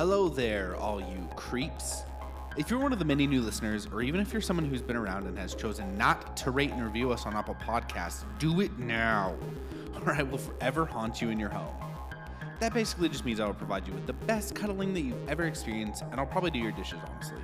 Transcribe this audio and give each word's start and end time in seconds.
Hello 0.00 0.30
there, 0.30 0.76
all 0.76 0.98
you 0.98 1.28
creeps. 1.36 2.04
If 2.56 2.70
you're 2.70 2.78
one 2.78 2.94
of 2.94 2.98
the 2.98 3.04
many 3.04 3.26
new 3.26 3.42
listeners, 3.42 3.86
or 3.92 4.00
even 4.00 4.18
if 4.18 4.32
you're 4.32 4.40
someone 4.40 4.64
who's 4.64 4.80
been 4.80 4.96
around 4.96 5.26
and 5.26 5.36
has 5.36 5.54
chosen 5.54 5.98
not 5.98 6.38
to 6.38 6.52
rate 6.52 6.70
and 6.70 6.82
review 6.82 7.12
us 7.12 7.26
on 7.26 7.36
Apple 7.36 7.54
Podcasts, 7.56 8.24
do 8.38 8.62
it 8.62 8.78
now, 8.78 9.36
or 10.06 10.14
I 10.14 10.22
will 10.22 10.38
forever 10.38 10.86
haunt 10.86 11.20
you 11.20 11.28
in 11.28 11.38
your 11.38 11.50
home. 11.50 11.74
That 12.60 12.72
basically 12.72 13.10
just 13.10 13.26
means 13.26 13.40
I 13.40 13.46
will 13.46 13.52
provide 13.52 13.86
you 13.86 13.92
with 13.92 14.06
the 14.06 14.14
best 14.14 14.54
cuddling 14.54 14.94
that 14.94 15.02
you've 15.02 15.28
ever 15.28 15.44
experienced, 15.44 16.02
and 16.10 16.18
I'll 16.18 16.24
probably 16.24 16.50
do 16.50 16.60
your 16.60 16.72
dishes, 16.72 16.98
honestly. 17.06 17.42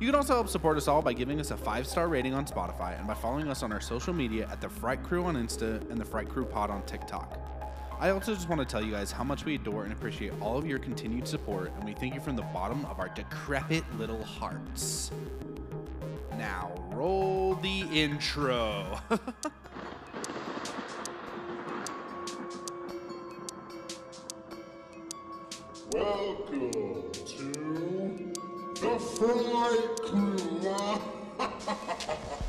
You 0.00 0.06
can 0.06 0.16
also 0.16 0.34
help 0.34 0.48
support 0.48 0.76
us 0.76 0.88
all 0.88 1.02
by 1.02 1.12
giving 1.12 1.38
us 1.38 1.52
a 1.52 1.56
five 1.56 1.86
star 1.86 2.08
rating 2.08 2.34
on 2.34 2.46
Spotify 2.46 2.98
and 2.98 3.06
by 3.06 3.14
following 3.14 3.46
us 3.46 3.62
on 3.62 3.70
our 3.70 3.80
social 3.80 4.12
media 4.12 4.48
at 4.50 4.60
The 4.60 4.68
Fright 4.68 5.04
Crew 5.04 5.24
on 5.24 5.36
Insta 5.36 5.88
and 5.88 6.00
The 6.00 6.04
Fright 6.04 6.28
Crew 6.28 6.46
Pod 6.46 6.68
on 6.70 6.82
TikTok. 6.82 7.39
I 8.00 8.10
also 8.12 8.34
just 8.34 8.48
want 8.48 8.62
to 8.62 8.66
tell 8.66 8.82
you 8.82 8.92
guys 8.92 9.12
how 9.12 9.22
much 9.24 9.44
we 9.44 9.56
adore 9.56 9.84
and 9.84 9.92
appreciate 9.92 10.32
all 10.40 10.56
of 10.56 10.66
your 10.66 10.78
continued 10.78 11.28
support, 11.28 11.70
and 11.76 11.84
we 11.84 11.92
thank 11.92 12.14
you 12.14 12.20
from 12.20 12.34
the 12.34 12.40
bottom 12.40 12.86
of 12.86 12.98
our 12.98 13.10
decrepit 13.10 13.84
little 13.98 14.24
hearts. 14.24 15.10
Now, 16.38 16.72
roll 16.92 17.56
the 17.56 17.80
intro. 17.92 18.98
Welcome 25.92 27.12
to 27.12 28.32
the 28.80 28.98
Fright 29.18 29.96
Crew. 30.06 30.38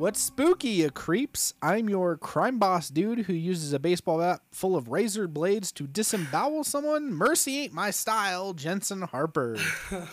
What's 0.00 0.22
spooky, 0.22 0.70
you 0.70 0.90
creeps? 0.90 1.52
I'm 1.60 1.90
your 1.90 2.16
crime 2.16 2.58
boss 2.58 2.88
dude 2.88 3.26
who 3.26 3.34
uses 3.34 3.74
a 3.74 3.78
baseball 3.78 4.18
bat 4.18 4.40
full 4.50 4.74
of 4.74 4.88
razor 4.88 5.28
blades 5.28 5.70
to 5.72 5.86
disembowel 5.86 6.64
someone. 6.64 7.12
Mercy 7.12 7.58
ain't 7.58 7.74
my 7.74 7.90
style, 7.90 8.54
Jensen 8.54 9.02
Harper. 9.02 9.58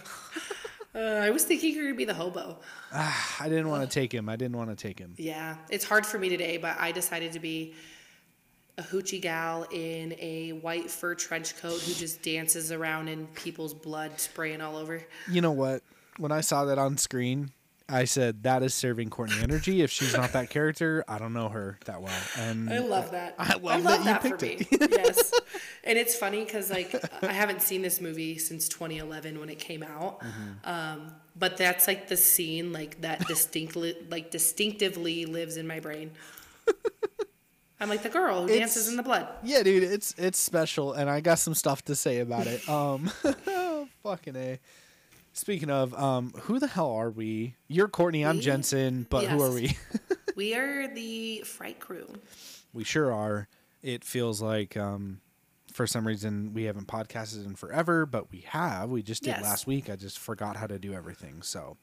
Uh, 0.96 1.20
I 1.22 1.30
was 1.30 1.44
thinking 1.44 1.76
you 1.76 1.78
were 1.78 1.84
gonna 1.84 1.96
be 1.96 2.06
the 2.06 2.14
hobo. 2.16 2.58
I 2.92 3.44
didn't 3.44 3.70
want 3.70 3.88
to 3.88 3.94
take 3.94 4.12
him. 4.12 4.30
I 4.30 4.36
didn't 4.36 4.58
want 4.58 4.72
to 4.72 4.76
take 4.76 4.98
him. 4.98 5.14
Yeah, 5.16 5.58
it's 5.70 5.86
hard 5.86 6.08
for 6.08 6.18
me 6.18 6.28
today, 6.28 6.58
but 6.58 6.76
I 6.80 6.92
decided 6.92 7.34
to 7.34 7.40
be 7.40 7.76
a 8.80 8.82
hoochie 8.82 9.22
gal 9.22 9.68
in 9.72 10.16
a 10.18 10.54
white 10.54 10.90
fur 10.90 11.14
trench 11.14 11.56
coat 11.58 11.80
who 11.82 11.94
just 11.94 12.24
dances 12.24 12.72
around 12.72 13.10
in 13.10 13.28
people's 13.28 13.76
blood 13.76 14.20
spraying 14.20 14.60
all 14.60 14.76
over. 14.76 15.04
You 15.30 15.42
know 15.42 15.52
what? 15.52 15.84
When 16.18 16.32
I 16.32 16.42
saw 16.42 16.66
that 16.66 16.80
on 16.80 16.98
screen, 16.98 17.52
I 17.90 18.04
said 18.04 18.44
that 18.44 18.64
is 18.64 18.74
serving 18.74 19.10
Courtney 19.10 19.38
energy. 19.42 19.82
If 19.82 19.92
she's 19.92 20.14
not 20.14 20.34
that 20.34 20.50
character, 20.50 21.06
I 21.08 21.20
don't 21.20 21.32
know 21.34 21.48
her 21.50 21.80
that 21.86 22.02
well. 22.02 22.20
And 22.38 22.70
I 22.70 22.80
love 22.80 23.12
that. 23.12 23.36
I 23.40 23.56
love 23.56 23.84
that 24.04 24.24
you 24.24 24.30
for 24.38 24.46
me. 24.46 24.68
yes, 24.72 25.32
and 25.86 25.98
it's 25.98 26.16
funny 26.16 26.44
because 26.44 26.70
like 26.70 26.94
I 27.24 27.32
haven't 27.32 27.62
seen 27.62 27.82
this 27.82 28.02
movie 28.02 28.38
since 28.38 28.68
2011 28.68 29.40
when 29.40 29.50
it 29.50 29.60
came 29.60 29.84
out. 29.84 30.20
Mm-hmm. 30.20 30.70
Um, 30.70 31.14
but 31.36 31.56
that's 31.56 31.88
like 31.88 32.08
the 32.10 32.18
scene 32.18 32.74
like 32.74 33.02
that 33.02 33.26
distinctly 33.28 33.96
like 34.10 34.32
distinctively 34.32 35.26
lives 35.26 35.56
in 35.56 35.66
my 35.68 35.80
brain. 35.80 36.12
I'm 37.80 37.90
like 37.90 38.02
the 38.02 38.10
girl 38.10 38.40
who 38.42 38.46
It's- 38.48 38.60
dances 38.60 38.88
in 38.90 38.98
the 38.98 39.04
blood. 39.04 39.28
Yeah, 39.44 39.64
dude, 39.64 39.84
it's 39.84 40.14
it's 40.18 40.40
special, 40.40 40.94
and 40.94 41.10
I 41.10 41.22
got 41.22 41.40
some 41.40 41.54
stuff 41.54 41.84
to 41.86 41.96
say 41.96 42.20
about 42.20 42.48
it. 42.48 42.68
Um, 42.68 43.12
fucking 44.04 44.36
a. 44.36 44.60
Speaking 45.38 45.70
of, 45.70 45.94
um, 45.94 46.34
who 46.42 46.58
the 46.60 46.66
hell 46.66 46.92
are 46.92 47.12
we? 47.12 47.54
You're 47.68 47.88
Courtney. 47.88 48.26
I'm 48.26 48.38
We? 48.38 48.42
Jensen. 48.42 49.06
But 49.08 49.26
who 49.28 49.42
are 49.42 49.52
we? 49.54 49.78
We 50.36 50.54
are 50.54 50.88
the 50.88 51.42
Fright 51.42 51.80
Crew. 51.80 52.08
we 52.72 52.84
sure 52.84 53.12
are. 53.12 53.48
It 53.82 54.04
feels 54.04 54.40
like, 54.40 54.78
um, 54.78 55.20
for 55.74 55.88
some 55.88 56.06
reason, 56.06 56.54
we 56.54 56.66
haven't 56.66 56.88
podcasted 56.88 57.44
in 57.44 57.56
forever, 57.56 58.06
but 58.06 58.32
we 58.32 58.42
have. 58.42 58.92
We 58.92 59.02
just 59.02 59.24
did 59.24 59.32
Yes. 59.32 59.42
last 59.44 59.66
week. 59.66 59.90
I 59.90 59.96
just 59.96 60.20
forgot 60.20 60.56
how 60.56 60.68
to 60.68 60.78
do 60.78 60.94
everything. 60.94 61.42
So, 61.42 61.78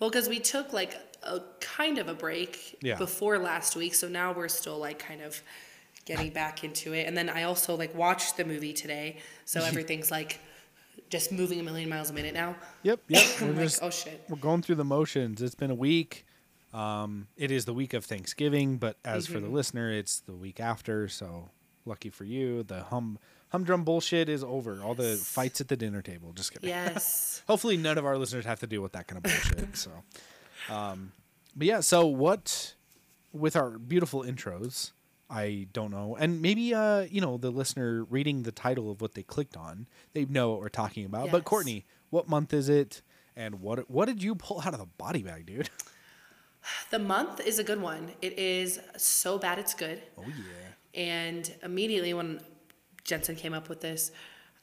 Well, 0.00 0.10
because 0.10 0.28
we 0.28 0.40
took 0.40 0.72
like 0.72 0.98
a 1.22 1.40
kind 1.60 1.98
of 1.98 2.08
a 2.08 2.14
break 2.14 2.76
Yeah. 2.82 2.96
before 2.96 3.38
last 3.38 3.76
week, 3.76 3.94
so 3.94 4.08
now 4.08 4.32
we're 4.32 4.48
still 4.48 4.78
like 4.78 4.98
kind 4.98 5.22
of 5.22 5.40
getting 6.04 6.30
back 6.32 6.64
into 6.64 6.92
it. 6.92 7.06
And 7.06 7.16
then 7.16 7.28
I 7.28 7.44
also 7.44 7.76
like 7.76 7.94
watched 7.94 8.36
the 8.38 8.44
movie 8.44 8.72
today, 8.72 9.18
so 9.44 9.60
everything's 9.64 10.10
like 10.10 10.40
just 11.08 11.32
moving 11.32 11.58
a 11.60 11.62
million 11.62 11.88
miles 11.88 12.10
a 12.10 12.12
minute 12.12 12.34
now. 12.34 12.54
yep, 12.82 13.00
yep. 13.08 13.24
We're 13.40 13.52
like, 13.52 13.72
oh 13.82 13.90
shit. 13.90 14.24
we're 14.28 14.36
going 14.36 14.62
through 14.62 14.76
the 14.76 14.84
motions. 14.84 15.40
It's 15.42 15.54
been 15.54 15.70
a 15.70 15.74
week. 15.74 16.26
Um, 16.72 17.26
it 17.36 17.50
is 17.50 17.64
the 17.64 17.74
week 17.74 17.94
of 17.94 18.04
Thanksgiving, 18.04 18.76
but 18.78 18.96
as 19.04 19.26
for 19.26 19.40
the 19.40 19.48
Mhm. 19.48 19.52
listener, 19.52 19.90
it's 19.90 20.20
the 20.20 20.34
week 20.34 20.60
after. 20.60 21.08
So 21.08 21.50
lucky 21.84 22.10
for 22.10 22.24
you, 22.24 22.62
the 22.62 22.82
hum 22.84 23.18
humdrum 23.50 23.82
bullshit 23.82 24.28
is 24.28 24.44
over. 24.44 24.80
All 24.80 24.94
the 24.94 25.16
fights 25.16 25.60
at 25.60 25.66
the 25.66 25.76
dinner 25.76 26.02
table. 26.02 26.32
Just 26.32 26.52
kidding. 26.52 26.68
Yes. 26.68 27.42
Hopefully, 27.48 27.76
none 27.76 27.98
of 27.98 28.06
our 28.06 28.16
listeners 28.16 28.44
have 28.44 28.60
to 28.60 28.66
deal 28.68 28.82
with 28.82 28.92
that 28.92 29.08
kind 29.08 29.16
of 29.16 29.24
bullshit. 29.24 29.76
so, 29.76 29.90
um, 30.72 31.12
but 31.56 31.66
yeah. 31.66 31.80
So 31.80 32.06
what 32.06 32.74
with 33.32 33.56
our 33.56 33.70
beautiful 33.78 34.22
intros? 34.22 34.92
I 35.30 35.68
don't 35.72 35.90
know, 35.90 36.16
and 36.18 36.42
maybe 36.42 36.74
uh, 36.74 37.02
you 37.02 37.20
know, 37.20 37.36
the 37.36 37.50
listener 37.50 38.04
reading 38.04 38.42
the 38.42 38.52
title 38.52 38.90
of 38.90 39.00
what 39.00 39.14
they 39.14 39.22
clicked 39.22 39.56
on, 39.56 39.86
they 40.12 40.24
know 40.24 40.50
what 40.50 40.60
we're 40.60 40.68
talking 40.68 41.04
about. 41.04 41.30
But 41.30 41.44
Courtney, 41.44 41.86
what 42.10 42.28
month 42.28 42.52
is 42.52 42.68
it? 42.68 43.02
And 43.36 43.60
what 43.60 43.88
what 43.90 44.06
did 44.06 44.22
you 44.22 44.34
pull 44.34 44.60
out 44.60 44.74
of 44.74 44.80
the 44.80 44.86
body 44.86 45.22
bag, 45.22 45.46
dude? 45.46 45.70
the 46.90 46.98
month 46.98 47.40
is 47.40 47.58
a 47.58 47.64
good 47.64 47.80
one. 47.80 48.12
It 48.20 48.38
is 48.38 48.80
so 48.96 49.38
bad 49.38 49.58
it's 49.58 49.74
good. 49.74 50.02
Oh 50.18 50.24
yeah. 50.26 51.00
And 51.00 51.54
immediately 51.62 52.12
when 52.12 52.40
Jensen 53.04 53.36
came 53.36 53.54
up 53.54 53.68
with 53.68 53.80
this 53.80 54.10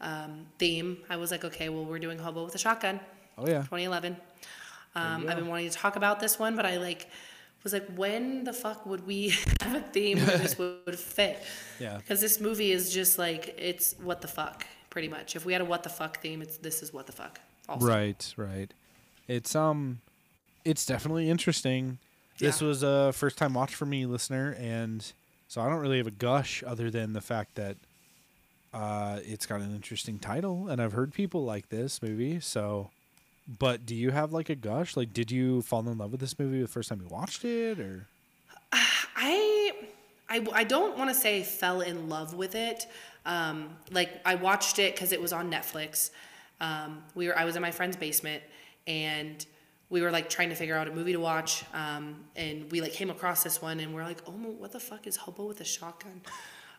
um, 0.01 0.47
theme, 0.59 0.97
I 1.09 1.15
was 1.15 1.31
like, 1.31 1.45
okay, 1.45 1.69
well, 1.69 1.85
we're 1.85 1.99
doing 1.99 2.19
Hobo 2.19 2.43
with 2.43 2.55
a 2.55 2.59
Shotgun. 2.59 2.99
Oh 3.37 3.47
yeah. 3.47 3.59
2011. 3.59 4.17
Um, 4.95 5.27
I've 5.29 5.35
been 5.35 5.47
wanting 5.47 5.69
to 5.69 5.75
talk 5.75 5.95
about 5.95 6.19
this 6.19 6.39
one, 6.39 6.55
but 6.55 6.65
I 6.65 6.77
like 6.77 7.07
was 7.67 7.73
like, 7.73 7.97
when 7.97 8.43
the 8.43 8.53
fuck 8.53 8.85
would 8.85 9.05
we 9.05 9.29
have 9.61 9.75
a 9.75 9.81
theme 9.81 10.19
where 10.19 10.37
this 10.37 10.57
would 10.57 10.99
fit? 10.99 11.43
Yeah. 11.79 11.97
Because 11.97 12.21
this 12.21 12.39
movie 12.39 12.71
is 12.71 12.93
just 12.93 13.17
like 13.17 13.55
it's 13.57 13.95
what 14.01 14.21
the 14.21 14.27
fuck, 14.27 14.65
pretty 14.89 15.07
much. 15.07 15.35
If 15.35 15.45
we 15.45 15.53
had 15.53 15.61
a 15.61 15.65
what 15.65 15.83
the 15.83 15.89
fuck 15.89 16.21
theme, 16.21 16.41
it's 16.41 16.57
this 16.57 16.81
is 16.81 16.93
what 16.93 17.05
the 17.05 17.11
fuck. 17.11 17.39
Also. 17.67 17.85
Right, 17.85 18.33
right. 18.37 18.73
It's 19.27 19.55
um, 19.55 19.99
it's 20.63 20.85
definitely 20.85 21.29
interesting. 21.29 21.99
This 22.39 22.61
was 22.61 22.83
a 22.83 23.11
first 23.13 23.37
time 23.37 23.55
watch 23.55 23.73
for 23.73 23.87
me, 23.87 24.05
listener, 24.05 24.55
and 24.59 25.11
so 25.47 25.59
I 25.59 25.69
don't 25.69 25.79
really 25.79 25.97
have 25.97 26.07
a 26.07 26.11
gush 26.11 26.63
other 26.65 26.91
than 26.91 27.13
the 27.13 27.21
fact 27.21 27.55
that 27.55 27.77
uh, 28.73 29.19
it's 29.25 29.45
got 29.47 29.59
an 29.59 29.73
interesting 29.73 30.19
title, 30.19 30.67
and 30.67 30.79
I've 30.79 30.93
heard 30.93 31.13
people 31.13 31.43
like 31.43 31.69
this 31.69 32.01
movie. 32.01 32.39
So, 32.39 32.91
but 33.47 33.85
do 33.85 33.95
you 33.95 34.11
have 34.11 34.33
like 34.33 34.49
a 34.49 34.55
gush? 34.55 34.97
Like, 34.97 35.13
did 35.13 35.31
you 35.31 35.61
fall 35.61 35.87
in 35.87 35.97
love 35.97 36.11
with 36.11 36.19
this 36.19 36.37
movie 36.37 36.61
the 36.61 36.67
first 36.67 36.89
time 36.89 37.01
you 37.01 37.07
watched 37.07 37.45
it, 37.45 37.79
or 37.79 38.07
I, 38.71 39.71
I, 40.29 40.45
I 40.53 40.63
don't 40.63 40.97
want 40.97 41.09
to 41.09 41.15
say 41.15 41.43
fell 41.43 41.81
in 41.81 42.09
love 42.09 42.33
with 42.33 42.55
it. 42.55 42.87
Um, 43.25 43.69
like 43.91 44.21
I 44.25 44.35
watched 44.35 44.79
it 44.79 44.95
because 44.95 45.11
it 45.11 45.21
was 45.21 45.33
on 45.33 45.51
Netflix. 45.51 46.11
Um, 46.59 47.03
we 47.15 47.27
were 47.27 47.37
I 47.37 47.45
was 47.45 47.55
in 47.55 47.61
my 47.61 47.71
friend's 47.71 47.95
basement 47.95 48.41
and 48.87 49.45
we 49.89 50.01
were 50.01 50.11
like 50.11 50.29
trying 50.29 50.49
to 50.49 50.55
figure 50.55 50.75
out 50.75 50.87
a 50.87 50.91
movie 50.91 51.13
to 51.13 51.19
watch. 51.19 51.63
Um, 51.73 52.25
and 52.35 52.69
we 52.71 52.81
like 52.81 52.93
came 52.93 53.09
across 53.09 53.43
this 53.43 53.61
one 53.61 53.79
and 53.79 53.93
we're 53.93 54.03
like, 54.03 54.21
oh, 54.27 54.31
what 54.31 54.71
the 54.71 54.79
fuck 54.79 55.07
is 55.07 55.15
Hobo 55.15 55.45
with 55.45 55.61
a 55.61 55.65
shotgun? 55.65 56.21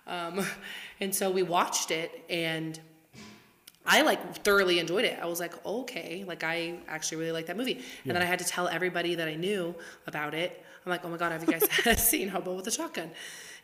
Um, 0.07 0.45
and 1.01 1.15
so 1.15 1.31
we 1.31 1.43
watched 1.43 1.91
it 1.91 2.25
and 2.29 2.79
I 3.89 4.03
like 4.03 4.45
thoroughly 4.45 4.79
enjoyed 4.79 5.05
it. 5.05 5.19
I 5.21 5.27
was 5.27 5.41
like, 5.41 5.55
okay, 5.65 6.25
like 6.27 6.45
I 6.45 6.79
actually 6.89 7.19
really 7.19 7.33
like 7.33 7.47
that 7.47 7.57
movie. 7.57 7.81
And 8.05 8.15
then 8.15 8.23
I 8.23 8.27
had 8.27 8.39
to 8.41 8.45
tell 8.45 8.69
everybody 8.69 9.15
that 9.17 9.27
I 9.29 9.35
knew 9.35 9.75
about 10.07 10.35
it. 10.35 10.63
I'm 10.85 10.91
like, 10.91 11.05
oh 11.05 11.09
my 11.09 11.17
god, 11.17 11.33
have 11.33 11.43
you 11.43 11.59
guys 11.85 12.03
seen 12.09 12.29
Hobo 12.29 12.55
with 12.55 12.67
a 12.67 12.71
Shotgun? 12.71 13.11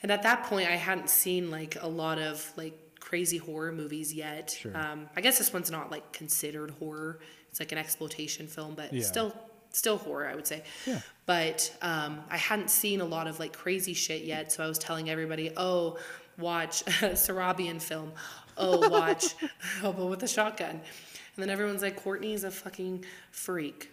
And 0.02 0.10
at 0.10 0.22
that 0.22 0.44
point, 0.44 0.68
I 0.68 0.76
hadn't 0.76 1.10
seen 1.10 1.50
like 1.50 1.76
a 1.80 1.86
lot 1.88 2.18
of 2.18 2.52
like 2.56 2.74
crazy 3.00 3.36
horror 3.38 3.70
movies 3.72 4.12
yet. 4.12 4.56
Sure. 4.58 4.76
Um, 4.76 5.08
I 5.16 5.20
guess 5.20 5.38
this 5.38 5.52
one's 5.52 5.70
not 5.70 5.90
like 5.90 6.12
considered 6.12 6.70
horror. 6.72 7.20
It's 7.50 7.60
like 7.60 7.72
an 7.72 7.78
exploitation 7.78 8.46
film, 8.46 8.74
but 8.74 8.92
Yeah. 8.92 9.02
still, 9.02 9.34
still 9.70 9.98
horror, 9.98 10.26
I 10.26 10.34
would 10.34 10.46
say. 10.46 10.64
Yeah. 10.86 11.00
But 11.26 11.74
um, 11.82 12.20
I 12.30 12.36
hadn't 12.36 12.70
seen 12.70 13.00
a 13.00 13.04
lot 13.04 13.26
of 13.26 13.38
like 13.38 13.52
crazy 13.52 13.94
shit 13.94 14.22
yet, 14.24 14.52
so 14.52 14.64
I 14.64 14.66
was 14.68 14.78
telling 14.78 15.08
everybody, 15.10 15.52
oh, 15.56 15.98
watch 16.38 16.82
a 17.02 17.14
Serbian 17.16 17.78
film. 17.78 18.12
Oh, 18.56 18.88
watch 18.88 19.34
Hobo 19.80 20.06
with 20.06 20.22
a 20.22 20.28
Shotgun. 20.28 20.70
And 20.70 20.80
then 21.36 21.50
everyone's 21.50 21.82
like, 21.82 21.96
Courtney's 21.96 22.44
a 22.44 22.50
fucking 22.50 23.04
freak. 23.30 23.90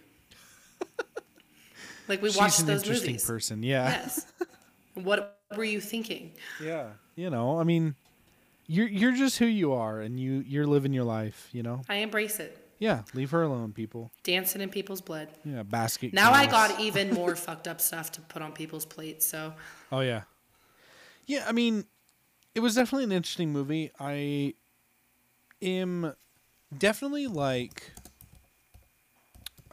like 2.08 2.22
we 2.22 2.28
she's 2.30 2.38
watched 2.38 2.60
an 2.60 2.66
those 2.66 2.82
interesting 2.82 3.12
movies. 3.12 3.26
person? 3.26 3.62
Yeah. 3.62 3.90
Yes. 3.90 4.26
what 4.94 5.40
were 5.56 5.64
you 5.64 5.80
thinking? 5.80 6.32
Yeah. 6.62 6.90
You 7.16 7.30
know, 7.30 7.58
I 7.58 7.64
mean, 7.64 7.94
you're 8.66 8.88
you're 8.88 9.12
just 9.12 9.38
who 9.38 9.46
you 9.46 9.72
are, 9.72 10.00
and 10.00 10.18
you 10.18 10.44
you're 10.46 10.66
living 10.66 10.92
your 10.92 11.04
life. 11.04 11.48
You 11.52 11.62
know. 11.62 11.82
I 11.88 11.96
embrace 11.96 12.40
it. 12.40 12.58
Yeah, 12.78 13.02
leave 13.14 13.30
her 13.30 13.42
alone, 13.42 13.72
people. 13.72 14.10
Dancing 14.24 14.60
in 14.60 14.68
people's 14.68 15.00
blood. 15.00 15.28
Yeah, 15.44 15.62
basket. 15.62 16.12
Now 16.12 16.32
I 16.32 16.46
got 16.46 16.80
even 16.80 17.12
more 17.12 17.36
fucked 17.36 17.68
up 17.68 17.80
stuff 17.80 18.10
to 18.12 18.20
put 18.22 18.42
on 18.42 18.52
people's 18.52 18.84
plates. 18.84 19.26
So 19.26 19.52
Oh 19.92 20.00
yeah. 20.00 20.22
Yeah, 21.26 21.44
I 21.46 21.52
mean, 21.52 21.84
it 22.54 22.60
was 22.60 22.74
definitely 22.74 23.04
an 23.04 23.12
interesting 23.12 23.52
movie. 23.52 23.90
I 23.98 24.54
am 25.60 26.14
definitely 26.76 27.26
like 27.26 27.92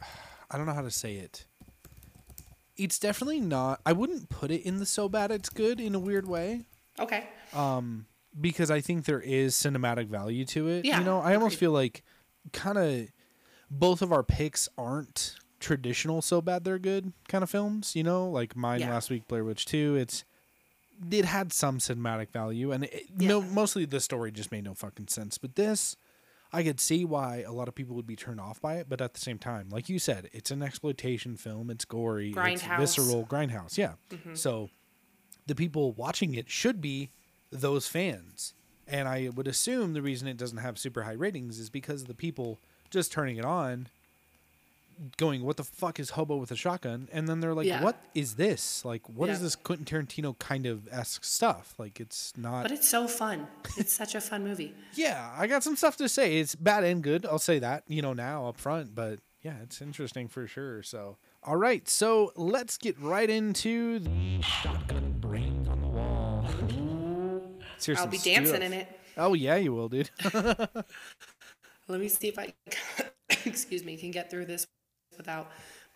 I 0.50 0.56
don't 0.56 0.66
know 0.66 0.72
how 0.74 0.82
to 0.82 0.90
say 0.90 1.14
it. 1.16 1.44
It's 2.76 2.98
definitely 2.98 3.40
not 3.40 3.80
I 3.84 3.92
wouldn't 3.92 4.28
put 4.28 4.50
it 4.50 4.62
in 4.62 4.78
the 4.78 4.86
so 4.86 5.08
bad 5.08 5.30
it's 5.30 5.48
good 5.50 5.80
in 5.80 5.94
a 5.94 5.98
weird 5.98 6.26
way 6.26 6.62
okay, 6.98 7.24
Um 7.52 8.06
because 8.40 8.70
I 8.70 8.80
think 8.80 9.04
there 9.06 9.20
is 9.20 9.54
cinematic 9.54 10.06
value 10.06 10.44
to 10.46 10.68
it. 10.68 10.84
Yeah, 10.84 10.98
you 10.98 11.04
know, 11.04 11.20
I 11.20 11.34
almost 11.34 11.56
feel 11.58 11.72
like 11.72 12.02
kind 12.52 12.78
of 12.78 13.08
both 13.70 14.02
of 14.02 14.12
our 14.12 14.22
picks 14.22 14.68
aren't 14.78 15.36
traditional 15.58 16.22
so 16.22 16.40
bad 16.40 16.64
they're 16.64 16.78
good 16.78 17.12
kind 17.28 17.44
of 17.44 17.50
films, 17.50 17.94
you 17.94 18.02
know, 18.02 18.28
like 18.30 18.56
mine 18.56 18.80
Yeah. 18.80 18.90
last 18.90 19.10
week 19.10 19.28
Blair 19.28 19.44
Witch 19.44 19.66
2, 19.66 19.96
it's 19.96 20.24
it 21.10 21.24
had 21.24 21.52
some 21.52 21.78
cinematic 21.78 22.30
value 22.30 22.72
and 22.72 22.84
it, 22.84 23.10
no 23.16 23.40
mostly 23.40 23.84
the 23.84 24.00
story 24.00 24.30
just 24.30 24.52
made 24.52 24.64
no 24.64 24.74
fucking 24.74 25.08
sense, 25.08 25.38
but 25.38 25.56
this 25.56 25.96
I 26.52 26.62
could 26.64 26.80
see 26.80 27.04
why 27.04 27.44
a 27.46 27.52
lot 27.52 27.68
of 27.68 27.74
people 27.74 27.94
would 27.96 28.06
be 28.06 28.16
turned 28.16 28.40
off 28.40 28.60
by 28.60 28.76
it, 28.76 28.88
but 28.88 29.00
at 29.00 29.14
the 29.14 29.20
same 29.20 29.38
time, 29.38 29.68
like 29.70 29.88
you 29.88 29.98
said, 29.98 30.28
it's 30.32 30.50
an 30.50 30.62
exploitation 30.62 31.36
film, 31.36 31.70
it's 31.70 31.84
gory, 31.84 32.34
it's 32.36 32.62
visceral, 32.62 33.24
grindhouse, 33.24 33.78
yeah. 33.78 33.92
Mm-hmm. 34.10 34.34
So 34.34 34.68
the 35.46 35.54
people 35.54 35.92
watching 35.92 36.34
it 36.34 36.50
should 36.50 36.80
be 36.80 37.10
those 37.50 37.86
fans. 37.86 38.54
And 38.88 39.06
I 39.06 39.30
would 39.32 39.46
assume 39.46 39.92
the 39.92 40.02
reason 40.02 40.26
it 40.26 40.36
doesn't 40.36 40.58
have 40.58 40.76
super 40.76 41.04
high 41.04 41.12
ratings 41.12 41.60
is 41.60 41.70
because 41.70 42.04
the 42.04 42.14
people 42.14 42.58
just 42.90 43.12
turning 43.12 43.36
it 43.36 43.44
on 43.44 43.86
going, 45.16 45.42
What 45.44 45.56
the 45.56 45.64
fuck 45.64 45.98
is 46.00 46.10
Hobo 46.10 46.36
with 46.36 46.50
a 46.50 46.56
shotgun? 46.56 47.08
And 47.12 47.28
then 47.28 47.40
they're 47.40 47.54
like, 47.54 47.66
Yeah. 47.66 47.82
What 47.82 47.96
is 48.14 48.34
this? 48.36 48.84
Like, 48.84 49.08
what 49.08 49.28
is 49.28 49.38
Yeah. 49.38 49.44
this 49.44 49.56
Quentin 49.56 49.84
Tarantino 49.86 50.38
kind 50.38 50.66
of 50.66 50.88
esque 50.92 51.24
stuff? 51.24 51.74
Like, 51.78 52.00
it's 52.00 52.32
not. 52.36 52.62
but 52.62 52.72
it's 52.72 52.88
so 52.88 53.06
fun. 53.08 53.46
It's 53.76 53.92
such 53.92 54.14
a 54.14 54.20
fun 54.20 54.44
movie. 54.44 54.74
yeah, 54.94 55.32
I 55.36 55.46
got 55.46 55.62
some 55.62 55.76
stuff 55.76 55.96
to 55.98 56.08
say. 56.08 56.38
It's 56.38 56.54
bad 56.54 56.84
and 56.84 57.02
good. 57.02 57.24
I'll 57.26 57.38
say 57.38 57.58
that, 57.58 57.84
you 57.88 58.02
know, 58.02 58.12
now 58.12 58.48
up 58.48 58.58
front. 58.58 58.94
But 58.94 59.20
yeah, 59.42 59.56
it's 59.62 59.80
interesting 59.80 60.28
for 60.28 60.46
sure. 60.46 60.82
So, 60.82 61.16
all 61.42 61.56
right. 61.56 61.88
So 61.88 62.32
let's 62.36 62.76
get 62.76 62.98
right 63.00 63.30
into 63.30 63.98
the 64.00 64.42
shotgun 64.42 65.16
brains 65.20 65.68
on 65.68 65.80
the 65.80 65.88
wall. 65.88 66.46
I'll 67.96 68.06
be 68.06 68.18
dancing 68.18 68.46
stuff. 68.56 68.60
in 68.62 68.72
it. 68.74 69.00
Oh 69.16 69.32
yeah, 69.34 69.56
you 69.56 69.72
will, 69.72 69.88
dude. 69.88 70.10
Let 71.88 71.98
me 72.00 72.08
see 72.08 72.28
if 72.28 72.38
I, 72.38 72.52
excuse 73.46 73.82
me, 73.84 73.96
can 73.96 74.10
get 74.10 74.30
through 74.30 74.44
this 74.44 74.66
without 75.20 75.50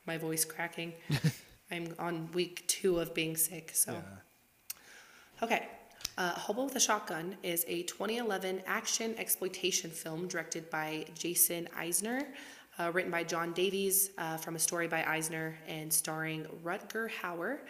my 0.06 0.18
voice 0.18 0.44
cracking. 0.44 0.92
I'm 1.70 1.94
on 1.98 2.30
week 2.32 2.66
two 2.66 3.00
of 3.00 3.14
being 3.14 3.36
sick, 3.36 3.70
so. 3.72 4.02
Okay. 5.42 5.66
Uh, 6.16 6.30
Hobo 6.32 6.64
with 6.64 6.76
a 6.76 6.80
Shotgun 6.80 7.36
is 7.42 7.64
a 7.66 7.82
2011 7.84 8.62
action 8.66 9.14
exploitation 9.18 9.90
film 9.90 10.28
directed 10.28 10.70
by 10.70 11.06
Jason 11.18 11.68
Eisner, 11.76 12.28
uh, 12.78 12.92
written 12.92 13.10
by 13.10 13.24
John 13.24 13.52
Davies 13.52 14.10
uh, 14.18 14.36
from 14.36 14.54
a 14.54 14.58
story 14.58 14.86
by 14.86 15.02
Eisner, 15.04 15.56
and 15.66 15.92
starring 15.92 16.46
Rutger 16.62 17.08
Hauer. 17.10 17.60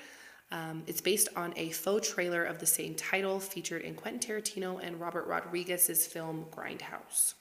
Um, 0.50 0.82
it's 0.86 1.00
based 1.00 1.28
on 1.36 1.54
a 1.56 1.70
faux 1.70 2.08
trailer 2.12 2.44
of 2.44 2.58
the 2.58 2.66
same 2.66 2.94
title 2.96 3.40
featured 3.40 3.82
in 3.82 3.94
Quentin 3.94 4.20
Tarantino 4.20 4.78
and 4.82 5.00
Robert 5.00 5.26
Rodriguez's 5.26 6.06
film 6.06 6.44
Grindhouse. 6.50 7.34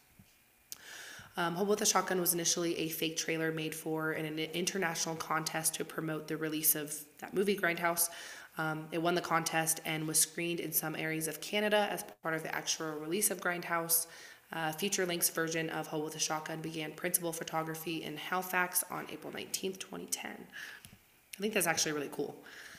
Um, 1.35 1.55
Hobo 1.55 1.71
with 1.71 1.81
a 1.81 1.85
Shotgun 1.85 2.21
was 2.21 2.33
initially 2.33 2.77
a 2.77 2.89
fake 2.89 3.17
trailer 3.17 3.51
made 3.51 3.73
for 3.73 4.11
an, 4.11 4.25
an 4.25 4.39
international 4.39 5.15
contest 5.15 5.73
to 5.75 5.85
promote 5.85 6.27
the 6.27 6.37
release 6.37 6.75
of 6.75 6.93
that 7.19 7.33
movie, 7.33 7.57
Grindhouse. 7.57 8.09
Um, 8.57 8.85
it 8.91 9.01
won 9.01 9.15
the 9.15 9.21
contest 9.21 9.81
and 9.83 10.07
was 10.07 10.19
screened 10.19 10.59
in 10.59 10.71
some 10.71 10.95
areas 10.95 11.27
of 11.27 11.41
Canada 11.41 11.87
as 11.89 12.03
part 12.21 12.35
of 12.35 12.43
the 12.43 12.53
actual 12.53 12.91
release 12.91 13.31
of 13.31 13.41
Grindhouse. 13.41 14.05
Uh, 14.51 14.71
feature 14.71 15.05
length 15.07 15.33
version 15.33 15.71
of 15.71 15.87
Hobo 15.87 16.05
with 16.05 16.15
a 16.15 16.19
Shotgun 16.19 16.61
began 16.61 16.91
principal 16.91 17.33
photography 17.33 18.03
in 18.03 18.15
Halifax 18.17 18.83
on 18.91 19.07
April 19.11 19.33
19th, 19.33 19.79
2010. 19.79 20.31
I 20.31 21.41
think 21.41 21.55
that's 21.55 21.65
actually 21.65 21.93
really 21.93 22.09
cool 22.11 22.35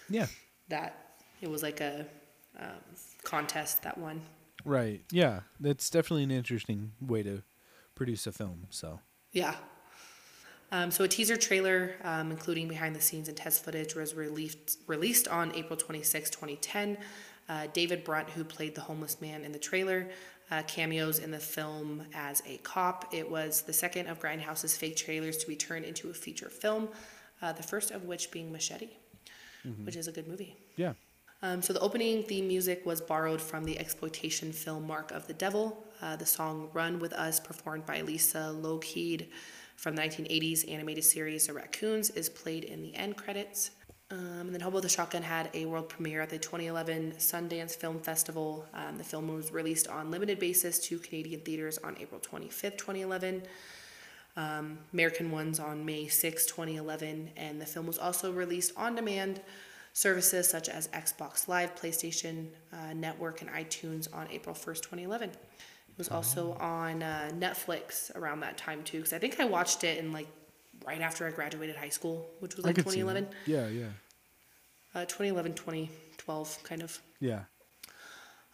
yeah. 0.09 0.27
that 0.69 1.17
it 1.41 1.51
was 1.51 1.65
like 1.65 1.81
a 1.81 2.07
um, 2.61 2.69
contest 3.25 3.83
that 3.83 3.99
won. 3.99 4.21
Right. 4.65 5.03
Yeah. 5.11 5.41
That's 5.59 5.91
definitely 5.91 6.23
an 6.23 6.31
interesting 6.31 6.93
way 7.01 7.25
to 7.25 7.43
produce 7.95 8.27
a 8.27 8.33
film. 8.33 8.67
So. 8.71 9.01
Yeah. 9.33 9.55
Um, 10.73 10.91
so 10.91 11.05
a 11.05 11.09
teaser 11.09 11.37
trailer, 11.37 11.95
um, 12.03 12.31
including 12.31 12.69
behind 12.69 12.97
the 12.97 13.01
scenes 13.01 13.29
and 13.29 13.37
test 13.37 13.65
footage, 13.65 13.95
was 13.95 14.15
released 14.15 14.79
released 14.87 15.29
on 15.29 15.55
April 15.55 15.77
26, 15.77 16.31
2010. 16.31 16.99
Uh, 17.49 17.67
David 17.73 18.05
Brunt, 18.05 18.31
who 18.31 18.43
played 18.43 18.75
the 18.75 18.81
homeless 18.81 19.21
man 19.21 19.45
in 19.45 19.53
the 19.53 19.59
trailer, 19.59 20.09
uh, 20.51 20.63
cameos 20.67 21.19
in 21.19 21.31
the 21.31 21.39
film 21.39 22.07
as 22.15 22.43
a 22.47 22.57
cop. 22.59 23.13
It 23.13 23.31
was 23.31 23.63
the 23.63 23.73
second 23.73 24.07
of 24.07 24.19
Grindhouse's 24.19 24.77
fake 24.77 24.97
trailers 24.97 25.37
to 25.39 25.47
be 25.47 25.55
turned 25.55 25.85
into 25.85 26.11
a 26.11 26.15
feature 26.15 26.49
film, 26.49 26.89
uh, 27.43 27.53
the 27.53 27.63
first 27.63 27.91
of 27.91 28.05
which 28.05 28.31
being 28.31 28.51
Machete, 28.51 28.89
which 29.85 29.97
is 29.97 30.09
a 30.09 30.13
good 30.13 30.27
movie. 30.27 30.57
Yeah. 30.77 30.95
Um, 31.45 31.61
so 31.61 31.75
the 31.75 31.81
opening 31.81 32.23
theme 32.23 32.49
music 32.49 32.87
was 32.87 33.03
borrowed 33.03 33.39
from 33.39 33.65
the 33.65 33.79
exploitation 33.79 34.51
film 34.51 34.87
Mark 34.87 35.11
of 35.11 35.27
the 35.27 35.35
Devil. 35.35 35.85
Uh, 36.01 36.17
the 36.17 36.25
song 36.25 36.71
"Run 36.73 36.99
with 36.99 37.13
Us," 37.13 37.39
performed 37.39 37.85
by 37.85 38.01
Lisa 38.01 38.51
Lougheed 38.51 39.27
from 39.77 39.95
the 39.95 40.01
1980s 40.01 40.65
animated 40.73 41.05
series 41.05 41.47
The 41.47 41.53
Raccoons, 41.53 42.09
is 42.09 42.31
played 42.31 42.65
in 42.65 42.81
the 42.81 42.95
end 42.95 43.19
credits. 43.19 43.73
Um, 44.11 44.19
and 44.19 44.55
then 44.55 44.63
Hobo 44.63 44.81
the 44.81 44.89
Shotgun 44.89 45.23
had 45.23 45.51
a 45.53 45.67
world 45.67 45.91
premiere 45.91 46.23
at 46.23 46.31
the 46.31 46.39
2011 46.39 47.17
Sundance 47.19 47.77
Film 47.77 47.99
Festival. 47.99 48.65
Um, 48.73 48.97
the 48.97 49.05
film 49.05 49.29
was 49.29 49.53
released 49.53 49.87
on 49.87 50.11
limited 50.11 50.39
basis 50.39 50.79
to 50.87 50.99
Canadian 50.99 51.41
theaters 51.43 51.77
on 51.77 51.95
April 52.01 52.23
25th, 52.23 52.79
2011. 52.79 53.43
Um, 54.39 54.79
American 54.95 55.31
ones 55.31 55.61
on 55.61 55.85
May 55.85 56.09
6, 56.09 56.47
2011, 56.47 57.33
and 57.37 57.61
the 57.61 57.67
film 57.67 57.87
was 57.87 57.99
also 57.99 58.33
released 58.33 58.73
on 58.79 58.95
demand 58.95 59.43
services 59.95 60.47
such 60.49 60.69
as 60.69 60.89
Xbox 60.89 61.49
Live, 61.49 61.75
PlayStation 61.75 62.49
uh, 62.73 62.93
Network, 62.93 63.41
and 63.41 63.51
iTunes 63.51 64.13
on 64.15 64.29
April 64.31 64.55
1st, 64.55 64.83
2011. 64.83 65.31
It 65.31 65.37
was 65.97 66.09
also 66.09 66.55
on 66.55 67.03
uh, 67.05 67.31
Netflix 67.39 68.15
around 68.17 68.41
that 68.41 68.59
time 68.59 68.83
too, 68.83 68.99
because 68.99 69.13
I 69.13 69.19
think 69.19 69.39
I 69.41 69.45
watched 69.45 69.85
it 69.85 69.99
in 69.99 70.13
like 70.13 70.27
right 70.85 71.01
after 71.01 71.27
I 71.27 71.31
graduated 71.31 71.77
high 71.77 71.89
school, 71.89 72.27
which 72.41 72.57
was 72.57 72.65
like 72.67 72.75
could 72.75 72.85
see 72.91 73.01
that. 73.03 73.15
2011, 73.15 73.29
Yeah. 73.47 73.69
Yeah. 73.69 75.01
uh, 75.01 75.05
2011, 75.07 75.55
2012, 75.55 76.59
kind 76.65 76.83
of. 76.83 77.01
Yeah. 77.21 77.45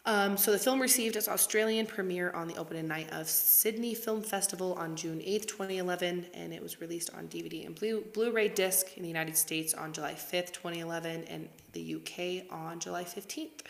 Um, 0.06 0.36
so 0.38 0.50
the 0.50 0.58
film 0.58 0.80
received 0.80 1.14
its 1.16 1.28
Australian 1.28 1.84
premiere 1.86 2.30
on 2.30 2.48
the 2.48 2.56
opening 2.56 2.88
night 2.88 3.12
of 3.12 3.28
Sydney 3.28 3.94
Film 3.94 4.22
Festival 4.22 4.72
on 4.74 4.96
June 4.96 5.18
8th, 5.18 5.46
2011, 5.46 6.26
and 6.32 6.54
it 6.54 6.62
was 6.62 6.80
released 6.80 7.10
on 7.14 7.28
DVD 7.28 7.66
and 7.66 7.74
Blu- 7.74 8.04
Blu-ray 8.14 8.48
disc 8.48 8.96
in 8.96 9.02
the 9.02 9.08
United 9.08 9.36
States 9.36 9.74
on 9.74 9.92
July 9.92 10.14
5th, 10.14 10.52
2011, 10.52 11.24
and 11.24 11.48
the 11.72 11.96
UK 11.96 12.50
on 12.50 12.80
July 12.80 13.04
15th. 13.04 13.60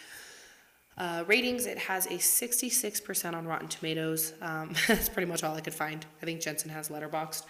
Uh, 0.96 1.24
ratings, 1.26 1.66
it 1.66 1.78
has 1.78 2.06
a 2.06 2.10
66% 2.10 3.34
on 3.34 3.46
Rotten 3.46 3.68
Tomatoes. 3.68 4.34
Um, 4.40 4.72
that's 4.86 5.08
pretty 5.08 5.28
much 5.30 5.42
all 5.42 5.56
I 5.56 5.60
could 5.60 5.74
find. 5.74 6.06
I 6.22 6.26
think 6.26 6.40
Jensen 6.40 6.70
has 6.70 6.90
Letterboxd. 6.90 7.44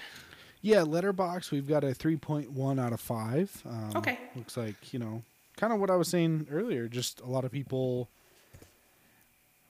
Yeah, 0.62 0.80
Letterboxd, 0.80 1.50
we've 1.50 1.68
got 1.68 1.84
a 1.84 1.88
3.1 1.88 2.80
out 2.80 2.92
of 2.94 3.00
5. 3.00 3.62
Um, 3.66 3.90
Okay. 3.96 4.18
Looks 4.36 4.56
like, 4.56 4.92
you 4.92 4.98
know, 4.98 5.22
kind 5.56 5.72
of 5.72 5.80
what 5.80 5.90
I 5.90 5.96
was 5.96 6.08
saying 6.08 6.46
earlier, 6.50 6.88
just 6.88 7.20
a 7.20 7.26
lot 7.26 7.44
of 7.44 7.50
people 7.52 8.08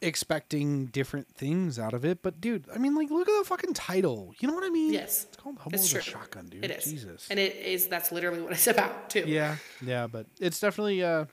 expecting 0.02 0.87
different 0.87 1.28
things 1.28 1.78
out 1.78 1.92
of 1.92 2.04
it. 2.04 2.23
But, 2.23 2.40
dude, 2.40 2.64
I 2.75 2.78
mean, 2.78 2.95
like, 2.95 3.11
look 3.11 3.28
at 3.28 3.38
the 3.38 3.45
fucking 3.45 3.75
title. 3.75 4.33
You 4.38 4.49
know 4.49 4.54
what 4.54 4.64
I 4.64 4.71
mean? 4.71 4.92
Yes, 4.92 5.25
It's 5.25 5.37
called 5.37 5.59
Hobo 5.59 5.75
it's 5.75 5.92
with 5.92 6.02
a. 6.02 6.04
Shotgun, 6.04 6.47
dude. 6.47 6.64
It 6.64 6.71
is. 6.71 6.85
Jesus. 6.85 7.26
And 7.30 7.38
it 7.38 7.57
is, 7.57 7.87
that's 7.88 8.11
literally 8.12 8.40
what 8.40 8.52
it's 8.52 8.66
about, 8.75 9.11
too. 9.11 9.25
yeah, 9.26 9.57
yeah, 9.85 10.07
but 10.07 10.26
it's 10.40 10.59
definitely, 10.61 11.02
uh, 11.04 11.26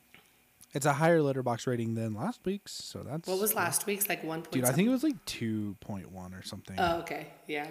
it's 0.74 0.86
a 0.86 0.94
higher 0.94 1.20
Letterboxd 1.20 1.66
rating 1.68 1.96
than 1.96 2.14
last 2.14 2.42
week's. 2.46 2.74
So 2.74 3.00
that's. 3.04 3.28
What 3.28 3.40
was 3.40 3.54
last 3.56 3.86
week's? 3.86 4.10
Like 4.10 4.24
1.7? 4.24 4.52
Dude, 4.52 4.66
I 4.66 4.72
think 4.74 4.88
it 4.88 4.92
was 4.92 5.04
like 5.04 5.24
2.1 5.26 6.06
or 6.38 6.44
something. 6.44 6.76
Oh, 6.78 7.00
okay. 7.00 7.28
Yeah. 7.48 7.68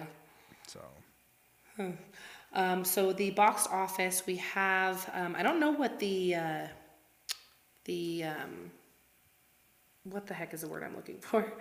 so. 0.67 0.79
Um, 2.53 2.83
so 2.83 3.13
the 3.13 3.29
box 3.31 3.67
office, 3.71 4.23
we 4.25 4.37
have. 4.37 5.07
Um, 5.13 5.35
I 5.37 5.43
don't 5.43 5.59
know 5.59 5.71
what 5.71 5.99
the 5.99 6.33
uh, 6.35 6.67
the 7.85 8.23
um, 8.23 8.71
what 10.11 10.27
the 10.27 10.33
heck 10.33 10.53
is 10.53 10.61
the 10.61 10.67
word 10.67 10.83
I'm 10.83 10.95
looking 10.95 11.19
for? 11.19 11.53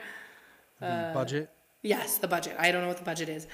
Uh, 0.80 1.12
budget? 1.12 1.50
Yes, 1.82 2.18
the 2.18 2.28
budget. 2.28 2.56
I 2.58 2.70
don't 2.70 2.82
know 2.82 2.88
what 2.88 2.98
the 2.98 3.04
budget 3.04 3.28
is, 3.28 3.46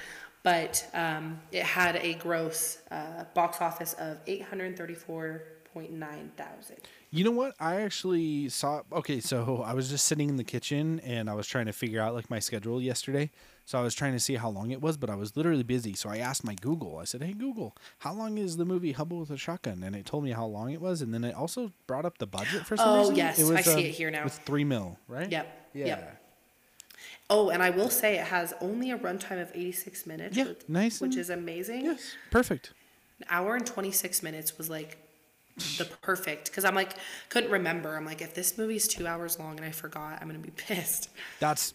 but 0.43 0.85
um, 0.93 1.39
it 1.51 1.63
had 1.63 1.95
a 1.97 2.15
gross 2.15 2.79
uh, 2.91 3.25
box 3.33 3.61
office 3.61 3.93
of 3.93 4.17
eight 4.27 4.41
hundred 4.41 4.75
thirty-four 4.75 5.43
point 5.73 5.91
nine 5.91 6.31
thousand. 6.35 6.77
You 7.11 7.23
know 7.23 7.31
what? 7.31 7.53
I 7.59 7.81
actually 7.81 8.49
saw. 8.49 8.81
Okay, 8.91 9.19
so 9.19 9.63
I 9.65 9.73
was 9.73 9.89
just 9.89 10.05
sitting 10.05 10.29
in 10.29 10.35
the 10.35 10.43
kitchen 10.43 10.99
and 11.01 11.29
I 11.29 11.33
was 11.33 11.47
trying 11.47 11.67
to 11.67 11.73
figure 11.73 12.01
out 12.01 12.13
like 12.13 12.29
my 12.29 12.39
schedule 12.39 12.81
yesterday 12.81 13.29
So 13.65 13.79
I 13.79 13.81
was 13.81 13.95
trying 13.95 14.13
to 14.13 14.19
see 14.19 14.35
how 14.35 14.49
long 14.49 14.71
it 14.71 14.81
was, 14.81 14.97
but 14.97 15.09
I 15.09 15.15
was 15.15 15.37
literally 15.37 15.63
busy. 15.63 15.93
So 15.93 16.09
I 16.09 16.17
asked 16.17 16.43
my 16.43 16.55
Google. 16.55 16.97
I 16.97 17.05
said, 17.05 17.21
"Hey 17.23 17.33
Google, 17.33 17.75
how 17.99 18.13
long 18.13 18.37
is 18.37 18.57
the 18.57 18.65
movie 18.65 18.91
Hobo 18.91 19.15
with 19.17 19.31
a 19.31 19.37
Shotgun?" 19.37 19.83
And 19.83 19.95
it 19.95 20.05
told 20.05 20.23
me 20.23 20.31
how 20.31 20.45
long 20.45 20.71
it 20.71 20.81
was, 20.81 21.01
and 21.01 21.13
then 21.13 21.23
it 21.23 21.33
also 21.33 21.71
brought 21.87 22.05
up 22.05 22.17
the 22.17 22.27
budget 22.27 22.65
for 22.65 22.75
some 22.75 22.89
Oh, 22.89 22.99
reason. 22.99 23.13
Oh 23.13 23.17
yes, 23.17 23.39
I 23.51 23.61
see 23.61 23.71
um, 23.71 23.79
it 23.79 23.91
here 23.91 24.11
now. 24.11 24.21
It 24.21 24.25
was 24.25 24.37
three 24.39 24.63
mil, 24.63 24.97
right? 25.07 25.31
Yep, 25.31 25.69
Yeah. 25.73 25.85
yep. 25.87 26.19
Oh, 27.29 27.49
and 27.49 27.63
I 27.63 27.69
will 27.69 27.89
say 27.89 28.17
it 28.17 28.27
has 28.27 28.53
only 28.61 28.91
a 28.91 28.97
runtime 28.97 29.41
of 29.41 29.49
86 29.55 30.05
minutes. 30.05 30.37
Yeah, 30.37 30.45
which, 30.45 30.61
nice 30.67 31.01
Which 31.01 31.15
is 31.15 31.29
amazing. 31.29 31.85
Yes. 31.85 32.15
Perfect. 32.31 32.73
An 33.19 33.25
hour 33.29 33.55
and 33.55 33.65
26 33.65 34.21
minutes 34.23 34.57
was 34.57 34.69
like 34.69 34.97
the 35.77 35.85
perfect 36.01 36.45
because 36.45 36.65
I'm 36.65 36.75
like 36.75 36.93
couldn't 37.29 37.51
remember. 37.51 37.95
I'm 37.95 38.05
like 38.05 38.21
if 38.21 38.33
this 38.33 38.57
movie's 38.57 38.87
two 38.87 39.07
hours 39.07 39.39
long 39.39 39.57
and 39.57 39.65
I 39.65 39.71
forgot, 39.71 40.19
I'm 40.21 40.27
gonna 40.27 40.39
be 40.39 40.51
pissed. 40.55 41.09
That's 41.39 41.73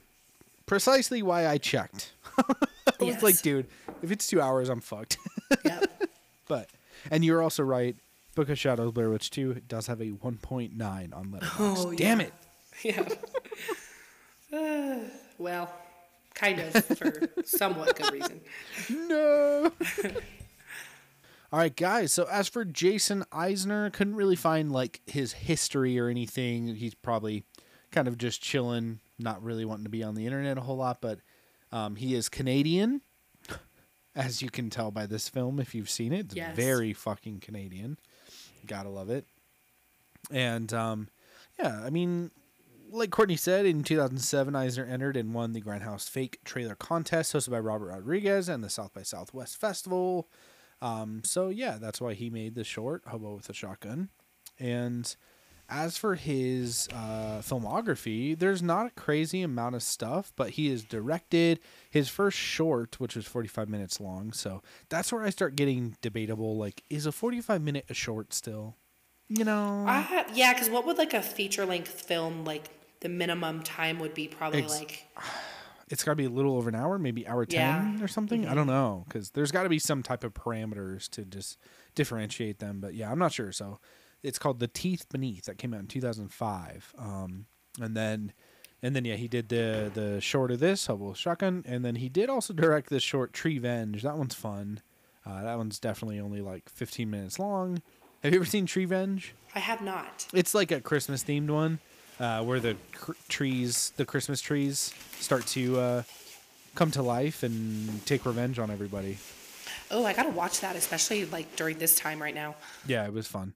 precisely 0.69 1.23
why 1.23 1.49
I 1.49 1.59
checked. 1.59 2.13
I 2.39 3.05
was 3.05 3.23
like, 3.23 3.43
dude, 3.43 3.67
if 4.03 4.13
it's 4.13 4.27
two 4.29 4.41
hours, 4.41 4.69
I'm 4.69 4.81
fucked. 4.81 5.19
Yep. 5.65 6.05
but 6.47 6.69
and 7.11 7.25
you're 7.25 7.43
also 7.43 7.63
right. 7.63 7.97
Book 8.35 8.51
of 8.51 8.59
Shadows, 8.59 8.93
Blair 8.93 9.11
Witch 9.11 9.31
2 9.31 9.63
does 9.67 9.87
have 9.89 10.01
a 10.01 10.11
1.9 10.11 11.17
on 11.17 11.27
Letterboxd. 11.31 11.51
Oh, 11.59 11.93
Damn 11.95 12.21
yeah. 12.21 12.27
it! 12.27 12.33
yeah. 12.85 13.09
Uh, 14.51 15.01
well, 15.37 15.71
kind 16.35 16.59
of 16.59 16.83
for 16.97 17.29
somewhat 17.45 17.95
good 17.97 18.11
reason. 18.13 18.41
No. 18.89 19.71
All 21.53 21.59
right, 21.59 21.77
guys. 21.77 22.13
So 22.15 22.27
as 22.31 22.49
for 22.49 22.65
Jason 22.65 23.25
Eisner, 23.31 23.91
couldn't 23.91 24.15
really 24.15 24.37
find 24.37 24.73
like 24.73 25.03
his 25.07 25.33
history 25.35 25.99
or 25.99 26.09
anything. 26.09 26.77
He's 26.77 26.95
probably 26.95 27.45
kind 27.91 28.09
of 28.09 28.17
just 28.17 28.41
chilling, 28.41 29.01
not 29.19 29.43
really 29.43 29.65
wanting 29.65 29.85
to 29.85 29.91
be 29.91 30.03
on 30.03 30.15
the 30.15 30.27
internet 30.27 30.59
a 30.59 30.61
whole 30.63 30.77
lot. 30.77 31.01
But 31.01 31.21
um, 31.73 31.97
he 31.97 32.15
is 32.15 32.29
Canadian, 32.29 33.01
as 34.15 34.43
you 34.43 34.51
can 34.51 34.71
tell 34.71 34.91
by 34.91 35.07
this 35.07 35.29
film 35.29 35.59
if 35.61 35.75
you've 35.75 35.91
seen 35.91 36.13
it. 36.13 36.27
It's 36.27 36.37
Yes. 36.37 36.57
very 36.57 36.93
fucking 36.93 37.41
Canadian. 37.41 37.99
Gotta 38.67 38.89
love 38.89 39.11
it. 39.11 39.27
And 40.31 40.73
um, 40.73 41.09
yeah, 41.59 41.81
I 41.85 41.91
mean, 41.91 42.31
like 42.91 43.11
Courtney 43.11 43.37
said, 43.37 43.67
in 43.67 43.83
2007, 43.83 44.55
Eisner 44.57 44.85
entered 44.85 45.17
and 45.17 45.35
won 45.35 45.53
the 45.53 45.61
Grindhouse 45.61 46.09
Fake 46.09 46.39
Trailer 46.45 46.75
Contest 46.75 47.33
hosted 47.35 47.51
by 47.51 47.59
Robert 47.61 47.89
Rodriguez 47.89 48.49
and 48.49 48.63
the 48.65 48.71
South 48.71 48.93
by 48.95 49.03
Southwest 49.03 49.59
Festival. 49.61 50.29
Um, 50.81 51.23
so 51.25 51.49
yeah, 51.49 51.77
that's 51.81 52.01
why 52.01 52.15
he 52.15 52.31
made 52.31 52.55
the 52.55 52.65
short 52.65 53.03
"Hobo 53.07 53.35
with 53.35 53.49
a 53.51 53.53
Shotgun." 53.55 54.09
And 54.59 55.15
as 55.69 55.97
for 55.99 56.15
his 56.15 56.89
uh, 56.95 57.41
filmography, 57.43 58.39
there's 58.39 58.63
not 58.63 58.87
a 58.87 58.91
crazy 58.91 59.43
amount 59.43 59.75
of 59.75 59.83
stuff, 59.83 60.33
but 60.37 60.51
he 60.51 60.71
has 60.71 60.83
directed 60.83 61.61
his 61.91 62.09
first 62.09 62.39
short, 62.39 62.99
which 62.99 63.15
was 63.15 63.27
45 63.27 63.69
minutes 63.69 64.01
long. 64.01 64.33
So 64.33 64.63
that's 64.89 65.13
where 65.13 65.23
I 65.23 65.31
start 65.31 65.57
getting 65.57 65.97
debatable. 66.01 66.57
Like, 66.57 66.83
is 66.89 67.05
a 67.07 67.13
45 67.13 67.61
minute 67.63 67.85
a 67.91 67.95
short 67.95 68.33
still? 68.33 68.77
You 69.29 69.45
know, 69.45 69.85
Uh, 69.87 70.25
yeah, 70.33 70.55
because 70.55 70.71
what 70.71 70.87
would 70.87 70.97
like 70.97 71.13
a 71.13 71.21
feature 71.23 71.67
length 71.67 72.01
film 72.03 72.45
like 72.45 72.71
the 73.01 73.11
minimum 73.11 73.63
time 73.63 73.99
would 73.99 74.15
be 74.15 74.27
probably 74.27 74.63
Ex- 74.63 74.79
like 74.79 75.05
it's 75.91 76.03
got 76.03 76.13
to 76.13 76.17
be 76.17 76.25
a 76.25 76.31
little 76.31 76.57
over 76.57 76.71
an 76.71 76.75
hour, 76.75 76.99
maybe 76.99 77.29
hour 77.29 77.45
10 77.45 77.61
Yeah. 77.61 77.79
Mm-hmm. 77.83 78.03
or 78.05 78.09
something. 78.09 78.47
I 78.47 78.55
don't 78.55 78.67
know 78.67 79.05
because 79.07 79.31
there's 79.33 79.53
got 79.53 79.65
to 79.65 79.69
be 79.69 79.79
some 79.79 80.03
type 80.03 80.25
of 80.25 80.33
parameters 80.33 81.11
to 81.11 81.27
just 81.27 81.59
differentiate 81.95 82.59
them. 82.59 82.81
But 82.81 82.95
yeah, 82.95 83.11
I'm 83.13 83.19
not 83.19 83.33
sure. 83.33 83.53
So 83.53 83.81
it's 84.23 84.39
called 84.39 84.61
The 84.61 84.69
Teeth 84.69 85.07
Beneath 85.11 85.45
that 85.45 85.59
came 85.59 85.75
out 85.75 85.81
in 85.81 85.87
2005. 85.87 86.95
Um, 86.99 87.47
and 87.81 87.97
then, 87.97 88.33
and 88.83 88.95
then 88.95 89.05
yeah, 89.05 89.15
he 89.17 89.29
did 89.29 89.49
the 89.49 89.91
the 89.93 90.21
short 90.21 90.51
of 90.51 90.61
this 90.61 90.87
Hobo 90.87 91.15
Shotgun, 91.15 91.65
and 91.67 91.85
then 91.85 91.97
he 91.97 92.09
did 92.09 92.29
also 92.29 92.53
direct 92.53 92.91
this 92.91 93.03
short 93.03 93.33
Treevenge. 93.33 94.03
That 94.03 94.17
one's 94.17 94.35
fun. 94.35 94.81
Uh, 95.27 95.43
that 95.43 95.59
one's 95.59 95.79
definitely 95.79 96.21
only 96.21 96.41
like 96.41 96.69
15 96.69 97.11
minutes 97.11 97.39
long. 97.39 97.83
Have 98.23 98.33
you 98.33 98.41
ever 98.41 98.47
seen 98.47 98.67
Treevenge? 98.67 99.31
I 99.55 99.59
have 99.61 99.83
not. 99.83 100.27
It's 100.33 100.55
like 100.55 100.71
a 100.73 100.81
Christmas 100.81 101.23
themed 101.23 101.51
one, 101.51 101.79
uh, 102.19 102.43
where 102.43 102.61
the 102.61 102.77
cr- 102.93 103.13
trees, 103.29 103.93
the 103.97 104.05
Christmas 104.05 104.41
trees, 104.41 104.93
start 105.21 105.47
to 105.49 105.79
uh, 105.79 106.03
come 106.75 106.91
to 106.93 107.03
life 107.03 107.43
and 107.43 108.05
take 108.07 108.25
revenge 108.27 108.59
on 108.59 108.71
everybody. 108.71 109.19
Oh, 109.91 110.05
I 110.05 110.13
gotta 110.13 110.31
watch 110.31 110.61
that, 110.61 110.77
especially 110.77 111.27
like 111.27 111.57
during 111.57 111.79
this 111.79 111.97
time 111.97 112.21
right 112.21 112.35
now. 112.35 112.57
Yeah, 112.87 113.07
it 113.07 113.13
was 113.13 113.27
fun. 113.27 113.55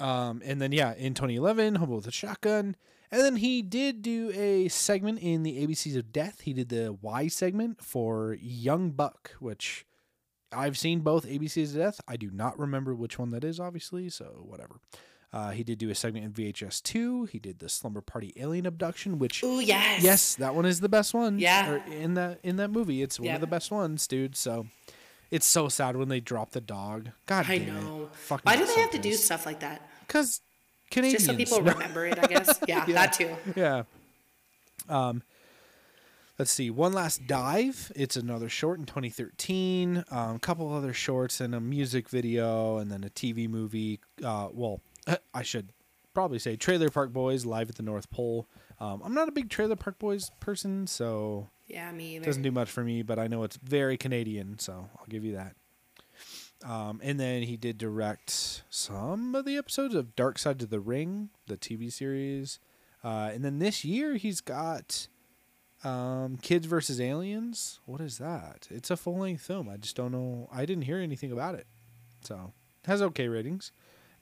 Um, 0.00 0.42
and 0.44 0.60
then 0.60 0.72
yeah, 0.72 0.94
in 0.94 1.14
2011, 1.14 1.76
Hobo 1.76 1.96
with 1.96 2.06
a 2.06 2.12
Shotgun, 2.12 2.76
and 3.10 3.20
then 3.22 3.36
he 3.36 3.62
did 3.62 4.02
do 4.02 4.30
a 4.34 4.68
segment 4.68 5.18
in 5.20 5.42
the 5.42 5.66
ABCs 5.66 5.96
of 5.96 6.12
Death. 6.12 6.42
He 6.42 6.52
did 6.52 6.68
the 6.68 6.96
Y 7.00 7.28
segment 7.28 7.82
for 7.82 8.36
Young 8.40 8.90
Buck, 8.90 9.32
which 9.40 9.84
I've 10.52 10.78
seen 10.78 11.00
both 11.00 11.26
ABCs 11.26 11.70
of 11.70 11.76
Death. 11.78 12.00
I 12.06 12.16
do 12.16 12.30
not 12.30 12.58
remember 12.58 12.94
which 12.94 13.18
one 13.18 13.30
that 13.32 13.44
is, 13.44 13.58
obviously, 13.58 14.08
so 14.08 14.44
whatever. 14.46 14.80
Uh, 15.30 15.50
he 15.50 15.62
did 15.62 15.78
do 15.78 15.90
a 15.90 15.94
segment 15.94 16.24
in 16.24 16.32
VHS 16.32 16.82
2. 16.84 17.24
He 17.26 17.38
did 17.38 17.58
the 17.58 17.68
Slumber 17.68 18.00
Party 18.00 18.32
Alien 18.36 18.64
Abduction, 18.64 19.18
which 19.18 19.42
Oh 19.44 19.58
yes. 19.58 20.02
yes, 20.02 20.34
that 20.36 20.54
one 20.54 20.64
is 20.64 20.80
the 20.80 20.88
best 20.88 21.12
one. 21.12 21.38
Yeah. 21.38 21.70
or 21.72 21.76
in 21.92 22.14
that 22.14 22.40
in 22.42 22.56
that 22.56 22.70
movie, 22.70 23.02
it's 23.02 23.18
one 23.20 23.26
Yeah. 23.26 23.34
of 23.34 23.42
the 23.42 23.46
best 23.46 23.70
ones, 23.70 24.06
dude. 24.06 24.36
So 24.36 24.66
it's 25.30 25.46
so 25.46 25.68
sad 25.68 25.96
when 25.96 26.08
they 26.08 26.20
drop 26.20 26.50
the 26.52 26.60
dog. 26.60 27.10
God 27.26 27.46
I 27.48 27.58
damn 27.58 27.74
know. 27.74 28.08
Fucking 28.12 28.42
Why 28.44 28.56
do 28.56 28.66
they 28.66 28.80
have 28.80 28.90
to 28.92 28.98
do 28.98 29.12
stuff 29.14 29.44
like 29.46 29.60
that? 29.60 29.88
Because 30.06 30.40
Canadians. 30.90 31.26
Just 31.26 31.26
so 31.26 31.36
people 31.36 31.60
remember 31.72 32.06
it, 32.06 32.18
I 32.18 32.26
guess. 32.26 32.58
Yeah, 32.68 32.84
Yeah. 32.86 32.94
that 32.94 33.12
too. 33.12 33.36
yeah. 33.56 33.82
Um, 34.88 35.22
let's 36.38 36.50
see. 36.50 36.70
One 36.70 36.92
last 36.92 37.26
dive. 37.26 37.92
It's 37.94 38.16
another 38.16 38.48
short 38.48 38.78
in 38.78 38.86
2013. 38.86 40.04
Um, 40.10 40.36
a 40.36 40.38
couple 40.38 40.72
other 40.72 40.92
shorts 40.94 41.40
and 41.40 41.54
a 41.54 41.60
music 41.60 42.08
video, 42.08 42.78
and 42.78 42.90
then 42.90 43.04
a 43.04 43.10
TV 43.10 43.48
movie. 43.48 44.00
Uh, 44.24 44.48
well, 44.52 44.80
I 45.34 45.42
should 45.42 45.68
probably 46.14 46.38
say 46.38 46.56
Trailer 46.56 46.88
Park 46.90 47.12
Boys 47.12 47.44
live 47.44 47.68
at 47.68 47.76
the 47.76 47.82
North 47.82 48.10
Pole. 48.10 48.46
Um, 48.80 49.02
I'm 49.04 49.14
not 49.14 49.28
a 49.28 49.32
big 49.32 49.50
Trailer 49.50 49.76
Park 49.76 49.98
Boys 49.98 50.30
person, 50.40 50.86
so 50.86 51.48
Yeah, 51.68 51.92
me 51.92 52.16
either. 52.16 52.24
doesn't 52.24 52.42
do 52.42 52.50
much 52.50 52.70
for 52.70 52.82
me, 52.82 53.02
but 53.02 53.18
I 53.18 53.26
know 53.28 53.44
it's 53.44 53.56
very 53.56 53.96
Canadian, 53.96 54.58
so 54.58 54.88
I'll 54.98 55.06
give 55.08 55.24
you 55.24 55.34
that. 55.34 55.54
Um, 56.64 57.00
and 57.04 57.20
then 57.20 57.42
he 57.42 57.56
did 57.56 57.78
direct 57.78 58.64
some 58.68 59.34
of 59.34 59.44
the 59.44 59.56
episodes 59.56 59.94
of 59.94 60.16
Dark 60.16 60.38
Side 60.38 60.60
of 60.62 60.70
the 60.70 60.80
Ring, 60.80 61.30
the 61.46 61.56
TV 61.56 61.92
series. 61.92 62.58
Uh, 63.04 63.30
and 63.32 63.44
then 63.44 63.60
this 63.60 63.84
year 63.84 64.16
he's 64.16 64.40
got 64.40 65.06
um, 65.84 66.36
Kids 66.38 66.66
versus 66.66 67.00
Aliens. 67.00 67.78
What 67.84 68.00
is 68.00 68.18
that? 68.18 68.66
It's 68.70 68.90
a 68.90 68.96
full 68.96 69.18
length 69.18 69.42
film. 69.42 69.68
I 69.68 69.76
just 69.76 69.94
don't 69.94 70.10
know. 70.10 70.48
I 70.52 70.66
didn't 70.66 70.84
hear 70.84 70.98
anything 70.98 71.30
about 71.30 71.54
it. 71.54 71.66
So 72.22 72.52
has 72.86 73.02
okay 73.02 73.28
ratings. 73.28 73.70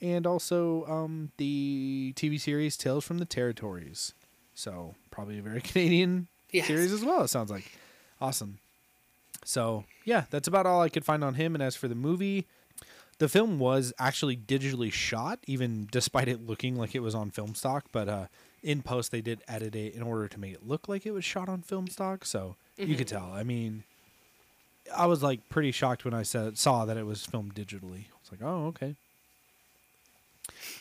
And 0.02 0.26
also 0.26 0.84
um, 0.86 1.30
the 1.38 2.12
TV 2.16 2.38
series 2.38 2.76
Tales 2.76 3.04
from 3.04 3.16
the 3.16 3.24
Territories. 3.24 4.12
So 4.52 4.94
probably 5.10 5.38
a 5.38 5.42
very 5.42 5.60
Canadian 5.62 6.28
Yes. 6.50 6.66
series 6.66 6.92
as 6.92 7.04
well. 7.04 7.22
It 7.22 7.28
sounds 7.28 7.50
like 7.50 7.70
awesome. 8.20 8.58
So 9.44 9.84
yeah, 10.04 10.24
that's 10.30 10.48
about 10.48 10.66
all 10.66 10.80
I 10.82 10.88
could 10.88 11.04
find 11.04 11.22
on 11.22 11.34
him. 11.34 11.54
And 11.54 11.62
as 11.62 11.76
for 11.76 11.88
the 11.88 11.94
movie, 11.94 12.46
the 13.18 13.28
film 13.28 13.58
was 13.58 13.92
actually 13.98 14.36
digitally 14.36 14.92
shot, 14.92 15.38
even 15.46 15.88
despite 15.90 16.28
it 16.28 16.46
looking 16.46 16.76
like 16.76 16.94
it 16.94 17.00
was 17.00 17.14
on 17.14 17.30
film 17.30 17.54
stock. 17.54 17.86
But 17.92 18.08
uh, 18.08 18.26
in 18.62 18.82
post, 18.82 19.10
they 19.10 19.20
did 19.20 19.42
edit 19.48 19.74
it 19.74 19.94
in 19.94 20.02
order 20.02 20.28
to 20.28 20.40
make 20.40 20.52
it 20.54 20.66
look 20.66 20.88
like 20.88 21.06
it 21.06 21.12
was 21.12 21.24
shot 21.24 21.48
on 21.48 21.62
film 21.62 21.88
stock. 21.88 22.24
So 22.24 22.56
you 22.76 22.96
could 22.96 23.08
tell. 23.08 23.32
I 23.32 23.42
mean, 23.42 23.84
I 24.94 25.06
was 25.06 25.22
like 25.22 25.48
pretty 25.48 25.72
shocked 25.72 26.04
when 26.04 26.14
I 26.14 26.22
said 26.22 26.58
saw 26.58 26.84
that 26.84 26.96
it 26.96 27.06
was 27.06 27.24
filmed 27.24 27.54
digitally. 27.54 28.04
I 28.06 28.18
was 28.22 28.32
like, 28.32 28.42
oh 28.42 28.66
okay. 28.66 28.94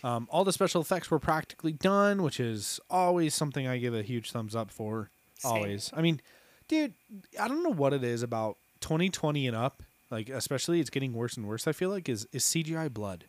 Um, 0.04 0.28
all 0.32 0.44
the 0.44 0.54
special 0.54 0.82
effects 0.82 1.10
were 1.10 1.20
practically 1.20 1.72
done, 1.72 2.22
which 2.22 2.40
is 2.40 2.80
always 2.90 3.34
something 3.34 3.68
I 3.68 3.78
give 3.78 3.96
a 3.96 4.04
huge 4.04 4.32
thumbs 4.32 4.56
up 4.56 4.70
for. 4.70 5.10
Same. 5.38 5.52
Always. 5.52 5.92
I 5.94 6.02
mean, 6.02 6.22
dude, 6.68 6.94
I 7.40 7.48
don't 7.48 7.64
know 7.64 7.70
what 7.74 7.94
it 7.94 8.04
is 8.04 8.24
about 8.24 8.58
2020 8.82 9.48
and 9.48 9.56
up. 9.56 9.84
Like, 10.12 10.30
especially, 10.30 10.80
it's 10.80 10.90
getting 10.90 11.14
worse 11.14 11.36
and 11.38 11.48
worse. 11.48 11.68
I 11.68 11.72
feel 11.72 11.90
like 11.90 12.08
is 12.10 12.28
is 12.32 12.44
CGI 12.44 12.94
blood. 12.94 13.26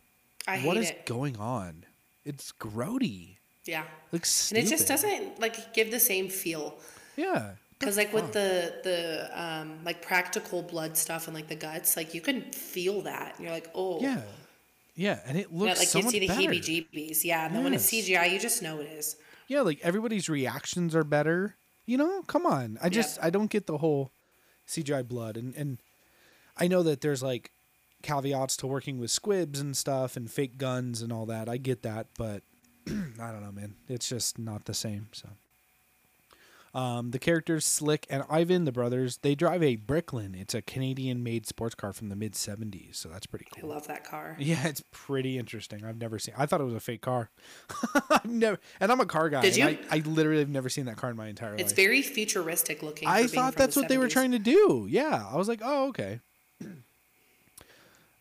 I 0.47 0.59
What 0.59 0.77
is 0.77 0.91
it. 0.91 1.05
going 1.05 1.37
on? 1.37 1.85
It's 2.23 2.51
grody. 2.59 3.37
Yeah. 3.65 3.83
Looks 4.11 4.51
And 4.51 4.57
it 4.57 4.67
just 4.67 4.87
doesn't 4.87 5.39
like 5.39 5.73
give 5.73 5.91
the 5.91 5.99
same 5.99 6.29
feel. 6.29 6.77
Yeah. 7.17 7.51
Because 7.79 7.97
like 7.97 8.13
with 8.13 8.31
the 8.31 8.73
the 8.83 9.29
um, 9.33 9.79
like 9.83 10.01
practical 10.01 10.61
blood 10.63 10.95
stuff 10.97 11.27
and 11.27 11.35
like 11.35 11.47
the 11.47 11.55
guts, 11.55 11.97
like 11.97 12.13
you 12.13 12.21
can 12.21 12.41
feel 12.51 13.01
that. 13.01 13.33
And 13.35 13.43
you're 13.45 13.53
like, 13.53 13.69
oh, 13.75 13.99
Yeah. 14.01 14.21
Yeah, 14.95 15.19
and 15.27 15.37
it 15.37 15.47
Yeah, 15.51 15.59
looks 15.59 15.79
like 15.79 15.87
so 15.89 15.99
you 15.99 16.09
see 16.09 16.19
the 16.19 16.27
better. 16.27 16.41
heebie-jeebies. 16.41 17.23
Yeah, 17.23 17.45
and 17.45 17.55
then 17.55 17.63
when 17.63 17.73
it's 17.75 17.85
CGI, 17.91 18.31
you 18.31 18.39
just 18.39 18.63
know 18.63 18.79
it 18.79 18.87
is. 18.87 19.15
Yeah, 19.47 19.61
like 19.61 19.79
everybody's 19.83 20.27
reactions 20.27 20.95
are 20.95 21.03
better. 21.03 21.55
You 21.87 21.97
know, 21.97 22.21
come 22.23 22.45
on. 22.45 22.77
I 22.83 22.89
just 22.89 23.17
I 23.23 23.31
don't 23.31 23.49
get 23.49 23.65
the 23.65 23.79
whole 23.79 24.11
CGI 24.67 25.07
blood 25.07 25.37
and 25.37 25.55
and 25.55 25.79
I 26.57 26.67
know 26.67 26.83
that 26.83 27.01
there's 27.01 27.23
like 27.23 27.51
caveats 28.01 28.57
to 28.57 28.67
working 28.67 28.99
with 28.99 29.11
squibs 29.11 29.59
and 29.59 29.75
stuff 29.75 30.15
and 30.15 30.29
fake 30.29 30.57
guns 30.57 31.01
and 31.01 31.11
all 31.11 31.25
that. 31.27 31.49
I 31.49 31.57
get 31.57 31.83
that, 31.83 32.07
but 32.17 32.43
I 32.87 33.31
don't 33.31 33.41
know, 33.43 33.51
man. 33.51 33.75
It's 33.87 34.09
just 34.09 34.37
not 34.37 34.65
the 34.65 34.73
same. 34.73 35.07
So, 35.11 35.29
Um, 36.73 37.11
the 37.11 37.19
characters 37.19 37.65
Slick 37.65 38.05
and 38.09 38.23
Ivan, 38.29 38.65
the 38.65 38.71
brothers, 38.71 39.17
they 39.17 39.35
drive 39.35 39.63
a 39.63 39.77
Bricklin. 39.77 40.35
It's 40.35 40.53
a 40.53 40.61
Canadian-made 40.61 41.47
sports 41.47 41.75
car 41.75 41.93
from 41.93 42.09
the 42.09 42.15
mid 42.15 42.33
'70s, 42.33 42.95
so 42.95 43.09
that's 43.09 43.25
pretty 43.25 43.45
cool. 43.55 43.71
I 43.71 43.75
love 43.75 43.87
that 43.87 44.03
car. 44.03 44.35
Yeah, 44.47 44.67
it's 44.67 44.83
pretty 44.91 45.37
interesting. 45.37 45.83
I've 45.83 45.97
never 45.97 46.19
seen. 46.19 46.33
I 46.37 46.45
thought 46.45 46.61
it 46.61 46.65
was 46.65 46.73
a 46.73 46.79
fake 46.79 47.01
car. 47.01 47.29
I've 48.09 48.25
never, 48.25 48.59
and 48.79 48.91
I'm 48.91 48.99
a 48.99 49.05
car 49.05 49.29
guy. 49.29 49.41
Did 49.41 49.57
you? 49.57 49.65
I, 49.65 49.79
I 49.91 49.97
literally 49.99 50.39
have 50.39 50.49
never 50.49 50.69
seen 50.69 50.85
that 50.85 50.97
car 50.97 51.09
in 51.09 51.17
my 51.17 51.27
entire 51.27 51.53
It's 51.53 51.63
life. 51.63 51.71
It's 51.71 51.73
very 51.73 52.01
futuristic 52.01 52.83
looking. 52.83 53.07
I 53.07 53.27
thought 53.27 53.55
that's 53.55 53.75
the 53.75 53.81
what 53.81 53.89
they 53.89 53.97
were 53.97 54.07
trying 54.07 54.31
to 54.31 54.39
do. 54.39 54.87
Yeah, 54.89 55.25
I 55.29 55.35
was 55.35 55.47
like, 55.47 55.61
oh, 55.63 55.87
okay. 55.89 56.19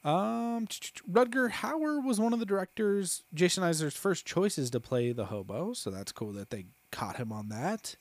Um, 0.04 0.68
Rutger 1.10 1.50
Hauer 1.50 2.04
was 2.04 2.20
one 2.20 2.32
of 2.32 2.38
the 2.38 2.46
directors, 2.46 3.24
Jason 3.34 3.64
Eisner's 3.64 3.96
first 3.96 4.24
choices 4.24 4.70
to 4.70 4.78
play 4.78 5.10
the 5.10 5.26
hobo, 5.26 5.72
so 5.72 5.90
that's 5.90 6.12
cool 6.12 6.32
that 6.34 6.50
they 6.50 6.66
caught 6.92 7.16
him 7.16 7.32
on 7.32 7.48
that. 7.48 7.96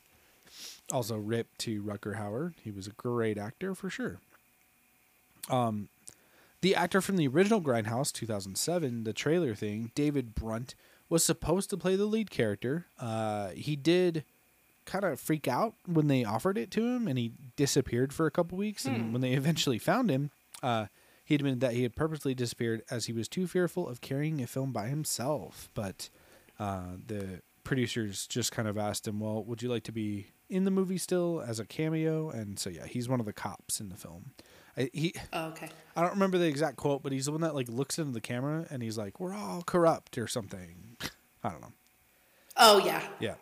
Also, 0.91 1.17
rip 1.17 1.57
to 1.59 1.81
Rutger 1.81 2.17
Hauer; 2.17 2.53
he 2.61 2.71
was 2.71 2.87
a 2.87 2.91
great 2.91 3.37
actor 3.37 3.73
for 3.73 3.89
sure. 3.89 4.19
Um, 5.49 5.89
the 6.61 6.75
actor 6.75 7.01
from 7.01 7.17
the 7.17 7.27
original 7.27 7.61
Grindhouse, 7.61 8.11
2007, 8.11 9.03
the 9.03 9.13
trailer 9.13 9.53
thing, 9.53 9.91
David 9.93 10.33
Brunt, 10.33 10.75
was 11.09 11.23
supposed 11.23 11.69
to 11.69 11.77
play 11.77 11.95
the 11.95 12.05
lead 12.05 12.31
character. 12.31 12.85
Uh, 12.99 13.49
he 13.49 13.75
did 13.75 14.23
kind 14.85 15.03
of 15.03 15.19
freak 15.19 15.47
out 15.47 15.75
when 15.85 16.07
they 16.07 16.23
offered 16.23 16.57
it 16.57 16.71
to 16.71 16.81
him, 16.81 17.07
and 17.07 17.17
he 17.17 17.33
disappeared 17.55 18.13
for 18.13 18.25
a 18.25 18.31
couple 18.31 18.57
weeks. 18.57 18.85
And 18.85 19.11
when 19.11 19.21
they 19.21 19.31
eventually 19.33 19.79
found 19.79 20.09
him, 20.09 20.31
uh, 20.63 20.87
he 21.23 21.35
admitted 21.35 21.59
that 21.61 21.73
he 21.73 21.83
had 21.83 21.95
purposely 21.95 22.33
disappeared 22.33 22.83
as 22.89 23.05
he 23.05 23.13
was 23.13 23.27
too 23.27 23.47
fearful 23.47 23.87
of 23.87 24.01
carrying 24.01 24.41
a 24.41 24.47
film 24.47 24.71
by 24.71 24.87
himself. 24.87 25.69
But 25.73 26.09
uh, 26.59 26.97
the 27.05 27.41
producers 27.63 28.27
just 28.27 28.51
kind 28.51 28.67
of 28.67 28.77
asked 28.77 29.07
him, 29.07 29.19
"Well, 29.19 29.43
would 29.43 29.61
you 29.61 29.69
like 29.69 29.83
to 29.83 29.91
be 29.91 30.27
in 30.49 30.65
the 30.65 30.71
movie 30.71 30.97
still 30.97 31.43
as 31.45 31.59
a 31.59 31.65
cameo?" 31.65 32.29
And 32.29 32.57
so 32.59 32.69
yeah, 32.69 32.85
he's 32.85 33.07
one 33.09 33.19
of 33.19 33.25
the 33.25 33.33
cops 33.33 33.79
in 33.79 33.89
the 33.89 33.95
film. 33.97 34.31
I, 34.77 34.89
he 34.93 35.13
Oh, 35.31 35.45
okay. 35.47 35.69
I 35.95 36.01
don't 36.01 36.11
remember 36.11 36.37
the 36.37 36.47
exact 36.47 36.75
quote, 36.77 37.01
but 37.03 37.11
he's 37.11 37.25
the 37.25 37.31
one 37.31 37.41
that 37.41 37.55
like 37.55 37.69
looks 37.69 37.97
into 37.97 38.11
the 38.11 38.21
camera 38.21 38.67
and 38.69 38.83
he's 38.83 38.97
like, 38.97 39.19
"We're 39.19 39.33
all 39.33 39.63
corrupt" 39.65 40.17
or 40.17 40.27
something. 40.27 40.97
I 41.43 41.49
don't 41.49 41.61
know. 41.61 41.73
Oh 42.57 42.77
yeah. 42.79 43.01
Yeah. 43.19 43.35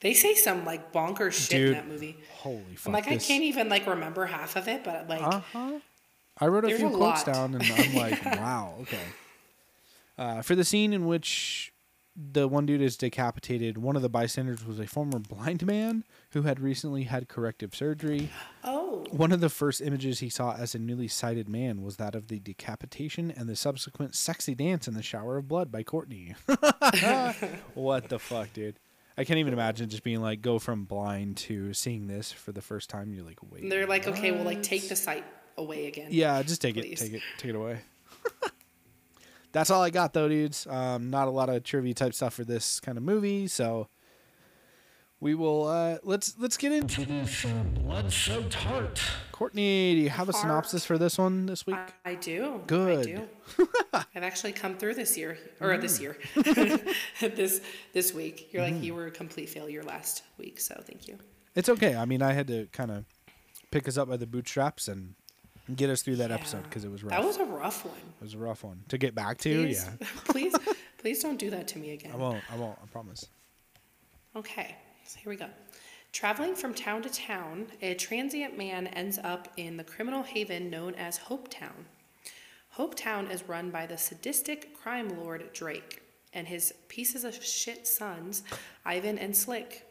They 0.00 0.12
say 0.14 0.34
some 0.34 0.64
like 0.64 0.92
bonkers 0.92 1.32
shit 1.32 1.50
Dude, 1.50 1.68
in 1.68 1.72
that 1.74 1.88
movie. 1.88 2.18
Holy 2.34 2.74
fuck! 2.76 2.86
I'm 2.88 2.92
like, 2.92 3.08
I 3.08 3.16
can't 3.16 3.42
even 3.44 3.68
like 3.68 3.86
remember 3.86 4.26
half 4.26 4.56
of 4.56 4.68
it, 4.68 4.84
but 4.84 5.08
like, 5.08 5.22
Uh-huh. 5.22 5.78
I 6.38 6.46
wrote 6.46 6.64
a 6.64 6.74
few 6.76 6.88
a 6.88 6.90
quotes 6.90 7.26
lot. 7.26 7.32
down, 7.34 7.54
and 7.54 7.62
I'm 7.62 7.94
like, 7.94 8.24
wow, 8.38 8.74
okay. 8.82 8.98
Uh, 10.18 10.42
for 10.42 10.54
the 10.54 10.64
scene 10.64 10.92
in 10.92 11.06
which 11.06 11.72
the 12.16 12.46
one 12.46 12.64
dude 12.66 12.80
is 12.80 12.96
decapitated, 12.96 13.76
one 13.78 13.96
of 13.96 14.02
the 14.02 14.08
bystanders 14.08 14.64
was 14.64 14.78
a 14.78 14.86
former 14.86 15.18
blind 15.18 15.66
man 15.66 16.04
who 16.30 16.42
had 16.42 16.60
recently 16.60 17.04
had 17.04 17.28
corrective 17.28 17.74
surgery. 17.74 18.30
oh, 18.62 19.04
One 19.10 19.32
of 19.32 19.40
the 19.40 19.48
first 19.48 19.80
images 19.80 20.20
he 20.20 20.28
saw 20.28 20.54
as 20.54 20.74
a 20.74 20.78
newly 20.78 21.08
sighted 21.08 21.48
man 21.48 21.82
was 21.82 21.96
that 21.96 22.14
of 22.14 22.28
the 22.28 22.38
decapitation 22.38 23.32
and 23.32 23.48
the 23.48 23.56
subsequent 23.56 24.14
sexy 24.14 24.54
dance 24.54 24.86
in 24.86 24.94
the 24.94 25.02
shower 25.02 25.38
of 25.38 25.48
blood 25.48 25.72
by 25.72 25.82
Courtney. 25.82 26.34
what 27.74 28.08
the 28.08 28.18
fuck, 28.18 28.52
dude? 28.52 28.78
I 29.16 29.24
can't 29.24 29.38
even 29.38 29.52
imagine 29.52 29.88
just 29.88 30.02
being 30.02 30.20
like, 30.20 30.42
go 30.42 30.58
from 30.58 30.84
blind 30.84 31.36
to 31.38 31.72
seeing 31.72 32.06
this 32.08 32.32
for 32.32 32.52
the 32.52 32.62
first 32.62 32.90
time. 32.90 33.12
You're 33.12 33.24
like, 33.24 33.38
wait. 33.48 33.62
And 33.62 33.70
they're 33.72 33.86
like, 33.86 34.06
okay, 34.08 34.32
well, 34.32 34.44
like 34.44 34.62
take 34.62 34.88
the 34.88 34.96
sight 34.96 35.24
away 35.56 35.86
again. 35.86 36.08
Yeah, 36.10 36.42
just 36.42 36.60
take 36.60 36.76
it, 36.76 36.96
take 36.96 37.12
it, 37.14 37.22
take 37.38 37.50
it 37.50 37.56
away. 37.56 37.80
That's 39.54 39.70
all 39.70 39.80
I 39.80 39.90
got 39.90 40.12
though, 40.12 40.28
dudes. 40.28 40.66
Um, 40.68 41.10
not 41.10 41.28
a 41.28 41.30
lot 41.30 41.48
of 41.48 41.62
trivia 41.62 41.94
type 41.94 42.12
stuff 42.12 42.34
for 42.34 42.44
this 42.44 42.80
kind 42.80 42.98
of 42.98 43.04
movie, 43.04 43.46
so 43.46 43.86
we 45.20 45.36
will 45.36 45.68
uh, 45.68 45.98
let's 46.02 46.34
let's 46.40 46.56
get 46.56 46.72
into 46.72 47.06
this 47.06 47.44
uh, 47.44 47.62
blood-soaked 47.72 48.54
heart. 48.54 49.00
Courtney. 49.30 49.94
Do 49.94 50.00
you 50.00 50.10
have 50.10 50.28
a 50.28 50.32
Heart. 50.32 50.42
synopsis 50.42 50.84
for 50.84 50.98
this 50.98 51.18
one 51.18 51.46
this 51.46 51.66
week? 51.66 51.76
I, 52.04 52.10
I 52.10 52.14
do. 52.16 52.62
Good. 52.66 52.98
I 52.98 53.12
do. 53.12 53.68
I've 53.92 54.24
actually 54.24 54.52
come 54.52 54.76
through 54.76 54.94
this 54.94 55.16
year, 55.16 55.38
or 55.60 55.78
this 55.78 56.00
year, 56.00 56.18
this 57.20 57.60
this 57.92 58.12
week. 58.12 58.48
You're 58.52 58.62
like 58.62 58.82
you 58.82 58.92
were 58.92 59.06
a 59.06 59.12
complete 59.12 59.50
failure 59.50 59.84
last 59.84 60.24
week, 60.36 60.58
so 60.58 60.82
thank 60.84 61.06
you. 61.06 61.16
It's 61.54 61.68
okay. 61.68 61.94
I 61.94 62.06
mean, 62.06 62.22
I 62.22 62.32
had 62.32 62.48
to 62.48 62.66
kind 62.72 62.90
of 62.90 63.04
pick 63.70 63.86
us 63.86 63.96
up 63.96 64.08
by 64.08 64.16
the 64.16 64.26
bootstraps 64.26 64.88
and 64.88 65.14
get 65.74 65.90
us 65.90 66.02
through 66.02 66.16
that 66.16 66.30
episode 66.30 66.62
because 66.64 66.84
it 66.84 66.90
was 66.90 67.02
rough. 67.02 67.12
That 67.12 67.24
was 67.24 67.38
a 67.38 67.44
rough 67.44 67.84
one. 67.84 67.94
it 68.20 68.22
was 68.24 68.34
a 68.34 68.38
rough 68.38 68.64
one 68.64 68.82
to 68.88 68.98
get 68.98 69.14
back 69.14 69.38
to. 69.38 69.62
Please, 69.62 69.84
Yeah, 70.00 70.06
please, 70.24 70.54
please 70.98 71.22
don't 71.22 71.38
do 71.38 71.50
that 71.50 71.68
to 71.68 71.78
me 71.78 71.92
again. 71.92 72.12
I 72.12 72.16
won't. 72.16 72.42
I 72.52 72.56
won't. 72.56 72.78
I 72.82 72.86
promise. 72.86 73.26
Okay, 74.36 74.76
so 75.04 75.18
here 75.20 75.30
we 75.30 75.36
go. 75.36 75.46
Traveling 76.12 76.54
from 76.54 76.74
town 76.74 77.02
to 77.02 77.08
town, 77.10 77.66
a 77.82 77.94
transient 77.94 78.56
man 78.56 78.86
ends 78.88 79.18
up 79.24 79.48
in 79.56 79.76
the 79.76 79.84
criminal 79.84 80.22
haven 80.22 80.70
known 80.70 80.94
as 80.94 81.18
Hopetown. 81.18 81.86
Hopetown 82.76 83.30
is 83.30 83.48
run 83.48 83.70
by 83.70 83.86
the 83.86 83.96
sadistic 83.96 84.76
crime 84.76 85.08
lord 85.20 85.52
Drake 85.52 86.02
and 86.32 86.46
his 86.48 86.74
pieces 86.88 87.24
of 87.24 87.42
shit 87.44 87.86
sons, 87.86 88.42
Ivan 88.84 89.18
and 89.18 89.36
Slick. 89.36 89.83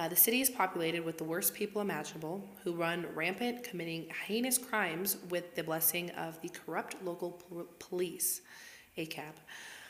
Uh, 0.00 0.08
the 0.08 0.16
city 0.16 0.40
is 0.40 0.48
populated 0.48 1.04
with 1.04 1.18
the 1.18 1.24
worst 1.24 1.52
people 1.52 1.82
imaginable 1.82 2.42
who 2.64 2.72
run 2.72 3.04
rampant, 3.14 3.62
committing 3.62 4.08
heinous 4.26 4.56
crimes 4.56 5.18
with 5.28 5.54
the 5.54 5.62
blessing 5.62 6.08
of 6.12 6.40
the 6.40 6.48
corrupt 6.48 6.96
local 7.04 7.32
pol- 7.32 7.66
police, 7.78 8.40
ACAB. 8.96 9.34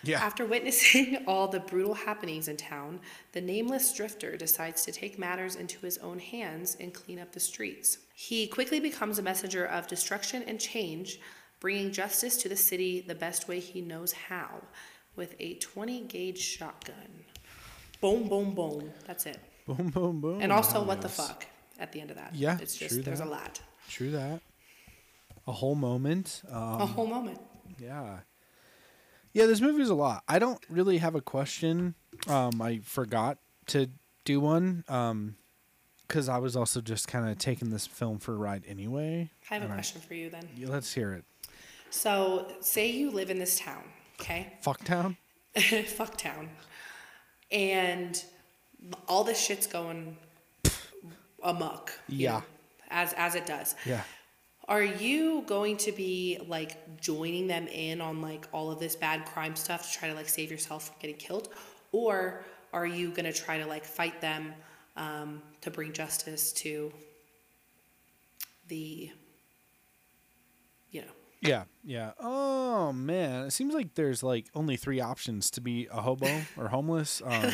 Yeah. 0.03 0.21
After 0.21 0.45
witnessing 0.45 1.19
all 1.29 1.47
the 1.47 1.61
brutal 1.61 1.95
happenings 1.95 2.49
in 2.49 2.57
town, 2.57 2.99
the 3.31 3.41
nameless 3.41 3.95
drifter 3.95 4.37
decides 4.37 4.85
to 4.85 4.91
take 4.91 5.17
matters 5.17 5.55
into 5.55 5.79
his 5.87 5.99
own 5.99 6.19
hands 6.19 6.77
and 6.81 6.93
clean 6.93 7.21
up 7.21 7.31
the 7.31 7.39
streets. 7.39 7.99
He 8.13 8.49
quickly 8.49 8.81
becomes 8.81 9.21
a 9.21 9.23
messenger 9.23 9.65
of 9.67 9.87
destruction 9.87 10.43
and 10.49 10.59
change, 10.59 11.21
bringing 11.61 11.93
justice 11.93 12.37
to 12.39 12.49
the 12.49 12.57
city 12.57 13.05
the 13.07 13.15
best 13.15 13.47
way 13.47 13.61
he 13.61 13.81
knows 13.81 14.11
how, 14.11 14.61
with 15.15 15.37
a 15.39 15.55
20 15.55 16.01
gauge 16.09 16.41
shotgun. 16.41 17.25
Boom, 18.01 18.29
boom, 18.29 18.57
boom. 18.57 18.91
That's 19.07 19.27
it. 19.27 19.39
Boom, 19.67 19.89
boom, 19.91 20.21
boom. 20.21 20.41
And 20.41 20.53
also, 20.53 20.83
what 20.83 21.01
the 21.01 21.09
fuck 21.09 21.47
at 21.79 21.93
the 21.93 22.01
end 22.01 22.11
of 22.11 22.17
that. 22.17 22.35
Yeah, 22.35 22.59
It's 22.61 22.77
just, 22.77 23.05
there's 23.05 23.19
that. 23.21 23.27
a 23.27 23.31
lot. 23.31 23.61
True 23.89 24.11
that. 24.13 24.41
A 25.47 25.53
whole 25.53 25.75
moment. 25.75 26.43
Um, 26.51 26.81
A 26.81 26.87
whole 26.87 27.07
moment. 27.07 27.41
Yeah. 27.79 28.19
Yeah, 29.33 29.47
this 29.47 29.61
movie 29.61 29.83
is 29.83 29.91
a 29.91 29.95
lot. 29.95 30.23
I 30.29 30.39
don't 30.39 30.59
really 30.69 30.99
have 30.99 31.15
a 31.15 31.21
question. 31.21 31.95
Um, 32.27 32.61
I 32.61 32.81
forgot 32.83 33.39
to 33.69 33.89
do 34.25 34.41
one. 34.41 34.85
Um, 34.89 35.37
because 36.07 36.29
I 36.29 36.39
was 36.39 36.57
also 36.57 36.81
just 36.81 37.07
kind 37.07 37.29
of 37.31 37.39
taking 37.39 37.71
this 37.71 37.87
film 37.87 38.19
for 38.19 38.35
a 38.35 38.37
ride 38.37 38.65
anyway. 38.67 39.31
I 39.49 39.55
have 39.55 39.63
a 39.63 39.73
question 39.73 40.01
for 40.01 40.15
you 40.15 40.29
then. 40.29 40.49
Yeah, 40.57 40.67
Let's 40.69 40.93
hear 40.93 41.13
it. 41.13 41.25
So, 41.91 42.49
say 42.61 42.91
you 42.91 43.13
live 43.13 43.31
in 43.31 43.39
this 43.39 43.61
town, 43.61 43.85
okay? 44.21 44.55
Fuck 44.61 44.83
town? 44.83 45.17
fuck 45.87 46.17
town. 46.17 46.49
And 47.53 48.21
all 49.09 49.25
this 49.25 49.41
shit's 49.41 49.67
going 49.67 50.17
amok. 51.43 51.93
Yeah. 52.09 52.31
know, 52.31 52.43
as 52.91 53.13
as 53.15 53.35
it 53.35 53.47
does. 53.47 53.75
Yeah. 53.85 54.03
Are 54.69 54.83
you 54.83 55.43
going 55.47 55.79
to 55.79 55.93
be 55.93 56.39
like 56.47 57.01
joining 57.01 57.49
them 57.49 57.67
in 57.67 58.01
on 58.01 58.23
like 58.23 58.47
all 58.53 58.71
of 58.71 58.79
this 58.79 58.95
bad 58.95 59.25
crime 59.27 59.57
stuff 59.57 59.91
to 59.91 59.99
try 59.99 60.09
to 60.09 60.15
like 60.15 60.29
save 60.29 60.51
yourself 60.51 60.89
from 60.89 60.97
getting 61.01 61.17
killed? 61.17 61.49
Or 61.93 62.45
are 62.73 62.87
you 62.87 63.11
gonna 63.11 63.33
try 63.33 63.59
to 63.59 63.67
like 63.67 63.85
fight 63.85 64.21
them 64.21 64.55
um, 64.97 65.43
to 65.63 65.71
bring 65.71 65.93
justice 65.93 66.53
to 66.53 66.93
the 68.69 69.11
Yeah. 71.41 71.65
Yeah. 71.85 72.13
Oh 72.21 72.93
man, 72.93 73.47
it 73.47 73.53
seems 73.53 73.75
like 73.75 73.95
there's 73.95 74.23
like 74.23 74.47
only 74.55 74.77
three 74.77 75.01
options 75.01 75.51
to 75.53 75.61
be 75.61 75.89
a 75.91 76.01
hobo 76.03 76.43
or 76.57 76.69
homeless. 76.69 77.23
Um, 77.31 77.51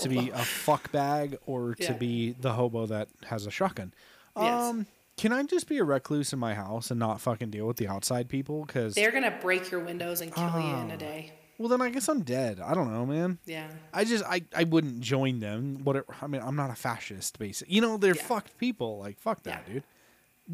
to 0.00 0.08
be 0.08 0.30
a 0.30 0.38
fuck 0.38 0.92
bag 0.92 1.38
or 1.46 1.74
to 1.76 1.92
be 1.94 2.32
the 2.40 2.52
hobo 2.52 2.86
that 2.86 3.08
has 3.26 3.46
a 3.46 3.50
shotgun. 3.50 3.92
Yes. 4.36 4.62
Um, 4.64 4.86
can 5.16 5.32
I 5.32 5.42
just 5.44 5.66
be 5.66 5.78
a 5.78 5.84
recluse 5.84 6.32
in 6.32 6.38
my 6.38 6.54
house 6.54 6.90
and 6.90 7.00
not 7.00 7.20
fucking 7.20 7.50
deal 7.50 7.66
with 7.66 7.78
the 7.78 7.88
outside 7.88 8.28
people? 8.28 8.64
Because 8.64 8.94
they're 8.94 9.10
gonna 9.12 9.36
break 9.40 9.70
your 9.70 9.80
windows 9.80 10.20
and 10.20 10.32
kill 10.34 10.60
you 10.60 10.76
in 10.76 10.90
a 10.90 10.96
day. 10.96 11.32
well, 11.58 11.68
then 11.68 11.80
I 11.80 11.88
guess 11.90 12.08
I'm 12.08 12.20
dead. 12.22 12.60
I 12.60 12.74
don't 12.74 12.92
know, 12.92 13.06
man. 13.06 13.38
Yeah. 13.46 13.66
I 13.94 14.04
just 14.04 14.22
I, 14.24 14.42
I 14.54 14.64
wouldn't 14.64 15.00
join 15.00 15.40
them. 15.40 15.80
What 15.84 16.04
I 16.22 16.26
mean, 16.28 16.42
I'm 16.44 16.54
not 16.56 16.70
a 16.70 16.74
fascist, 16.76 17.38
basically. 17.38 17.74
You 17.74 17.80
know, 17.80 17.96
they're 17.96 18.14
Yeah. 18.14 18.22
fucked 18.22 18.56
people. 18.58 18.98
Like 18.98 19.18
fuck 19.18 19.42
that, 19.44 19.64
Yeah. 19.66 19.72
dude. 19.74 19.82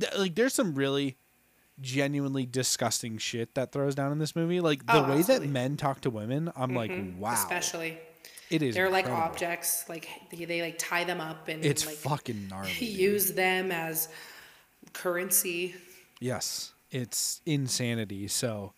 Th- 0.00 0.16
like 0.16 0.34
there's 0.36 0.54
some 0.54 0.74
really 0.74 1.16
genuinely 1.80 2.46
disgusting 2.46 3.18
shit 3.18 3.54
that 3.54 3.72
throws 3.72 3.94
down 3.94 4.12
in 4.12 4.18
this 4.18 4.36
movie. 4.36 4.60
Like 4.60 4.86
the 4.86 4.94
Oh, 5.04 5.08
way 5.10 5.18
absolutely. 5.18 5.46
that 5.48 5.52
men 5.52 5.76
talk 5.76 6.00
to 6.02 6.10
women, 6.10 6.52
I'm 6.56 6.74
like, 6.74 6.90
mm-hmm. 6.90 7.18
wow, 7.18 7.32
Especially. 7.32 7.98
it 8.50 8.62
is. 8.62 8.74
They're 8.74 8.90
like 8.90 9.08
objects, 9.08 9.84
like 9.88 10.08
they, 10.30 10.44
they 10.44 10.62
like 10.62 10.76
tie 10.78 11.04
them 11.04 11.20
up 11.20 11.48
and 11.48 11.64
It's 11.64 11.86
like 11.86 11.96
fucking 11.96 12.48
gnarly. 12.50 12.72
dude. 12.78 12.88
use 12.88 13.32
them 13.32 13.72
as 13.72 14.08
currency. 14.92 15.74
Yes, 16.20 16.72
it's 16.90 17.40
insanity. 17.46 18.28
So 18.28 18.72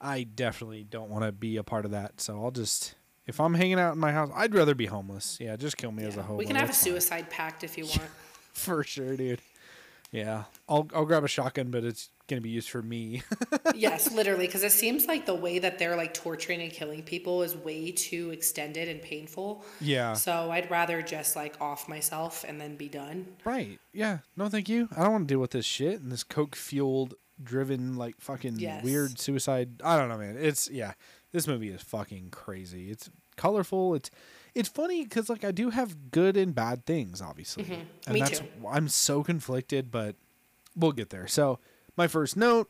I 0.00 0.24
definitely 0.24 0.84
don't 0.84 1.10
want 1.10 1.24
to 1.24 1.32
be 1.32 1.56
a 1.56 1.62
part 1.62 1.84
of 1.84 1.90
that. 1.92 2.20
So 2.20 2.42
I'll 2.42 2.50
just 2.50 2.94
if 3.26 3.38
I'm 3.40 3.54
hanging 3.54 3.78
out 3.78 3.92
in 3.92 3.98
my 3.98 4.12
house, 4.12 4.30
I'd 4.34 4.54
rather 4.54 4.74
be 4.74 4.86
homeless. 4.86 5.38
Yeah, 5.40 5.56
just 5.56 5.76
kill 5.76 5.92
me 5.92 6.04
as 6.04 6.16
a 6.16 6.22
hobo. 6.22 6.38
we 6.38 6.46
can 6.46 6.56
have 6.56 6.64
a 6.64 6.66
that's 6.68 6.82
fine. 6.82 6.92
suicide 6.92 7.30
pact 7.30 7.62
if 7.64 7.78
you 7.78 7.84
want. 7.86 8.02
for 8.52 8.82
sure, 8.82 9.16
dude. 9.16 9.40
Yeah, 10.10 10.44
I'll 10.68 10.88
I'll 10.94 11.04
grab 11.04 11.22
a 11.22 11.28
shotgun, 11.28 11.70
but 11.70 11.84
it's 11.84 12.10
gonna 12.30 12.40
be 12.40 12.48
used 12.48 12.70
for 12.70 12.80
me. 12.82 13.22
yes, 13.74 14.10
literally, 14.12 14.46
because 14.46 14.62
it 14.62 14.72
seems 14.72 15.06
like 15.06 15.26
the 15.26 15.34
way 15.34 15.58
that 15.58 15.78
they're 15.78 15.96
like 15.96 16.14
torturing 16.14 16.62
and 16.62 16.72
killing 16.72 17.02
people 17.02 17.42
is 17.42 17.54
way 17.54 17.92
too 17.92 18.30
extended 18.30 18.88
and 18.88 19.02
painful. 19.02 19.64
yeah. 19.80 20.14
So 20.14 20.50
I'd 20.50 20.70
rather 20.70 21.02
just 21.02 21.36
like 21.36 21.60
off 21.60 21.88
myself 21.88 22.44
and 22.48 22.58
then 22.60 22.76
be 22.76 22.88
done. 22.88 23.26
Right. 23.44 23.78
Yeah. 23.92 24.18
No, 24.36 24.48
thank 24.48 24.68
you. 24.68 24.88
I 24.96 25.02
don't 25.02 25.12
want 25.12 25.28
to 25.28 25.34
deal 25.34 25.40
with 25.40 25.50
this 25.50 25.66
shit 25.66 26.00
and 26.00 26.10
this 26.10 26.22
coke 26.24 26.56
fueled, 26.56 27.14
driven, 27.42 27.96
like 27.96 28.14
fucking 28.20 28.58
Yes. 28.58 28.82
weird 28.84 29.18
suicide. 29.18 29.82
I 29.84 29.98
don't 29.98 30.08
know, 30.08 30.16
man. 30.18 30.36
It's 30.40 30.70
yeah. 30.70 30.92
This 31.32 31.46
movie 31.46 31.68
is 31.68 31.82
fucking 31.82 32.30
crazy. 32.30 32.90
It's 32.90 33.10
colorful. 33.36 33.94
It's 33.94 34.10
it's 34.54 34.68
funny 34.68 35.04
because 35.04 35.28
like 35.30 35.44
I 35.44 35.52
do 35.52 35.70
have 35.70 36.10
good 36.10 36.36
and 36.36 36.54
bad 36.54 36.84
things, 36.86 37.20
obviously, 37.22 37.64
and 37.64 37.72
Mm-hmm. 38.02 38.12
Me 38.14 38.20
that's 38.20 38.38
too. 38.40 38.46
I'm 38.68 38.88
so 38.88 39.22
conflicted, 39.22 39.90
but 39.92 40.16
we'll 40.76 40.90
get 40.92 41.10
there. 41.10 41.26
So 41.28 41.58
my 41.96 42.06
first 42.06 42.36
note. 42.36 42.68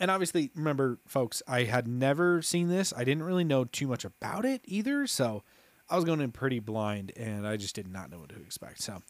And 0.00 0.10
obviously, 0.10 0.50
remember, 0.54 0.98
folks, 1.06 1.42
I 1.46 1.64
had 1.64 1.86
never 1.86 2.42
seen 2.42 2.68
this. 2.68 2.92
I 2.96 3.04
didn't 3.04 3.22
really 3.22 3.44
know 3.44 3.64
too 3.64 3.86
much 3.86 4.04
about 4.04 4.44
it 4.44 4.62
either. 4.64 5.06
So 5.06 5.42
I 5.90 5.96
was 5.96 6.04
going 6.04 6.20
in 6.20 6.32
pretty 6.32 6.58
blind 6.58 7.12
and 7.16 7.46
I 7.46 7.56
just 7.56 7.74
did 7.74 7.86
not 7.86 8.10
know 8.10 8.20
what 8.20 8.30
to 8.30 8.36
expect. 8.36 8.80
So 8.82 9.02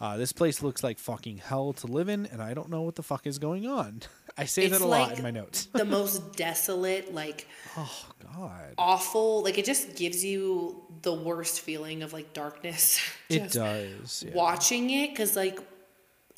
uh, 0.00 0.16
this 0.16 0.32
place 0.32 0.62
looks 0.62 0.82
like 0.82 0.98
fucking 0.98 1.36
hell 1.36 1.72
to 1.74 1.86
live 1.86 2.08
in, 2.08 2.26
and 2.26 2.42
I 2.42 2.54
don't 2.54 2.70
know 2.70 2.82
what 2.82 2.96
the 2.96 3.04
fuck 3.04 3.24
is 3.24 3.38
going 3.38 3.68
on. 3.68 4.00
I 4.36 4.46
say 4.46 4.66
that 4.66 4.80
a 4.80 4.86
lot 4.86 5.16
in 5.16 5.22
my 5.22 5.30
notes. 5.30 5.66
the 5.74 5.84
most 5.84 6.34
desolate, 6.34 7.14
like 7.14 7.46
Oh, 7.76 8.06
God. 8.34 8.74
awful. 8.78 9.44
Like 9.44 9.58
it 9.58 9.64
just 9.64 9.94
gives 9.94 10.24
you 10.24 10.82
the 11.02 11.12
worst 11.12 11.60
feeling 11.60 12.02
of 12.02 12.12
like 12.12 12.32
darkness. 12.32 12.98
It 13.28 13.52
does. 13.52 14.24
Yeah. 14.26 14.34
Watching 14.34 14.90
it, 14.90 15.10
because 15.10 15.36
like 15.36 15.58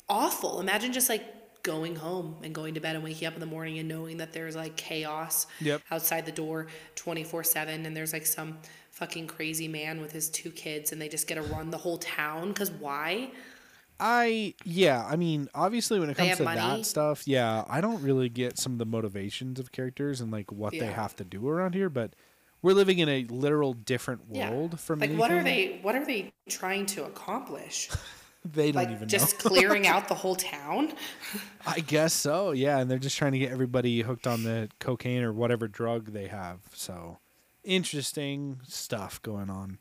awful. 0.07 0.59
Imagine 0.59 0.93
just 0.93 1.09
like 1.09 1.23
going 1.65 1.95
home 1.95 2.35
and 2.43 2.53
going 2.53 2.75
to 2.75 2.79
bed 2.79 2.95
and 2.95 3.03
waking 3.03 3.27
up 3.27 3.33
in 3.33 3.39
the 3.39 3.45
morning 3.45 3.79
and 3.79 3.89
knowing 3.89 4.17
that 4.17 4.31
there's 4.31 4.55
like 4.55 4.77
chaos 4.77 5.47
Yep. 5.59 5.81
outside 5.91 6.25
the 6.25 6.31
door 6.31 6.67
24 6.95 7.43
7 7.43 7.85
and 7.85 7.97
there's 7.97 8.13
like 8.13 8.25
some 8.25 8.59
fucking 8.91 9.27
crazy 9.27 9.67
man 9.67 9.99
with 9.99 10.11
his 10.13 10.29
two 10.29 10.51
kids 10.51 10.91
and 10.93 11.01
they 11.01 11.09
just 11.09 11.27
get 11.27 11.35
to 11.35 11.41
run 11.41 11.71
the 11.71 11.77
whole 11.77 11.97
town 11.97 12.49
because 12.49 12.71
why? 12.71 13.31
I, 13.99 14.53
yeah, 14.63 15.05
I 15.09 15.15
mean, 15.15 15.47
obviously, 15.55 15.99
when 16.01 16.09
it 16.09 16.17
comes 16.17 16.35
to 16.37 16.43
money? 16.43 16.59
that 16.59 16.85
stuff, 16.85 17.25
yeah, 17.25 17.63
I 17.69 17.79
don't 17.79 18.01
really 18.03 18.27
get 18.27 18.57
some 18.57 18.73
of 18.73 18.77
the 18.77 18.85
motivations 18.85 19.57
of 19.57 19.71
characters 19.71 20.19
and 20.19 20.31
like 20.31 20.51
what 20.51 20.73
they 20.73 20.87
have 20.87 21.15
to 21.15 21.23
do 21.23 21.47
around 21.47 21.75
here, 21.75 21.89
but 21.89 22.13
we're 22.61 22.73
living 22.73 22.99
in 22.99 23.07
a 23.07 23.23
literal 23.25 23.73
different 23.73 24.27
world 24.29 24.79
from 24.79 24.99
like 24.99 25.11
what 25.11 25.31
are 25.31 25.43
they 25.43 25.79
what 25.81 25.95
are 25.95 26.03
they 26.03 26.33
trying 26.49 26.85
to 26.87 27.05
accomplish 27.05 27.89
They 28.45 28.71
don't 28.71 28.83
like 28.83 28.91
even 28.91 29.07
just 29.07 29.39
clearing 29.39 29.87
out 29.87 30.07
the 30.07 30.15
whole 30.15 30.35
town 30.35 30.93
I 31.67 31.79
guess 31.79 32.13
so. 32.13 32.51
Yeah, 32.51 32.77
and 32.77 32.89
they're 32.89 32.99
just 32.99 33.17
trying 33.17 33.31
to 33.31 33.39
get 33.39 33.51
everybody 33.51 34.01
hooked 34.01 34.27
on 34.27 34.43
the 34.43 34.69
cocaine 34.79 35.23
or 35.23 35.33
whatever 35.33 35.67
drug 35.67 36.13
they 36.13 36.27
have. 36.27 36.59
So 36.73 37.17
interesting 37.63 38.59
stuff 38.67 39.21
going 39.21 39.49
on. 39.49 39.79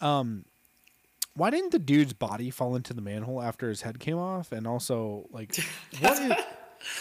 Um 0.00 0.44
why 1.34 1.50
didn't 1.50 1.70
the 1.70 1.78
dude's 1.78 2.12
body 2.12 2.50
fall 2.50 2.74
into 2.74 2.92
the 2.92 3.00
manhole 3.00 3.40
after 3.40 3.68
his 3.68 3.82
head 3.82 4.00
came 4.00 4.18
off? 4.18 4.50
And 4.50 4.66
also, 4.66 5.28
like, 5.30 5.56
what 6.00 6.20
is, 6.20 6.32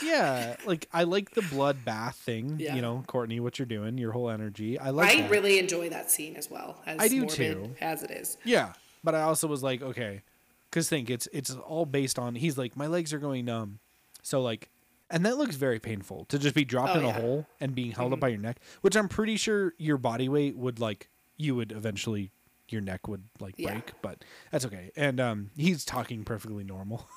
yeah, 0.04 0.56
like 0.66 0.88
I 0.94 1.04
like 1.04 1.32
the 1.32 1.42
blood 1.42 1.84
bath 1.84 2.16
thing. 2.16 2.58
Yeah. 2.60 2.76
You 2.76 2.82
know, 2.82 3.04
Courtney, 3.08 3.40
what 3.40 3.58
you're 3.58 3.66
doing, 3.66 3.98
your 3.98 4.12
whole 4.12 4.30
energy. 4.30 4.78
I 4.78 4.92
like. 4.92 5.10
i 5.10 5.22
that. 5.22 5.32
really 5.32 5.58
enjoy 5.58 5.90
that 5.90 6.12
scene 6.12 6.36
as 6.36 6.52
well 6.52 6.80
as 6.86 7.00
I 7.00 7.08
do 7.08 7.26
too. 7.26 7.76
as 7.82 8.04
it 8.04 8.12
is 8.12 8.38
Yeah, 8.44 8.74
but 9.04 9.16
I 9.16 9.22
also 9.24 9.48
was 9.48 9.64
like, 9.64 9.82
okay, 9.82 10.22
because 10.70 10.90
think 10.90 11.10
it's 11.10 11.28
it's 11.34 11.54
all 11.56 11.86
based 11.86 12.18
on. 12.20 12.36
He's 12.36 12.58
like, 12.58 12.76
my 12.76 12.88
legs 12.88 13.14
are 13.14 13.20
going 13.20 13.46
numb, 13.46 13.80
so 14.24 14.42
like, 14.42 14.70
and 15.10 15.26
that 15.26 15.38
looks 15.38 15.56
very 15.56 15.80
painful 15.80 16.26
to 16.26 16.38
just 16.40 16.56
be 16.56 16.66
dropped 16.66 16.96
Oh, 16.96 17.00
in 17.00 17.06
a 17.06 17.08
yeah. 17.08 17.14
Mm-hmm. 17.14 17.22
hole 17.22 17.48
and 17.60 17.76
being 17.76 17.92
held 17.92 18.14
up 18.14 18.20
by 18.20 18.28
your 18.30 18.40
neck, 18.40 18.60
which 18.82 18.96
I'm 18.96 19.08
pretty 19.08 19.38
sure 19.38 19.74
your 19.78 19.98
body 19.98 20.30
weight 20.30 20.58
would 20.58 20.80
like 20.80 21.10
you 21.38 21.56
would 21.56 21.72
eventually 21.72 22.32
your 22.70 22.82
neck 22.82 23.08
would 23.08 23.24
like 23.40 23.54
Yeah. 23.58 23.72
break, 23.74 23.92
but 24.02 24.26
that's 24.52 24.66
okay. 24.66 24.92
And 24.98 25.20
um, 25.22 25.52
he's 25.56 25.86
talking 25.86 26.24
perfectly 26.26 26.64
normal. 26.66 27.08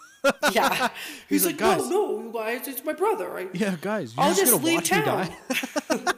yeah 0.52 0.90
He's 1.28 1.44
he's, 1.44 1.46
like, 1.46 1.60
like, 1.60 1.78
no 1.78 1.88
no 1.88 2.20
you 2.24 2.32
guys 2.32 2.68
it's 2.68 2.84
my 2.84 2.92
brother 2.92 3.38
I, 3.38 3.48
yeah, 3.54 3.74
guys, 3.80 4.14
you're 4.14 4.22
I'll 4.24 4.34
just, 4.34 4.52
just 4.52 4.62
leave 4.62 4.84
town. 4.84 5.30
die. 5.88 6.12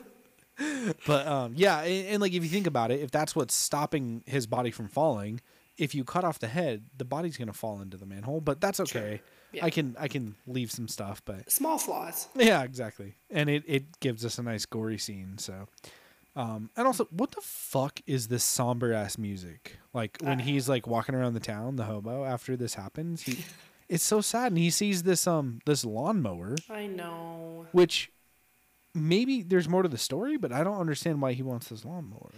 but 1.06 1.26
um, 1.26 1.54
yeah, 1.56 1.80
and, 1.82 2.06
and 2.08 2.20
like 2.20 2.32
if 2.32 2.42
you 2.42 2.48
think 2.48 2.66
about 2.66 2.90
it, 2.90 3.00
if 3.00 3.10
that's 3.10 3.34
what's 3.34 3.54
stopping 3.54 4.22
his 4.26 4.46
body 4.46 4.70
from 4.70 4.88
falling, 4.88 5.40
if 5.82 5.96
you 5.96 6.04
cut 6.04 6.22
off 6.22 6.38
the 6.38 6.46
head, 6.46 6.84
the 6.96 7.04
body's 7.04 7.36
gonna 7.36 7.52
fall 7.52 7.80
into 7.80 7.96
the 7.96 8.06
manhole. 8.06 8.40
But 8.40 8.60
that's 8.60 8.78
okay. 8.78 9.20
Yeah. 9.52 9.64
I 9.64 9.70
can 9.70 9.96
I 9.98 10.06
can 10.06 10.36
leave 10.46 10.70
some 10.70 10.86
stuff, 10.86 11.20
but 11.24 11.50
small 11.50 11.76
flaws 11.76 12.28
yeah, 12.36 12.62
exactly. 12.62 13.16
And 13.30 13.50
it 13.50 13.64
it 13.66 13.98
gives 14.00 14.24
us 14.24 14.38
a 14.38 14.42
nice 14.42 14.64
gory 14.64 14.96
scene. 14.98 15.38
So, 15.38 15.66
um, 16.36 16.70
and 16.76 16.86
also, 16.86 17.06
what 17.10 17.32
the 17.32 17.40
fuck 17.42 18.00
is 18.06 18.28
this 18.28 18.44
somber 18.44 18.92
ass 18.92 19.18
music? 19.18 19.78
Like 19.92 20.18
when 20.20 20.38
he's 20.38 20.68
like 20.68 20.86
walking 20.86 21.16
around 21.16 21.34
the 21.34 21.40
town, 21.40 21.76
the 21.76 21.84
hobo. 21.84 22.24
After 22.24 22.56
this 22.56 22.74
happens, 22.74 23.22
he, 23.22 23.44
it's 23.88 24.04
so 24.04 24.20
sad, 24.20 24.52
and 24.52 24.58
he 24.58 24.70
sees 24.70 25.02
this 25.02 25.26
um 25.26 25.58
this 25.66 25.84
lawnmower 25.84 26.54
i 26.70 26.86
know 26.86 27.66
which 27.72 28.12
maybe 28.94 29.42
there's 29.42 29.68
more 29.68 29.82
to 29.82 29.88
the 29.88 29.98
story, 29.98 30.36
but 30.36 30.52
I 30.52 30.62
don't 30.64 30.78
understand 30.78 31.20
why 31.20 31.32
he 31.32 31.42
wants 31.42 31.68
this 31.68 31.84
lawnmower. 31.84 32.30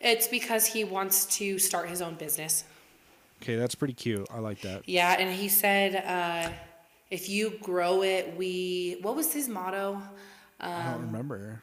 it's 0.00 0.26
because 0.26 0.66
he 0.66 0.84
wants 0.84 1.24
to 1.38 1.58
start 1.58 1.88
his 1.88 2.02
own 2.02 2.14
business 2.14 2.64
Okay, 3.42 3.56
that's 3.56 3.74
pretty 3.74 3.94
cute. 3.94 4.26
I 4.32 4.38
like 4.38 4.60
that. 4.62 4.88
Yeah, 4.88 5.16
and 5.18 5.34
he 5.34 5.48
said, 5.48 5.96
uh, 5.96 6.52
if 7.10 7.28
you 7.28 7.58
grow 7.60 8.02
it, 8.02 8.36
we. 8.36 8.98
What 9.02 9.16
was 9.16 9.32
his 9.32 9.48
motto? 9.48 10.00
I 10.60 10.70
Um, 10.70 10.92
don't 10.92 11.06
remember. 11.06 11.62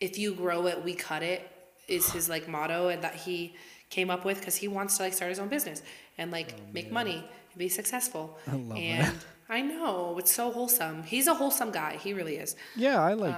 If 0.00 0.18
you 0.18 0.34
grow 0.34 0.66
it, 0.66 0.84
we 0.84 0.94
cut 0.94 1.22
it. 1.22 1.50
Is 1.88 2.10
his 2.10 2.28
like 2.28 2.48
motto, 2.48 2.88
and 2.88 3.02
that 3.04 3.14
he 3.14 3.54
came 3.90 4.10
up 4.10 4.24
with 4.24 4.38
because 4.38 4.56
he 4.56 4.68
wants 4.68 4.96
to 4.96 5.02
like 5.04 5.12
start 5.12 5.28
his 5.30 5.38
own 5.38 5.48
business 5.48 5.82
and 6.16 6.30
like 6.30 6.54
make 6.72 6.90
money 6.90 7.16
and 7.50 7.58
be 7.58 7.68
successful. 7.68 8.38
I 8.46 8.56
love 8.56 8.78
and 8.78 9.04
that. 9.06 9.14
I 9.50 9.60
know 9.60 10.16
it's 10.18 10.32
so 10.34 10.50
wholesome. 10.50 11.02
He's 11.02 11.26
a 11.26 11.34
wholesome 11.34 11.70
guy. 11.70 11.96
He 11.96 12.14
really 12.14 12.36
is. 12.36 12.56
Yeah, 12.74 13.02
I 13.02 13.12
like 13.12 13.36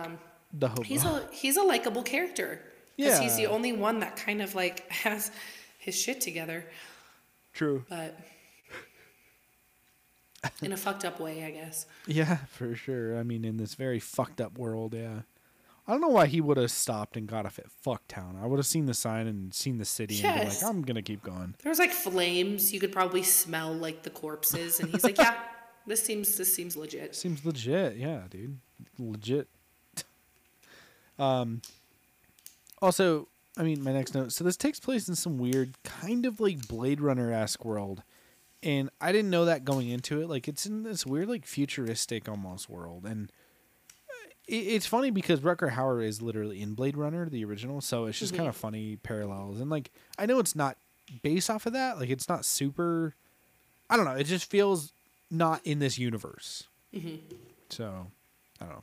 the 0.53 0.69
hobo. 0.69 0.83
um, 0.83 0.85
He's 0.85 1.05
a 1.13 1.29
he's 1.33 1.57
a 1.57 1.63
likable 1.63 2.03
character. 2.03 2.61
Because 2.97 3.19
he's 3.19 3.37
the 3.37 3.47
only 3.47 3.73
one 3.73 4.01
that 4.01 4.17
kind 4.17 4.41
of 4.41 4.55
like 4.55 4.91
has 5.05 5.31
his 5.87 5.95
shit 5.95 6.21
together. 6.21 6.67
True. 7.55 7.85
but 7.89 8.19
in 10.61 10.73
a 10.73 10.77
fucked 10.77 11.05
up 11.05 11.21
way, 11.21 11.45
I 11.45 11.53
guess. 11.53 11.87
Yeah, 12.07 12.39
for 12.51 12.75
sure. 12.75 13.17
I 13.17 13.23
mean, 13.23 13.45
in 13.45 13.57
this 13.57 13.75
very 13.75 14.01
fucked 14.01 14.41
up 14.41 14.59
world, 14.59 14.95
yeah. 14.95 15.21
I 15.87 15.93
don't 15.93 16.01
know 16.01 16.09
why 16.09 16.27
he 16.27 16.41
would 16.41 16.57
have 16.57 16.73
stopped 16.73 17.17
and 17.17 17.29
got 17.29 17.47
off 17.47 17.61
at 17.61 17.67
Fucktown. 17.85 18.43
I 18.43 18.47
would 18.47 18.59
have 18.59 18.67
seen 18.67 18.87
the 18.87 18.95
sign 18.95 19.29
and 19.29 19.55
seen 19.55 19.79
the 19.79 19.85
city 19.85 20.21
and 20.25 20.41
been 20.41 20.49
like, 20.49 20.65
I'm 20.65 20.83
gonna 20.83 21.03
keep 21.03 21.23
going. 21.23 21.55
There 21.63 21.71
was 21.71 21.79
like 21.79 21.93
flames. 21.93 22.73
You 22.73 22.81
could 22.81 22.91
probably 22.91 23.23
smell 23.23 23.73
like 23.73 24.03
the 24.03 24.11
corpses, 24.11 24.81
and 24.81 24.91
he's 24.91 25.05
like, 25.05 25.17
"Yeah, 25.17 25.39
this 25.87 26.03
seems 26.03 26.37
this 26.37 26.53
seems 26.53 26.77
legit." 26.77 27.15
Seems 27.15 27.45
legit, 27.45 27.97
yeah, 27.97 28.23
dude. 28.29 28.59
Legit. 28.99 29.47
um 31.21 31.63
also, 32.83 33.29
I 33.57 33.63
mean 33.63 33.83
my 33.83 33.93
next 33.93 34.15
note. 34.15 34.33
So 34.33 34.45
this 34.45 34.57
takes 34.57 34.81
place 34.81 35.09
in 35.09 35.15
some 35.15 35.39
weird 35.39 35.75
kind 35.83 36.27
of 36.27 36.41
like 36.41 36.69
Blade 36.69 37.01
Runner 37.01 37.33
esque 37.33 37.65
world. 37.65 38.03
And 38.63 38.91
I 39.01 39.13
didn't 39.13 39.31
know 39.31 39.45
that 39.45 39.65
going 39.65 39.89
into 39.89 40.21
it. 40.21 40.29
Like 40.29 40.49
it's 40.49 40.67
in 40.67 40.83
this 40.83 41.07
weird 41.07 41.29
like 41.29 41.47
futuristic 41.47 42.29
almost 42.29 42.69
world. 42.69 43.05
And 43.05 43.31
uh, 44.09 44.29
it, 44.49 44.55
it's 44.57 44.87
funny 44.87 45.11
because 45.11 45.41
Rutger 45.41 45.73
Hauer 45.73 46.05
is 46.05 46.21
literally 46.21 46.61
in 46.61 46.75
Blade 46.75 46.97
Runner, 46.97 47.29
the 47.29 47.45
original, 47.45 47.81
so 47.81 48.07
it's 48.07 48.19
just 48.19 48.35
kind 48.35 48.49
of 48.49 48.57
mhm. 48.57 48.61
funny 48.61 48.97
parallels. 48.97 49.61
And 49.61 49.71
like 49.71 49.91
I 50.19 50.27
know 50.27 50.39
it's 50.39 50.57
not 50.57 50.77
based 51.23 51.49
off 51.51 51.67
of 51.67 51.73
that, 51.75 51.99
like 51.99 52.11
it's 52.11 52.29
not 52.29 52.45
super 52.45 53.15
I 53.89 53.97
don't 53.97 54.05
know, 54.05 54.15
it 54.15 54.25
just 54.25 54.51
feels 54.51 54.93
not 55.31 55.61
in 55.65 55.79
this 55.79 55.99
universe. 55.99 56.65
Mm-hmm. 56.95 57.17
So, 57.71 58.07
I 58.61 58.65
don't 58.65 58.83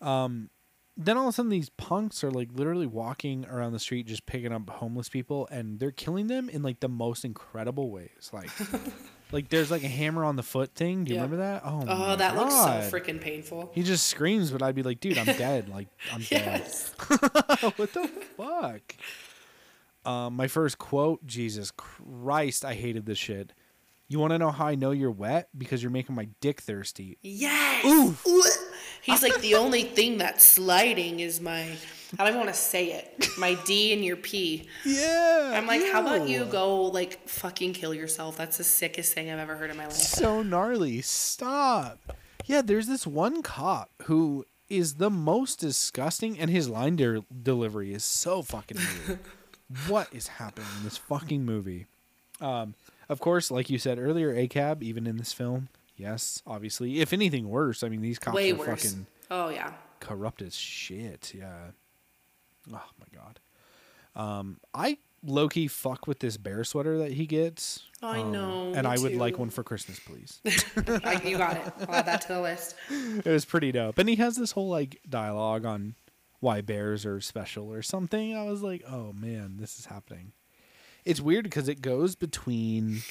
know. 0.00 0.06
Um, 0.06 0.50
then 0.96 1.16
all 1.16 1.24
of 1.24 1.28
a 1.30 1.32
sudden, 1.32 1.50
these 1.50 1.68
punks 1.70 2.22
are 2.24 2.30
like 2.30 2.48
literally 2.52 2.86
walking 2.86 3.46
around 3.46 3.72
the 3.72 3.78
street, 3.78 4.06
just 4.06 4.26
picking 4.26 4.52
up 4.52 4.68
homeless 4.68 5.08
people, 5.08 5.48
and 5.50 5.78
they're 5.80 5.90
killing 5.90 6.26
them 6.26 6.48
in 6.48 6.62
like 6.62 6.80
the 6.80 6.88
most 6.88 7.24
incredible 7.24 7.90
ways. 7.90 8.30
Like, 8.32 8.50
like 9.32 9.48
there's 9.48 9.70
like 9.70 9.82
a 9.84 9.88
hammer 9.88 10.24
on 10.24 10.36
the 10.36 10.42
foot 10.42 10.74
thing. 10.74 11.04
Do 11.04 11.10
you 11.10 11.16
Yeah. 11.16 11.22
remember 11.22 11.42
that? 11.44 11.62
Oh, 11.64 11.84
Oh, 11.88 12.16
that 12.16 12.36
looks 12.36 12.54
so 12.54 12.98
freaking 12.98 13.20
painful. 13.20 13.70
He 13.74 13.82
just 13.82 14.08
screams, 14.08 14.50
but 14.50 14.62
I'd 14.62 14.74
be 14.74 14.82
like, 14.82 15.00
dude, 15.00 15.16
I'm 15.16 15.24
dead. 15.38 15.68
Like, 15.68 15.88
I'm 16.12 16.22
dead. 16.22 16.62
What 17.76 17.92
the 17.92 18.10
fuck? 18.36 18.94
Um, 20.04 20.34
my 20.34 20.48
first 20.48 20.78
quote, 20.78 21.26
Jesus 21.26 21.70
Christ, 21.70 22.64
I 22.64 22.74
hated 22.74 23.06
this 23.06 23.18
shit. 23.18 23.52
You 24.08 24.18
want 24.18 24.32
to 24.32 24.38
know 24.38 24.50
how 24.50 24.66
I 24.66 24.74
know 24.74 24.90
you're 24.90 25.10
wet? 25.10 25.48
Because 25.56 25.82
you're 25.82 25.92
making 25.92 26.14
my 26.16 26.28
dick 26.40 26.60
thirsty. 26.62 27.16
Yes. 27.22 27.84
Ooh. 27.84 28.16
He's 29.02 29.22
like 29.22 29.40
the 29.40 29.54
only 29.54 29.82
thing 29.82 30.18
that's 30.18 30.44
sliding 30.44 31.20
is 31.20 31.40
my 31.40 31.76
I 32.18 32.24
don't 32.24 32.28
even 32.28 32.40
want 32.40 32.52
to 32.52 32.60
say 32.60 32.92
it. 32.92 33.28
My 33.38 33.54
D 33.64 33.92
and 33.92 34.04
your 34.04 34.16
P. 34.16 34.66
Yeah. 34.84 35.52
I'm 35.54 35.66
like, 35.66 35.82
how 35.92 36.00
about 36.00 36.28
you 36.28 36.44
go 36.44 36.82
like 36.86 37.28
fucking 37.28 37.72
kill 37.74 37.94
yourself? 37.94 38.36
That's 38.36 38.56
the 38.56 38.64
sickest 38.64 39.14
thing 39.14 39.30
I've 39.30 39.38
ever 39.38 39.56
heard 39.56 39.70
in 39.70 39.76
my 39.76 39.84
life. 39.84 39.92
so 39.92 40.42
gnarly. 40.42 41.02
Stop. 41.02 42.16
Yeah, 42.46 42.62
there's 42.62 42.88
this 42.88 43.06
one 43.06 43.42
cop 43.42 43.90
who 44.04 44.44
is 44.68 44.94
the 44.94 45.10
most 45.10 45.60
disgusting, 45.60 46.38
and 46.38 46.50
his 46.50 46.68
line 46.68 46.96
de- 46.96 47.24
delivery 47.42 47.92
is 47.92 48.04
so 48.04 48.42
fucking 48.42 48.78
weird. 49.06 49.20
what 49.88 50.08
is 50.12 50.28
happening 50.28 50.68
in 50.78 50.84
this 50.84 50.96
fucking 50.96 51.44
movie? 51.44 51.86
Um, 52.40 52.74
of 53.08 53.20
course, 53.20 53.50
like 53.50 53.70
you 53.70 53.78
said 53.78 53.98
earlier, 53.98 54.34
ACAB, 54.34 54.82
even 54.82 55.06
in 55.06 55.16
this 55.16 55.32
film, 55.32 55.68
yes, 56.00 56.42
obviously. 56.46 57.00
If 57.00 57.12
anything 57.12 57.48
worse, 57.48 57.82
I 57.82 57.88
mean, 57.88 58.00
these 58.00 58.18
cops 58.18 58.34
Way 58.34 58.52
are 58.52 58.56
worse. 58.56 58.82
fucking 58.84 59.06
Oh 59.30 59.48
yeah. 59.50 59.72
corrupt 60.00 60.42
as 60.42 60.54
shit. 60.56 61.32
Yeah. 61.34 61.70
Oh 62.72 62.82
my 62.98 63.06
god. 63.16 63.38
Um, 64.16 64.58
I 64.74 64.98
Loki 65.24 65.68
fuck 65.68 66.06
with 66.06 66.20
this 66.20 66.36
bear 66.38 66.64
sweater 66.64 66.96
that 66.98 67.12
he 67.12 67.26
gets. 67.26 67.84
I 68.02 68.20
Um, 68.20 68.32
know, 68.32 68.72
and 68.74 68.86
I 68.86 68.96
would 68.98 69.14
like 69.14 69.38
one 69.38 69.50
for 69.50 69.62
Christmas, 69.62 70.00
please. 70.00 70.40
I, 71.04 71.20
you 71.24 71.36
got 71.36 71.56
it. 71.58 71.72
I'll 71.88 71.94
add 71.94 72.06
that 72.06 72.22
to 72.22 72.28
the 72.28 72.40
list. 72.40 72.74
it 72.90 73.26
was 73.26 73.44
pretty 73.44 73.70
dope. 73.70 73.98
And 73.98 74.08
he 74.08 74.16
has 74.16 74.36
this 74.36 74.52
whole 74.52 74.68
like 74.68 74.98
dialogue 75.08 75.64
on 75.66 75.94
why 76.40 76.62
bears 76.62 77.04
are 77.04 77.20
special 77.20 77.70
or 77.70 77.82
something. 77.82 78.34
I 78.34 78.44
was 78.44 78.62
like, 78.62 78.82
oh 78.88 79.12
man, 79.12 79.58
this 79.58 79.78
is 79.78 79.86
happening. 79.86 80.32
It's 81.04 81.20
weird 81.20 81.44
because 81.44 81.68
it 81.68 81.82
goes 81.82 82.14
between 82.16 83.02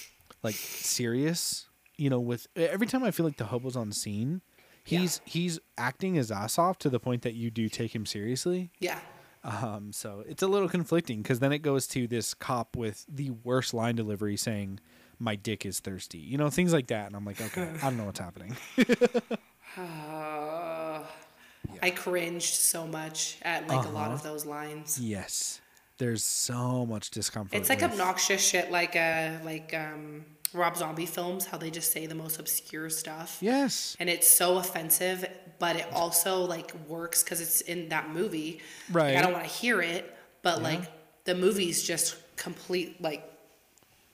like 0.43 0.55
serious, 0.55 1.67
you 1.99 2.09
know, 2.09 2.19
with 2.19 2.47
every 2.55 2.87
time 2.87 3.03
I 3.03 3.11
feel 3.11 3.25
like 3.25 3.37
the 3.37 3.45
hobo's 3.45 3.75
on 3.75 3.91
scene, 3.91 4.41
he's 4.83 5.21
he's 5.25 5.59
acting 5.77 6.15
his 6.15 6.31
ass 6.31 6.57
off 6.57 6.77
to 6.79 6.89
the 6.89 6.99
point 6.99 7.21
that 7.23 7.33
you 7.33 7.51
do 7.51 7.69
take 7.69 7.93
him 7.93 8.05
seriously. 8.05 8.71
Yeah. 8.79 8.99
Um, 9.43 9.91
so 9.93 10.23
it's 10.27 10.43
a 10.43 10.47
little 10.47 10.67
conflicting 10.67 11.21
because 11.21 11.39
then 11.39 11.51
it 11.51 11.59
goes 11.59 11.87
to 11.87 12.07
this 12.07 12.33
cop 12.33 12.75
with 12.75 13.05
the 13.07 13.31
worst 13.31 13.73
line 13.73 13.95
delivery 13.95 14.35
saying, 14.37 14.79
"My 15.17 15.35
dick 15.35 15.65
is 15.65 15.79
thirsty," 15.79 16.19
you 16.19 16.37
know, 16.37 16.49
things 16.49 16.73
like 16.73 16.87
that, 16.87 17.07
and 17.07 17.15
I'm 17.15 17.25
like, 17.25 17.39
okay, 17.41 17.69
I 17.81 17.85
don't 17.85 17.97
know 17.97 18.05
what's 18.05 18.19
happening. 18.19 18.55
Uh, 19.77 21.01
I 21.81 21.91
cringed 21.91 22.55
so 22.55 22.87
much 22.87 23.37
at 23.41 23.67
like 23.67 23.85
a 23.85 23.89
lot 23.89 24.11
of 24.11 24.23
those 24.23 24.45
lines. 24.45 24.99
Yes. 24.99 25.61
There's 25.97 26.23
so 26.23 26.85
much 26.85 27.11
discomfort. 27.11 27.59
It's 27.59 27.67
like 27.67 27.81
with- 27.81 27.91
obnoxious 27.91 28.41
shit, 28.45 28.71
like 28.71 28.95
a 28.95 29.39
like 29.43 29.73
um, 29.73 30.25
Rob 30.53 30.75
Zombie 30.77 31.05
films, 31.05 31.45
how 31.45 31.57
they 31.57 31.69
just 31.71 31.91
say 31.91 32.05
the 32.07 32.15
most 32.15 32.39
obscure 32.39 32.89
stuff. 32.89 33.37
Yes. 33.41 33.95
And 33.99 34.09
it's 34.09 34.27
so 34.27 34.57
offensive, 34.57 35.25
but 35.59 35.75
it 35.75 35.85
also 35.93 36.43
like 36.43 36.73
works 36.87 37.23
because 37.23 37.39
it's 37.41 37.61
in 37.61 37.89
that 37.89 38.09
movie. 38.09 38.59
Like, 38.89 38.95
Right. 38.95 39.15
I 39.17 39.21
don't 39.21 39.33
want 39.33 39.45
to 39.45 39.51
hear 39.51 39.81
it, 39.81 40.13
but 40.41 40.61
like 40.63 40.81
the 41.25 41.35
movie's 41.35 41.83
just 41.83 42.15
complete 42.35 43.01
like 43.01 43.23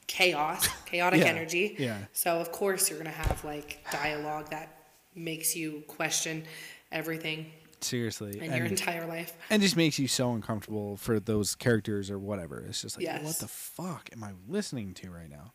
chaos, 0.08 0.67
chaotic 0.86 1.21
Yeah. 1.21 1.28
energy. 1.28 1.76
Yeah. 1.80 1.98
So 2.13 2.39
of 2.39 2.52
course 2.52 2.89
you're 2.89 3.00
gonna 3.00 3.10
have 3.12 3.43
like 3.43 3.80
dialogue 3.91 4.50
that 4.52 4.69
makes 5.15 5.56
you 5.56 5.84
question 5.88 6.43
everything 6.91 7.52
Seriously. 7.86 8.38
in 8.39 8.43
and, 8.45 8.56
your 8.56 8.65
entire 8.65 9.06
life. 9.08 9.34
and 9.50 9.62
just 9.62 9.78
makes 9.78 9.98
you 10.00 10.08
so 10.08 10.34
uncomfortable 10.34 10.98
for 10.98 11.19
those 11.19 11.56
characters 11.56 12.10
or 12.12 12.17
whatever. 12.19 12.65
It's 12.67 12.82
just 12.82 12.98
like, 13.02 13.24
what 13.24 13.38
the 13.38 13.48
fuck 13.48 14.10
am 14.13 14.24
I 14.24 14.32
listening 14.48 14.93
to 14.95 15.12
right 15.12 15.30
now? 15.30 15.54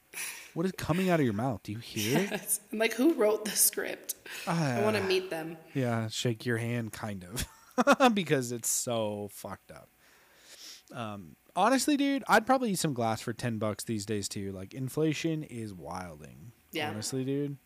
What 0.55 0.67
is 0.67 0.73
coming 0.73 1.11
out 1.11 1.21
of 1.21 1.25
your 1.25 1.35
mouth? 1.35 1.63
Do 1.63 1.73
you 1.73 1.79
hear 1.79 2.19
it? 2.33 2.59
I'm 2.73 2.79
like, 2.79 2.95
who 2.95 3.15
wrote 3.15 3.45
the 3.45 3.51
script? 3.53 4.15
I 4.47 4.81
want 4.83 4.97
to 4.97 5.03
Ah. 5.03 5.07
meet 5.07 5.31
them. 5.31 5.57
Yeah, 5.75 6.09
shake 6.09 6.47
your 6.47 6.57
hand, 6.59 6.93
kind 6.93 7.25
of, 7.25 8.15
because 8.15 8.53
it's 8.53 8.69
so 8.69 9.29
fucked 9.33 9.71
up. 9.71 9.89
Um, 10.93 11.37
honestly, 11.55 11.97
dude, 11.97 12.25
I'd 12.29 12.47
probably 12.47 12.73
eat 12.73 12.79
some 12.79 12.95
glass 12.95 13.21
for 13.21 13.33
ten 13.33 13.59
bucks 13.59 13.85
these 13.85 14.05
days 14.07 14.29
too. 14.29 14.53
Like 14.53 14.75
inflation 14.75 15.43
is 15.45 15.73
wilding. 15.73 16.53
Yeah. 16.73 16.91
Honestly, 16.91 17.25
dude. 17.25 17.59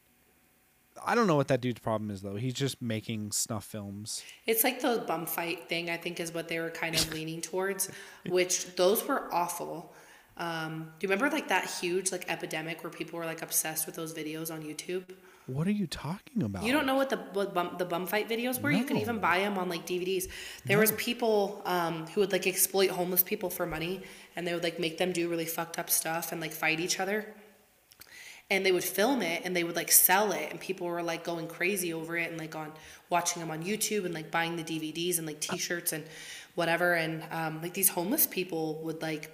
I 1.07 1.15
don't 1.15 1.27
know 1.27 1.37
what 1.37 1.49
that 1.49 1.61
dude's 1.61 1.81
problem 1.81 2.11
is 2.11 2.23
though. 2.23 2.37
He's 2.37 2.55
just 2.55 2.81
making 2.81 3.33
snuff 3.33 3.65
films. 3.65 4.23
It's 4.47 4.65
like 4.65 4.81
the 4.81 5.05
bum 5.07 5.27
fight 5.27 5.69
thing, 5.69 5.91
I 5.91 5.97
think, 5.97 6.21
is 6.21 6.33
what 6.33 6.49
they 6.49 6.59
were 6.59 6.71
kind 6.71 6.95
of 6.95 7.13
leaning 7.13 7.41
towards, 7.41 7.91
which 8.27 8.75
those 8.77 9.07
were 9.07 9.33
awful. 9.33 9.93
Um, 10.37 10.93
do 10.99 11.07
you 11.07 11.13
remember 11.13 11.35
like 11.35 11.49
that 11.49 11.67
huge 11.67 12.11
like 12.11 12.29
epidemic 12.29 12.83
where 12.83 12.91
people 12.91 13.19
were 13.19 13.27
like 13.27 13.43
obsessed 13.43 13.87
with 13.87 13.95
those 13.95 14.13
videos 14.13 14.53
on 14.53 14.63
YouTube? 14.63 15.05
What 15.47 15.67
are 15.67 15.73
you 15.73 15.87
talking 15.87 16.43
about? 16.43 16.65
You 16.65 16.73
don't 16.73 16.87
know 16.87 16.95
what 16.95 17.11
the 17.11 17.19
what 17.19 17.53
bum, 17.53 17.77
the 17.79 17.85
bum 17.85 18.07
fight 18.07 18.29
videos 18.29 18.61
were? 18.61 18.71
You 18.71 18.85
can 18.85 18.97
even 18.97 19.19
buy 19.19 19.41
them 19.41 19.59
on 19.59 19.69
like 19.69 19.87
DVDs. 19.87 20.29
There 20.65 20.79
was 20.79 20.93
people 20.93 21.61
um, 21.67 22.07
who 22.07 22.23
would 22.23 22.33
like 22.33 22.47
exploit 22.47 22.91
homeless 22.91 23.23
people 23.23 23.51
for 23.51 23.67
money, 23.67 24.01
and 24.37 24.47
they 24.47 24.55
would 24.55 24.63
like 24.63 24.81
make 24.81 24.97
them 24.97 25.13
do 25.13 25.29
really 25.29 25.45
fucked 25.45 25.79
up 25.79 25.91
stuff 25.91 26.33
and 26.33 26.41
like 26.41 26.53
fight 26.53 26.81
each 26.81 26.99
other. 26.99 27.27
And 28.51 28.65
they 28.65 28.73
would 28.73 28.85
film 28.85 29.23
it 29.23 29.43
and 29.45 29.57
they 29.57 29.65
would 29.65 29.75
like 29.75 29.91
sell 29.91 30.33
it, 30.33 30.51
and 30.51 30.61
people 30.61 30.87
were 30.87 31.03
like 31.03 31.25
going 31.25 31.49
crazy 31.49 31.93
over 31.93 32.17
it 32.17 32.31
and 32.31 32.39
like 32.39 32.55
on 32.55 32.73
watching 33.09 33.41
them 33.41 33.51
on 33.51 33.63
YouTube 33.63 34.05
and 34.05 34.13
like 34.13 34.31
buying 34.31 34.57
the 34.57 34.63
DVDs 34.63 35.19
and 35.19 35.27
like 35.27 35.41
T-shirts 35.41 35.93
and 35.93 36.05
whatever. 36.55 36.93
And 36.95 37.25
um, 37.31 37.63
like 37.63 37.73
these 37.73 37.89
homeless 37.89 38.27
people 38.27 38.81
would 38.83 39.01
like 39.01 39.31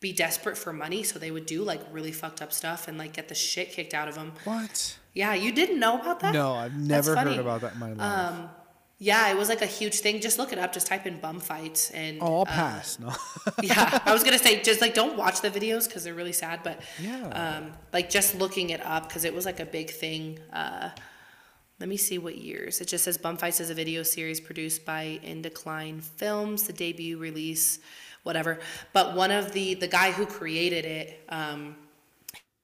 be 0.00 0.12
desperate 0.12 0.58
for 0.58 0.72
money, 0.72 1.02
so 1.02 1.18
they 1.18 1.30
would 1.30 1.46
do 1.46 1.62
like 1.62 1.80
really 1.92 2.10
fucked 2.10 2.42
up 2.42 2.52
stuff 2.52 2.88
and 2.88 2.98
like 2.98 3.12
get 3.12 3.28
the 3.28 3.34
shit 3.34 3.70
kicked 3.70 3.94
out 3.94 4.08
of 4.08 4.14
them. 4.14 4.32
What? 4.44 4.98
Yeah, 5.14 5.34
you 5.34 5.52
didn't 5.52 5.78
know 5.78 6.00
about 6.00 6.20
that? 6.20 6.32
No, 6.32 6.54
I've 6.54 6.74
never 6.74 7.14
heard 7.14 7.38
about 7.38 7.60
that 7.60 7.74
in 7.74 7.78
my 7.78 7.92
life. 7.92 8.00
Um, 8.00 8.48
yeah, 9.02 9.30
it 9.32 9.36
was 9.36 9.48
like 9.48 9.62
a 9.62 9.66
huge 9.66 9.98
thing. 9.98 10.20
Just 10.20 10.38
look 10.38 10.52
it 10.52 10.60
up. 10.60 10.72
Just 10.72 10.86
type 10.86 11.06
in 11.06 11.18
bum 11.18 11.40
fights 11.40 11.90
and. 11.90 12.18
oh, 12.20 12.36
I'll 12.36 12.42
uh, 12.42 12.44
pass. 12.44 13.00
no. 13.00 13.12
yeah, 13.62 13.98
I 14.06 14.12
was 14.12 14.22
gonna 14.22 14.38
say 14.38 14.62
just 14.62 14.80
like 14.80 14.94
don't 14.94 15.16
watch 15.16 15.40
the 15.40 15.50
videos 15.50 15.88
because 15.88 16.04
they're 16.04 16.14
really 16.14 16.32
sad, 16.32 16.60
but 16.62 16.80
Yeah. 17.00 17.26
um, 17.58 17.72
like 17.92 18.10
just 18.10 18.36
looking 18.36 18.70
it 18.70 18.80
up 18.86 19.08
because 19.08 19.24
it 19.24 19.34
was 19.34 19.44
like 19.44 19.58
a 19.58 19.66
big 19.66 19.90
thing. 19.90 20.38
Uh, 20.52 20.90
let 21.80 21.88
me 21.88 21.96
see 21.96 22.16
what 22.18 22.36
years. 22.38 22.80
It 22.80 22.86
just 22.86 23.02
says 23.02 23.18
Bum 23.18 23.36
Fights 23.36 23.58
is 23.58 23.68
a 23.70 23.74
video 23.74 24.04
series 24.04 24.38
produced 24.40 24.84
by 24.84 25.18
Indecline 25.24 26.00
Films, 26.00 26.62
the 26.68 26.72
debut 26.72 27.18
release, 27.18 27.80
whatever. 28.22 28.60
But 28.92 29.16
one 29.16 29.32
of 29.32 29.50
the 29.50 29.74
the 29.74 29.88
guy 29.88 30.12
who 30.12 30.26
created 30.26 30.84
it, 30.84 31.24
um, 31.28 31.74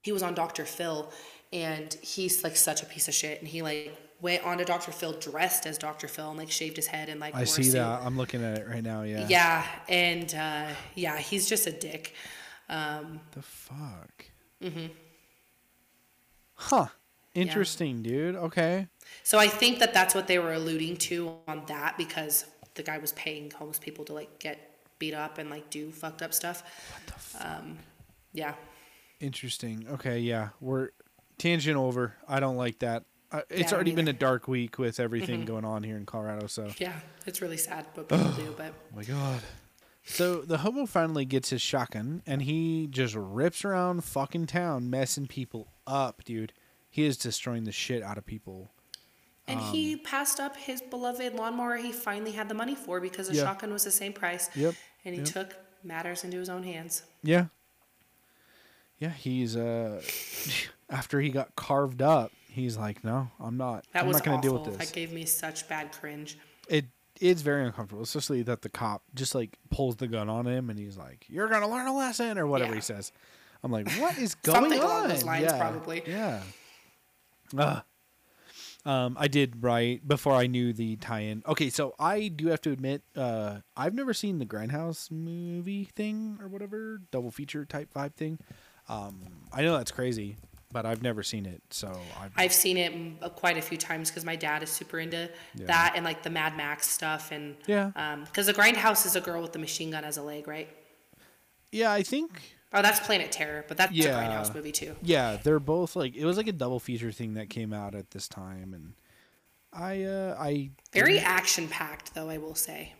he 0.03 0.13
was 0.13 0.23
on 0.23 0.35
Dr. 0.35 0.63
Phil, 0.63 1.11
and 1.51 1.93
he's 2.01 2.45
like 2.45 2.55
such 2.55 2.81
a 2.81 2.85
piece 2.85 3.09
of 3.09 3.13
shit, 3.13 3.39
and 3.39 3.47
he 3.49 3.61
like 3.61 3.93
went 4.21 4.43
on 4.43 4.57
to 4.57 4.65
Dr. 4.65 4.91
Phil 4.91 5.13
dressed 5.13 5.65
as 5.65 5.77
Dr. 5.77 6.07
Phil 6.07 6.29
and 6.29 6.37
like 6.37 6.51
shaved 6.51 6.75
his 6.75 6.87
head 6.87 7.09
and 7.09 7.19
like 7.19 7.35
I 7.35 7.43
see 7.45 7.69
that. 7.69 8.01
I'm 8.03 8.17
looking 8.17 8.43
at 8.43 8.57
it 8.57 8.67
right 8.67 8.83
now. 8.83 9.03
Yeah. 9.03 9.25
Yeah, 9.29 9.65
and 9.87 10.33
uh, 10.35 10.67
yeah, 10.95 11.17
he's 11.17 11.47
just 11.47 11.67
a 11.67 11.71
dick. 11.71 12.13
Um, 12.69 13.19
The 13.31 13.41
fuck. 13.41 14.25
Mm-hmm. 14.63 14.87
huh. 16.55 16.87
Yeah. 17.33 17.41
Interesting, 17.43 18.01
dude. 18.01 18.35
Okay. 18.35 18.87
so 19.23 19.37
I 19.37 19.47
think 19.47 19.79
that 19.79 19.93
that's 19.93 20.13
what 20.15 20.27
they 20.27 20.39
were 20.39 20.53
alluding 20.53 20.97
to 20.97 21.35
on 21.47 21.63
that 21.67 21.97
because 21.97 22.45
the 22.73 22.83
guy 22.83 22.97
was 22.97 23.11
paying 23.13 23.51
homeless 23.51 23.79
people 23.79 24.03
to 24.05 24.13
like 24.13 24.39
get 24.39 24.57
beat 24.97 25.13
up 25.13 25.37
and 25.37 25.49
like 25.49 25.69
do 25.69 25.91
fucked 25.91 26.21
up 26.21 26.33
stuff. 26.33 26.63
What 26.93 27.05
the 27.07 27.13
fuck? 27.13 27.45
Um, 27.45 27.77
yeah, 28.33 28.53
Interesting. 29.19 29.85
Okay. 29.91 30.19
Yeah. 30.19 30.49
We're 30.61 30.89
tangent 31.37 31.75
over. 31.77 32.15
I 32.27 32.39
don't 32.39 32.55
like 32.57 32.79
that. 32.79 33.03
Uh, 33.31 33.41
it's 33.49 33.71
Yeah, 33.71 33.75
already 33.75 33.93
been 33.93 34.07
a 34.07 34.13
dark 34.13 34.47
week 34.47 34.79
with 34.79 34.99
everything 34.99 35.45
going 35.45 35.65
on 35.65 35.83
here 35.83 35.97
in 35.97 36.05
Colorado. 36.05 36.47
So. 36.47 36.69
yeah, 36.79 36.99
it's 37.27 37.41
really 37.41 37.57
sad 37.57 37.85
what 37.93 38.09
people 38.09 38.29
do, 38.31 38.53
but 38.57 38.73
Oh 38.93 38.95
my 38.97 39.03
god. 39.03 39.41
So 40.03 40.41
the 40.41 40.59
hobo 40.59 40.85
finally 40.87 41.25
gets 41.25 41.49
his 41.51 41.61
shotgun 41.61 42.23
and 42.25 42.41
he 42.41 42.87
just 42.89 43.13
rips 43.15 43.63
around 43.63 44.03
fucking 44.03 44.47
town, 44.47 44.89
messing 44.89 45.27
people 45.27 45.67
up, 45.85 46.23
dude. 46.23 46.53
He 46.89 47.05
is 47.05 47.17
destroying 47.17 47.65
the 47.65 47.71
shit 47.71 48.01
out 48.01 48.17
of 48.17 48.25
people. 48.25 48.71
and 49.47 49.59
he 49.59 49.95
passed 49.95 50.39
up 50.39 50.55
his 50.57 50.81
beloved 50.81 51.33
lawnmower 51.35 51.75
he 51.77 51.91
finally 51.91 52.31
had 52.31 52.47
the 52.49 52.53
money 52.55 52.73
for 52.75 52.99
because 52.99 53.27
the 53.27 53.35
Yeah. 53.35 53.43
shotgun 53.43 53.71
was 53.71 53.83
the 53.83 53.91
same 53.91 54.13
price. 54.13 54.49
Yep, 54.55 54.73
and 55.05 55.13
he 55.15 55.21
yep. 55.21 55.29
took 55.29 55.55
matters 55.83 56.23
into 56.23 56.37
his 56.37 56.49
own 56.49 56.63
hands. 56.63 57.03
Yeah. 57.23 57.45
Yeah, 58.99 59.11
he's 59.11 59.55
uh 59.55 60.01
after 60.89 61.21
he 61.21 61.29
got 61.29 61.55
carved 61.55 62.01
up, 62.01 62.31
he's 62.49 62.77
like, 62.77 63.03
"No, 63.03 63.29
I'm 63.39 63.57
not. 63.57 63.85
That 63.93 64.01
I'm 64.01 64.07
was 64.07 64.17
not 64.17 64.25
going 64.25 64.41
to 64.41 64.47
deal 64.47 64.57
with 64.59 64.65
this." 64.77 64.87
That 64.89 64.93
gave 64.95 65.13
me 65.13 65.25
such 65.25 65.67
bad 65.69 65.91
cringe. 65.91 66.37
it 66.67 66.85
it's 67.21 67.41
very 67.41 67.65
uncomfortable, 67.65 68.01
especially 68.03 68.41
that 68.43 68.61
the 68.61 68.69
cop 68.69 69.03
just 69.13 69.35
like 69.35 69.57
pulls 69.69 69.97
the 69.97 70.07
gun 70.07 70.29
on 70.29 70.45
him 70.47 70.69
and 70.69 70.79
he's 70.79 70.97
like, 70.97 71.25
"You're 71.29 71.47
going 71.49 71.61
to 71.61 71.67
learn 71.67 71.87
a 71.87 71.95
lesson" 71.95 72.37
or 72.37 72.47
whatever 72.47 72.71
Yeah. 72.71 72.75
he 72.75 72.81
says. 72.81 73.11
I'm 73.63 73.71
like, 73.71 73.89
"What 73.99 74.17
is 74.17 74.35
going 74.43 74.55
on? 74.57 74.63
Something 74.63 74.79
on?" 74.81 74.85
along 74.85 75.07
those 75.09 75.23
lines, 75.25 75.43
yeah. 75.43 75.57
probably. 75.57 76.03
Yeah. 76.07 76.43
Ugh. 77.57 77.83
Um, 78.85 79.17
I 79.19 79.27
did 79.27 79.61
right 79.61 80.05
before 80.07 80.33
I 80.33 80.47
knew 80.47 80.71
the 80.71 80.95
tie-in. 80.95 81.43
Okay, 81.45 81.69
so 81.69 81.93
I 81.99 82.29
do 82.29 82.47
have 82.47 82.61
to 82.61 82.71
admit, 82.71 83.03
uh, 83.15 83.57
I've 83.75 83.93
never 83.93 84.13
seen 84.13 84.39
the 84.39 84.45
Grindhouse 84.45 85.11
movie 85.11 85.83
thing 85.83 86.37
or 86.41 86.47
whatever 86.47 87.01
double 87.11 87.29
feature 87.29 87.65
type 87.65 87.93
vibe 87.93 88.13
thing. 88.15 88.39
Um, 88.87 89.19
I 89.51 89.63
know 89.63 89.75
that's 89.77 89.91
crazy. 89.91 90.37
But 90.71 90.85
I've 90.85 91.01
never 91.01 91.23
seen 91.23 91.45
it. 91.45 91.61
So 91.71 91.87
I've, 92.21 92.31
I've 92.37 92.53
seen 92.53 92.77
it 92.77 92.93
uh, 93.23 93.29
quite 93.29 93.57
a 93.57 93.61
few 93.61 93.77
times 93.77 94.09
because 94.09 94.23
my 94.25 94.35
dad 94.35 94.61
is 94.63 94.69
super 94.69 94.99
into 94.99 95.29
Yeah. 95.55 95.65
that 95.67 95.93
and 95.95 96.05
like 96.05 96.23
the 96.23 96.29
Mad 96.29 96.55
Max 96.55 96.87
stuff 96.87 97.31
and 97.31 97.55
Yeah. 97.67 97.91
um 97.95 98.23
because 98.25 98.45
the 98.45 98.53
Grindhouse 98.53 99.05
is 99.05 99.15
a 99.15 99.21
girl 99.21 99.41
with 99.41 99.53
the 99.53 99.59
machine 99.59 99.91
gun 99.91 100.03
as 100.03 100.17
a 100.17 100.21
leg, 100.23 100.47
right? 100.47 100.69
yeah, 101.71 101.91
I 101.91 102.03
think 102.03 102.41
Oh, 102.71 102.83
that's 102.83 102.99
Planet 102.99 103.31
Terror, 103.31 103.65
but 103.67 103.77
that's 103.77 103.91
a 103.91 103.95
Yeah. 103.95 104.13
Grindhouse 104.15 104.53
movie 104.53 104.71
too. 104.71 104.95
yeah, 105.01 105.37
they're 105.43 105.59
both 105.59 105.95
like 105.95 106.15
it 106.15 106.25
was 106.25 106.37
like 106.37 106.47
a 106.47 106.51
double 106.53 106.79
feature 106.79 107.11
thing 107.11 107.33
that 107.33 107.49
came 107.49 107.73
out 107.73 107.95
at 107.95 108.11
this 108.11 108.27
time, 108.27 108.73
and 108.73 108.93
I 109.73 110.03
uh 110.03 110.35
I 110.39 110.71
Very 110.93 111.19
action 111.19 111.67
packed, 111.67 112.13
though 112.13 112.29
I 112.29 112.37
will 112.37 112.55
say. 112.55 112.93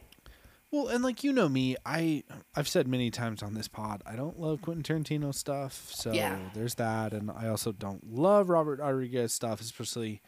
Well, 0.72 0.88
and 0.88 1.04
like 1.04 1.24
you 1.24 1.34
know 1.34 1.50
me, 1.50 1.76
I 1.86 2.24
I've 2.56 2.68
said 2.68 2.88
many 2.88 3.10
times 3.12 3.42
on 3.42 3.54
this 3.54 3.68
pod, 3.68 4.02
I 4.06 4.16
don't 4.16 4.40
love 4.40 4.62
Quentin 4.62 4.84
Tarantino 5.04 5.34
stuff, 5.34 5.90
so 5.94 6.12
Yeah. 6.12 6.38
there's 6.54 6.76
that, 6.76 7.14
and 7.14 7.32
I 7.32 7.48
also 7.48 7.72
don't 7.72 8.14
love 8.14 8.50
Robert 8.50 8.80
Rodriguez 8.80 9.34
stuff, 9.34 9.62
especially 9.62 10.22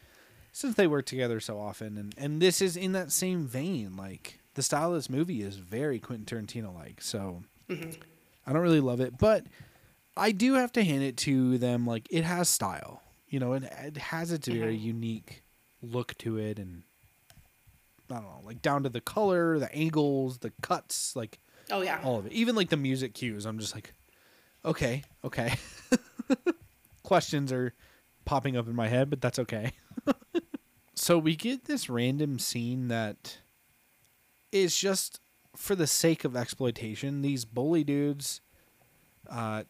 since 0.52 0.74
they 0.74 0.86
work 0.86 1.06
together 1.06 1.40
so 1.40 1.58
often, 1.58 1.96
and 1.96 2.14
and 2.18 2.42
this 2.42 2.60
is 2.60 2.76
in 2.76 2.92
that 2.92 3.12
same 3.12 3.46
vein, 3.46 3.96
like 3.96 4.40
the 4.54 4.62
style 4.62 4.88
of 4.90 4.94
this 4.94 5.08
movie 5.10 5.42
is 5.42 5.56
very 5.56 5.98
Quentin 5.98 6.26
Tarantino 6.26 6.74
like, 6.74 7.00
so 7.00 7.42
mm-hmm. 7.68 8.00
I 8.46 8.52
don't 8.52 8.62
really 8.62 8.80
love 8.80 9.00
it, 9.00 9.18
but 9.18 9.46
I 10.16 10.32
do 10.32 10.54
have 10.54 10.72
to 10.72 10.84
hand 10.84 11.02
it 11.02 11.16
to 11.18 11.56
them. 11.58 11.86
Like 11.86 12.06
it 12.10 12.24
has 12.24 12.48
style, 12.48 13.02
you 13.28 13.38
know, 13.40 13.52
and 13.52 13.64
it 13.64 13.96
has 13.96 14.32
its 14.32 14.48
very 14.48 14.76
mm-hmm. 14.76 14.86
unique 14.86 15.42
look 15.80 16.16
to 16.18 16.36
it, 16.38 16.58
and 16.58 16.82
I 18.12 18.16
don't 18.16 18.24
know, 18.24 18.40
like 18.44 18.62
down 18.62 18.82
to 18.84 18.88
the 18.88 19.00
color, 19.00 19.58
the 19.58 19.74
angles, 19.74 20.38
the 20.38 20.52
cuts, 20.62 21.16
like 21.16 21.38
Oh 21.70 21.82
yeah. 21.82 22.00
all 22.04 22.18
of 22.18 22.26
it. 22.26 22.32
Even 22.32 22.54
like 22.54 22.68
the 22.68 22.76
music 22.76 23.14
cues. 23.14 23.46
I'm 23.46 23.58
just 23.58 23.74
like, 23.74 23.94
okay, 24.64 25.02
okay. 25.24 25.54
Questions 27.02 27.52
are 27.52 27.74
popping 28.24 28.56
up 28.56 28.68
in 28.68 28.74
my 28.74 28.88
head, 28.88 29.10
but 29.10 29.20
that's 29.20 29.38
okay. 29.38 29.72
so 30.94 31.18
we 31.18 31.34
get 31.36 31.64
this 31.64 31.88
random 31.88 32.38
scene 32.38 32.88
that 32.88 33.38
is 34.50 34.76
just 34.76 35.20
for 35.56 35.74
the 35.74 35.86
sake 35.86 36.24
of 36.24 36.36
exploitation. 36.36 37.22
These 37.22 37.44
bully 37.44 37.84
dudes 37.84 38.40
uh, 39.28 39.64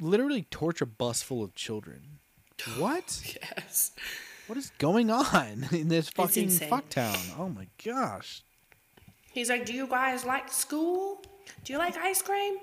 literally 0.00 0.46
torch 0.50 0.80
a 0.80 0.86
bus 0.86 1.22
full 1.22 1.42
of 1.42 1.54
children. 1.54 2.18
What? 2.78 3.36
Yes. 3.42 3.92
What 4.46 4.58
is 4.58 4.70
going 4.78 5.10
on 5.10 5.66
in 5.72 5.88
this 5.88 6.08
fucking 6.10 6.44
insane. 6.44 6.70
fucktown? 6.70 7.38
Oh 7.38 7.48
my 7.48 7.66
gosh. 7.84 8.42
He's 9.32 9.48
like, 9.48 9.66
"Do 9.66 9.72
you 9.72 9.86
guys 9.86 10.24
like 10.24 10.50
school? 10.52 11.22
Do 11.64 11.72
you 11.72 11.78
like 11.78 11.96
ice 11.96 12.22
cream? 12.22 12.56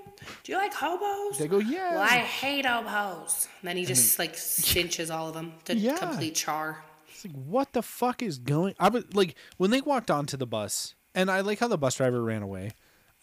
Do 0.43 0.51
you 0.51 0.57
like 0.57 0.73
hobos?" 0.73 1.37
They 1.37 1.47
go, 1.47 1.57
yeah. 1.59 1.91
Well, 1.93 2.01
I 2.01 2.17
hate 2.19 2.65
hobos. 2.65 3.47
And 3.61 3.67
then 3.69 3.77
he 3.77 3.85
just 3.85 4.17
like 4.19 4.35
cinches 4.37 5.09
all 5.11 5.27
of 5.29 5.33
them 5.33 5.53
to 5.65 5.75
Yeah. 5.75 5.97
complete 5.97 6.35
char. 6.35 6.83
It's 7.09 7.25
like, 7.25 7.35
what 7.45 7.73
the 7.73 7.81
fuck 7.81 8.23
is 8.23 8.37
going? 8.39 8.73
I 8.79 8.89
was 8.89 9.03
like, 9.13 9.35
when 9.57 9.69
they 9.71 9.81
walked 9.81 10.09
onto 10.09 10.37
the 10.37 10.47
bus, 10.47 10.95
and 11.13 11.29
I 11.29 11.41
like 11.41 11.59
how 11.59 11.67
the 11.67 11.77
bus 11.77 11.95
driver 11.95 12.23
ran 12.23 12.41
away. 12.41 12.71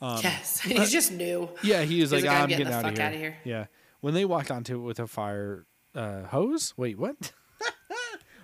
yes, 0.03 0.61
he's 0.63 0.93
just 0.93 1.11
new. 1.13 1.49
Yeah, 1.63 1.83
he 1.83 2.01
was 2.01 2.11
He's 2.11 2.23
like, 2.23 2.29
like, 2.29 2.37
I'm 2.37 2.43
I'm 2.45 2.49
getting 2.49 2.67
getting, 2.67 2.71
the 2.73 2.79
out, 2.79 2.85
of 2.85 2.91
fuck 2.91 2.99
here. 2.99 3.07
outta 3.07 3.17
here. 3.17 3.37
Yeah, 3.45 3.67
when 4.01 4.15
they 4.15 4.25
walked 4.25 4.51
onto 4.51 4.81
it 4.81 4.83
with 4.85 5.01
a 5.01 5.07
fire 5.07 5.65
uh, 5.95 6.25
hose. 6.25 6.75
Wait, 6.77 6.99
what? 6.99 7.33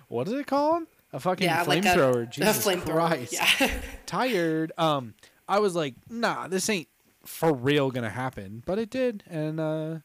What 0.07 0.27
is 0.27 0.33
it 0.33 0.47
called? 0.47 0.83
A 1.13 1.19
fucking 1.19 1.45
Yeah, 1.45 1.63
like 1.63 1.85
a, 1.85 1.87
flamethrower. 1.87 2.23
a 2.27 2.27
Jesus 2.27 2.65
flamethrower. 2.65 3.07
Christ. 3.07 3.33
Yeah. 3.33 3.71
Tired. 4.05 4.71
Um, 4.77 5.13
I 5.47 5.59
was 5.59 5.75
like, 5.75 5.95
nah, 6.09 6.47
this 6.47 6.69
ain't 6.69 6.87
for 7.25 7.53
real 7.53 7.91
gonna 7.91 8.09
happen, 8.09 8.63
but 8.65 8.79
it 8.79 8.89
did, 8.89 9.23
and 9.29 9.59
uh, 9.59 9.95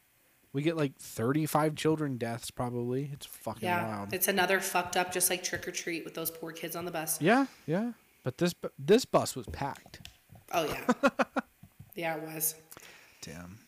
we 0.52 0.62
get 0.62 0.76
like 0.76 0.96
35 0.98 1.74
children 1.74 2.16
deaths 2.16 2.50
probably. 2.50 3.10
It's 3.12 3.26
fucking 3.26 3.68
yeah. 3.68 3.86
wild. 3.88 4.12
It's 4.12 4.28
another 4.28 4.60
fucked 4.60 4.96
up, 4.96 5.12
just 5.12 5.30
like 5.30 5.42
trick 5.42 5.66
or 5.66 5.70
treat 5.70 6.04
with 6.04 6.14
those 6.14 6.30
poor 6.30 6.52
kids 6.52 6.76
on 6.76 6.84
the 6.84 6.90
bus. 6.90 7.20
yeah, 7.20 7.46
yeah. 7.66 7.92
But 8.22 8.38
this 8.38 8.54
this 8.78 9.04
bus 9.04 9.34
was 9.34 9.46
packed. 9.46 10.00
Oh 10.52 10.64
yeah. 10.64 11.10
yeah, 11.94 12.16
it 12.16 12.22
was. 12.22 12.54
Damn. 13.22 13.58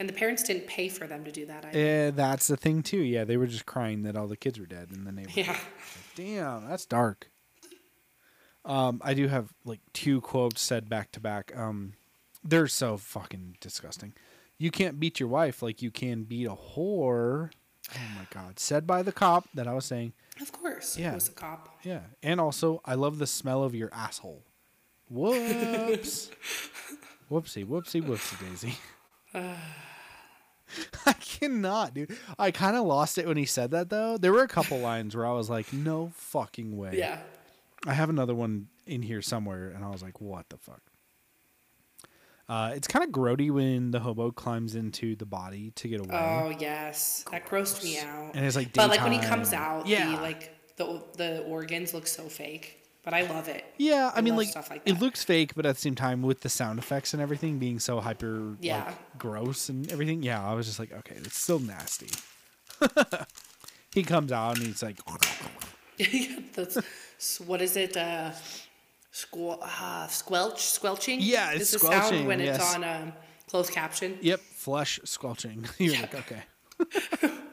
And 0.00 0.08
the 0.08 0.14
parents 0.14 0.42
didn't 0.42 0.66
pay 0.66 0.88
for 0.88 1.06
them 1.06 1.24
to 1.24 1.30
do 1.30 1.44
that. 1.44 1.74
Yeah, 1.74 2.10
that's 2.10 2.46
the 2.46 2.56
thing 2.56 2.82
too. 2.82 3.00
Yeah, 3.02 3.24
they 3.24 3.36
were 3.36 3.46
just 3.46 3.66
crying 3.66 4.02
that 4.04 4.16
all 4.16 4.26
the 4.26 4.36
kids 4.36 4.58
were 4.58 4.64
dead 4.64 4.88
in 4.94 5.04
the 5.04 5.12
neighborhood. 5.12 5.44
yeah. 5.46 5.56
Damn, 6.14 6.66
that's 6.66 6.86
dark. 6.86 7.30
Um, 8.64 9.02
I 9.04 9.12
do 9.12 9.28
have 9.28 9.52
like 9.66 9.80
two 9.92 10.22
quotes 10.22 10.62
said 10.62 10.88
back 10.88 11.12
to 11.12 11.20
back. 11.20 11.52
Um, 11.54 11.92
they're 12.42 12.66
so 12.66 12.96
fucking 12.96 13.58
disgusting. 13.60 14.14
You 14.56 14.70
can't 14.70 14.98
beat 14.98 15.20
your 15.20 15.28
wife 15.28 15.62
like 15.62 15.82
you 15.82 15.90
can 15.90 16.24
beat 16.24 16.46
a 16.46 16.56
whore. 16.56 17.50
Oh 17.94 18.00
my 18.16 18.26
god, 18.30 18.58
said 18.58 18.86
by 18.86 19.02
the 19.02 19.12
cop 19.12 19.48
that 19.52 19.68
I 19.68 19.74
was 19.74 19.84
saying. 19.84 20.14
Of 20.40 20.50
course. 20.50 20.96
Yeah. 20.96 21.12
It 21.12 21.16
was 21.16 21.28
a 21.28 21.32
cop. 21.32 21.78
Yeah, 21.82 22.00
and 22.22 22.40
also 22.40 22.80
I 22.86 22.94
love 22.94 23.18
the 23.18 23.26
smell 23.26 23.62
of 23.64 23.74
your 23.74 23.92
asshole. 23.92 24.44
Whoops. 25.10 26.30
whoopsie, 27.30 27.66
whoopsie, 27.66 28.02
whoopsie, 28.02 28.48
Daisy. 28.48 28.78
I 31.06 31.12
cannot, 31.14 31.94
dude. 31.94 32.16
I 32.38 32.50
kind 32.50 32.76
of 32.76 32.84
lost 32.84 33.18
it 33.18 33.26
when 33.26 33.36
he 33.36 33.44
said 33.46 33.70
that, 33.72 33.90
though. 33.90 34.16
There 34.18 34.32
were 34.32 34.42
a 34.42 34.48
couple 34.48 34.78
lines 34.90 35.14
where 35.16 35.26
I 35.26 35.32
was 35.32 35.48
like, 35.50 35.72
"No 35.72 36.12
fucking 36.14 36.76
way." 36.76 36.96
Yeah. 36.98 37.18
I 37.86 37.94
have 37.94 38.10
another 38.10 38.34
one 38.34 38.68
in 38.86 39.02
here 39.02 39.22
somewhere, 39.22 39.68
and 39.68 39.84
I 39.84 39.90
was 39.90 40.02
like, 40.02 40.20
"What 40.20 40.48
the 40.50 40.56
fuck?" 40.58 40.82
Uh, 42.48 42.72
it's 42.74 42.88
kind 42.88 43.04
of 43.04 43.10
grody 43.12 43.48
when 43.50 43.92
the 43.92 44.00
hobo 44.00 44.32
climbs 44.32 44.74
into 44.74 45.14
the 45.14 45.24
body 45.24 45.70
to 45.76 45.86
get 45.86 46.00
away, 46.00 46.08
Oh 46.16 46.52
yes, 46.58 47.24
that 47.30 47.46
grossed 47.46 47.84
me 47.84 47.98
out. 48.00 48.32
and 48.34 48.44
it's 48.44 48.56
like, 48.56 48.72
but 48.72 48.90
like 48.90 49.02
when 49.04 49.12
he 49.12 49.20
comes 49.20 49.52
out, 49.52 49.86
yeah, 49.86 50.16
the 50.16 50.20
like 50.20 50.76
the 50.76 51.02
the 51.16 51.38
organs 51.44 51.94
look 51.94 52.08
so 52.08 52.24
fake. 52.24 52.79
But 53.10 53.16
I 53.16 53.22
love 53.22 53.48
it. 53.48 53.64
yeah. 53.76 54.12
I, 54.14 54.18
I 54.18 54.20
mean, 54.20 54.36
like, 54.36 54.54
like 54.70 54.82
it 54.86 55.00
looks 55.00 55.24
fake, 55.24 55.54
but 55.56 55.66
at 55.66 55.74
the 55.74 55.80
same 55.80 55.96
time, 55.96 56.22
with 56.22 56.42
the 56.42 56.48
sound 56.48 56.78
effects 56.78 57.12
and 57.12 57.20
everything 57.20 57.58
being 57.58 57.80
so 57.80 57.98
hyper, 58.00 58.54
Yeah. 58.60 58.84
like, 58.84 59.18
gross 59.18 59.68
and 59.68 59.90
everything. 59.90 60.22
Yeah, 60.22 60.48
I 60.48 60.54
was 60.54 60.66
just 60.66 60.78
like, 60.78 60.92
okay, 60.92 61.16
it's 61.16 61.36
still 61.36 61.58
nasty. 61.58 62.06
he 63.92 64.04
comes 64.04 64.30
out 64.30 64.58
and 64.58 64.66
he's 64.68 64.80
like, 64.80 64.98
That's 66.54 67.40
what 67.40 67.60
is 67.60 67.76
it? 67.76 67.96
Uh, 67.96 68.30
squel- 69.10 69.58
uh, 69.60 70.06
squelch, 70.06 70.60
squelching. 70.66 71.18
Yeah, 71.20 71.50
it's 71.50 71.62
is 71.62 71.70
the 71.72 71.78
squelching, 71.80 72.18
sound 72.18 72.28
when 72.28 72.38
yes. 72.38 72.56
it's 72.56 72.74
on 72.76 72.84
um, 72.84 73.12
closed 73.48 73.72
caption. 73.72 74.18
"Yep, 74.22 74.38
flesh 74.40 75.00
squelching." 75.04 75.66
You're 75.78 75.96
like, 76.00 76.14
okay. 76.14 76.42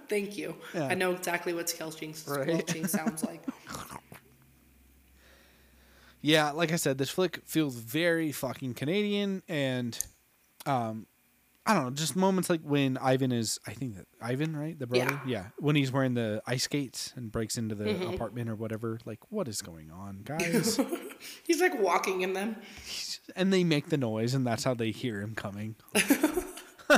Thank 0.07 0.37
you. 0.37 0.55
Yeah. 0.75 0.85
I 0.87 0.93
know 0.93 1.11
exactly 1.13 1.53
what 1.53 1.67
squelching, 1.69 2.13
Right. 2.27 2.47
squelching 2.47 2.87
sounds 2.87 3.23
like. 3.25 3.43
Yeah, 6.21 6.51
like 6.51 6.71
I 6.71 6.77
said, 6.77 6.97
this 6.97 7.09
flick 7.09 7.41
feels 7.45 7.75
very 7.75 8.31
fucking 8.31 8.73
Canadian, 8.73 9.43
and 9.47 9.97
um, 10.65 11.05
I 11.65 11.73
don't 11.73 11.83
know, 11.85 11.91
just 11.91 12.15
moments 12.15 12.49
like 12.49 12.61
when 12.61 12.97
Ivan 12.97 13.31
is, 13.31 13.59
I 13.67 13.73
think 13.73 13.95
that 13.97 14.07
Ivan, 14.21 14.55
right, 14.55 14.77
the 14.77 14.87
brother, 14.87 15.21
Yeah. 15.27 15.47
when 15.59 15.75
he's 15.75 15.91
wearing 15.91 16.15
the 16.15 16.41
ice 16.47 16.63
skates 16.63 17.13
and 17.15 17.31
breaks 17.31 17.57
into 17.57 17.75
the 17.75 18.07
apartment 18.09 18.49
or 18.49 18.55
whatever. 18.55 18.99
Like, 19.05 19.19
what 19.29 19.47
is 19.47 19.61
going 19.61 19.91
on, 19.91 20.21
guys? 20.23 20.79
He's 21.43 21.61
like 21.61 21.79
walking 21.79 22.21
in 22.21 22.33
them. 22.33 22.55
and 23.35 23.53
they 23.53 23.63
make 23.63 23.89
the 23.89 23.97
noise, 23.97 24.33
and 24.33 24.45
that's 24.45 24.63
how 24.63 24.73
they 24.73 24.91
hear 24.91 25.21
him 25.21 25.35
coming. 25.35 25.75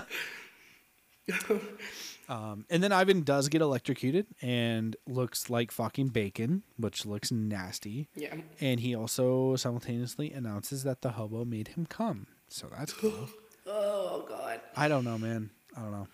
um, 2.29 2.65
and 2.69 2.81
then 2.83 2.91
Ivan 2.91 3.23
does 3.23 3.49
get 3.49 3.61
electrocuted 3.61 4.27
and 4.41 4.95
looks 5.07 5.49
like 5.49 5.71
fucking 5.71 6.09
bacon, 6.09 6.63
which 6.77 7.05
looks 7.05 7.31
nasty. 7.31 8.07
Yeah. 8.15 8.35
And 8.61 8.79
he 8.79 8.95
also 8.95 9.55
simultaneously 9.55 10.31
announces 10.31 10.83
that 10.83 11.01
the 11.01 11.11
hobo 11.11 11.43
made 11.43 11.69
him 11.69 11.85
come. 11.87 12.27
So 12.47 12.67
that's 12.77 12.93
cool. 12.93 13.27
Oh 13.71 14.25
god. 14.27 14.61
I 14.75 14.87
don't 14.87 15.03
know, 15.03 15.19
man. 15.19 15.51
I 15.77 15.81
don't 15.81 15.91
know. 15.91 16.07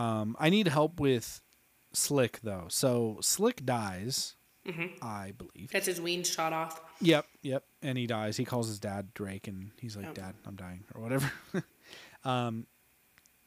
Um, 0.00 0.36
I 0.40 0.50
need 0.50 0.66
help 0.66 0.98
with 0.98 1.40
Slick 1.92 2.40
though. 2.42 2.64
So 2.68 3.18
Slick 3.20 3.64
dies, 3.64 4.34
I 5.00 5.32
believe. 5.38 5.70
Gets 5.70 5.86
his 5.86 6.00
wings 6.00 6.28
shot 6.28 6.52
off. 6.52 6.80
Yep, 7.00 7.26
yep. 7.42 7.64
And 7.80 7.96
he 7.96 8.08
dies. 8.08 8.36
He 8.36 8.44
calls 8.44 8.66
his 8.66 8.80
dad 8.80 9.14
Drake, 9.14 9.46
and 9.46 9.70
he's 9.80 9.96
like, 9.96 10.06
Oh. 10.08 10.12
"Dad, 10.14 10.34
I'm 10.44 10.56
dying," 10.56 10.82
or 10.96 11.00
whatever. 11.00 11.30
um, 12.24 12.66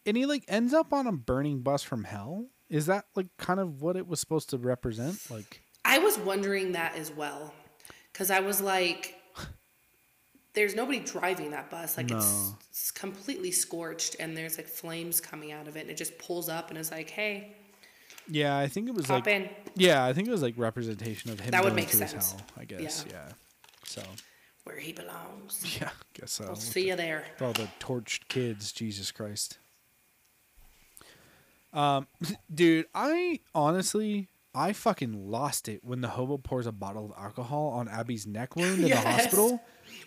and 0.10 0.18
he 0.18 0.26
like 0.26 0.44
ends 0.48 0.74
up 0.74 0.92
on 0.92 1.08
a 1.08 1.12
burning 1.12 1.62
bus 1.62 1.84
from 1.84 2.04
hell. 2.04 2.48
Is 2.70 2.88
that 2.88 3.06
like 3.16 3.28
kind 3.38 3.60
of 3.60 3.82
what 3.82 3.96
it 3.96 4.08
was 4.08 4.20
supposed 4.20 4.50
to 4.50 4.58
represent? 4.58 5.20
Like, 5.32 5.62
I 5.86 6.00
was 6.00 6.18
wondering 6.18 6.74
that 6.74 6.96
as 6.96 7.12
well, 7.12 7.54
because 8.12 8.30
I 8.32 8.40
was 8.42 8.60
like, 8.62 9.16
"There's 10.54 10.76
nobody 10.76 11.00
driving 11.00 11.52
that 11.52 11.70
bus. 11.70 11.98
Like 11.98 12.12
it's, 12.12 12.50
No. 12.52 12.58
it's 12.70 12.92
completely 12.92 13.52
scorched, 13.52 14.16
and 14.20 14.36
there's 14.36 14.58
like 14.58 14.68
flames 14.68 15.22
coming 15.22 15.52
out 15.52 15.68
of 15.68 15.78
it, 15.78 15.82
and 15.82 15.90
it 15.90 15.98
just 15.98 16.18
pulls 16.18 16.50
up 16.50 16.70
and 16.70 16.78
is 16.78 16.92
like, 16.92 17.10
hey, 17.10 17.56
yeah, 18.28 18.58
I 18.58 18.68
think 18.68 18.88
it 18.90 18.94
was 18.96 19.10
like, 19.10 19.26
in." 19.28 19.50
yeah, 19.76 20.06
I 20.06 20.14
think 20.14 20.28
it 20.28 20.32
was 20.32 20.42
like 20.42 20.56
representation 20.58 21.32
of 21.32 21.40
him. 21.40 21.52
That 21.52 21.64
would 21.64 21.76
make 21.76 21.90
sense. 21.90 22.12
hell, 22.32 22.42
I 22.58 22.66
guess. 22.66 23.06
Yeah. 23.10 23.14
Yeah. 23.28 23.34
So, 23.86 24.04
Where 24.66 24.78
he 24.78 24.94
belongs. 24.94 25.64
yeah, 25.82 25.90
I 25.90 26.20
guess 26.20 26.34
so. 26.34 26.46
I'll 26.46 26.56
see 26.56 26.88
you 26.90 26.96
there. 26.96 27.26
All 27.42 27.54
the 27.54 27.68
torched 27.80 28.28
kids, 28.28 28.72
Jesus 28.72 29.12
Christ. 29.12 29.58
Um, 31.74 32.08
dude, 32.54 32.86
I 32.96 33.40
honestly, 33.54 34.30
I 34.56 34.74
fucking 34.74 35.30
lost 35.30 35.68
it 35.70 35.84
when 35.84 36.02
the 36.02 36.10
hobo 36.10 36.38
pours 36.38 36.66
a 36.68 36.72
bottle 36.72 37.06
of 37.14 37.24
alcohol 37.24 37.70
on 37.70 37.88
Abby's 37.88 38.26
neck 38.26 38.56
wound 38.56 38.82
in 38.82 38.88
Yes. 38.88 39.04
the 39.04 39.10
hospital. 39.12 39.62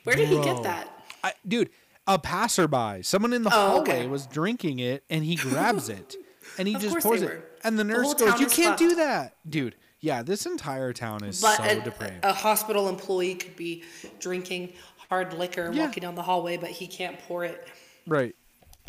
Where 0.04 0.16
did 0.16 0.28
he 0.28 0.40
get 0.42 0.62
that? 0.64 0.88
I, 1.22 1.32
dude, 1.46 1.70
a 2.06 2.18
passerby, 2.18 3.02
someone 3.02 3.32
in 3.32 3.42
the 3.42 3.50
Oh, 3.50 3.68
hallway 3.70 3.80
okay. 4.00 4.06
was 4.06 4.26
drinking 4.26 4.80
it, 4.80 5.04
and 5.08 5.24
he 5.24 5.36
grabs 5.36 5.88
it, 5.88 6.16
and 6.58 6.66
he 6.66 6.74
Of 6.74 6.82
just 6.82 6.98
pours 6.98 7.22
it, 7.22 7.26
were. 7.28 7.44
and 7.62 7.78
the 7.78 7.84
The 7.84 7.92
nurse 7.92 8.06
whole 8.06 8.14
goes, 8.14 8.40
"You 8.40 8.46
can't 8.48 8.76
do 8.78 8.96
that, 8.96 9.36
dude." 9.48 9.76
Yeah, 10.00 10.24
this 10.24 10.46
entire 10.46 10.92
town 10.92 11.22
is 11.22 11.40
But 11.40 11.58
so 11.58 11.62
a, 11.62 11.80
depraved. 11.80 12.24
a 12.24 12.32
hospital 12.32 12.88
employee 12.88 13.36
could 13.36 13.54
be 13.54 13.84
drinking 14.18 14.72
hard 15.08 15.32
liquor 15.34 15.66
and 15.66 15.76
Yeah. 15.76 15.84
walking 15.86 16.00
down 16.00 16.16
the 16.16 16.22
hallway, 16.22 16.56
but 16.56 16.70
he 16.70 16.88
can't 16.88 17.20
pour 17.20 17.44
it 17.44 17.68
right, 18.08 18.34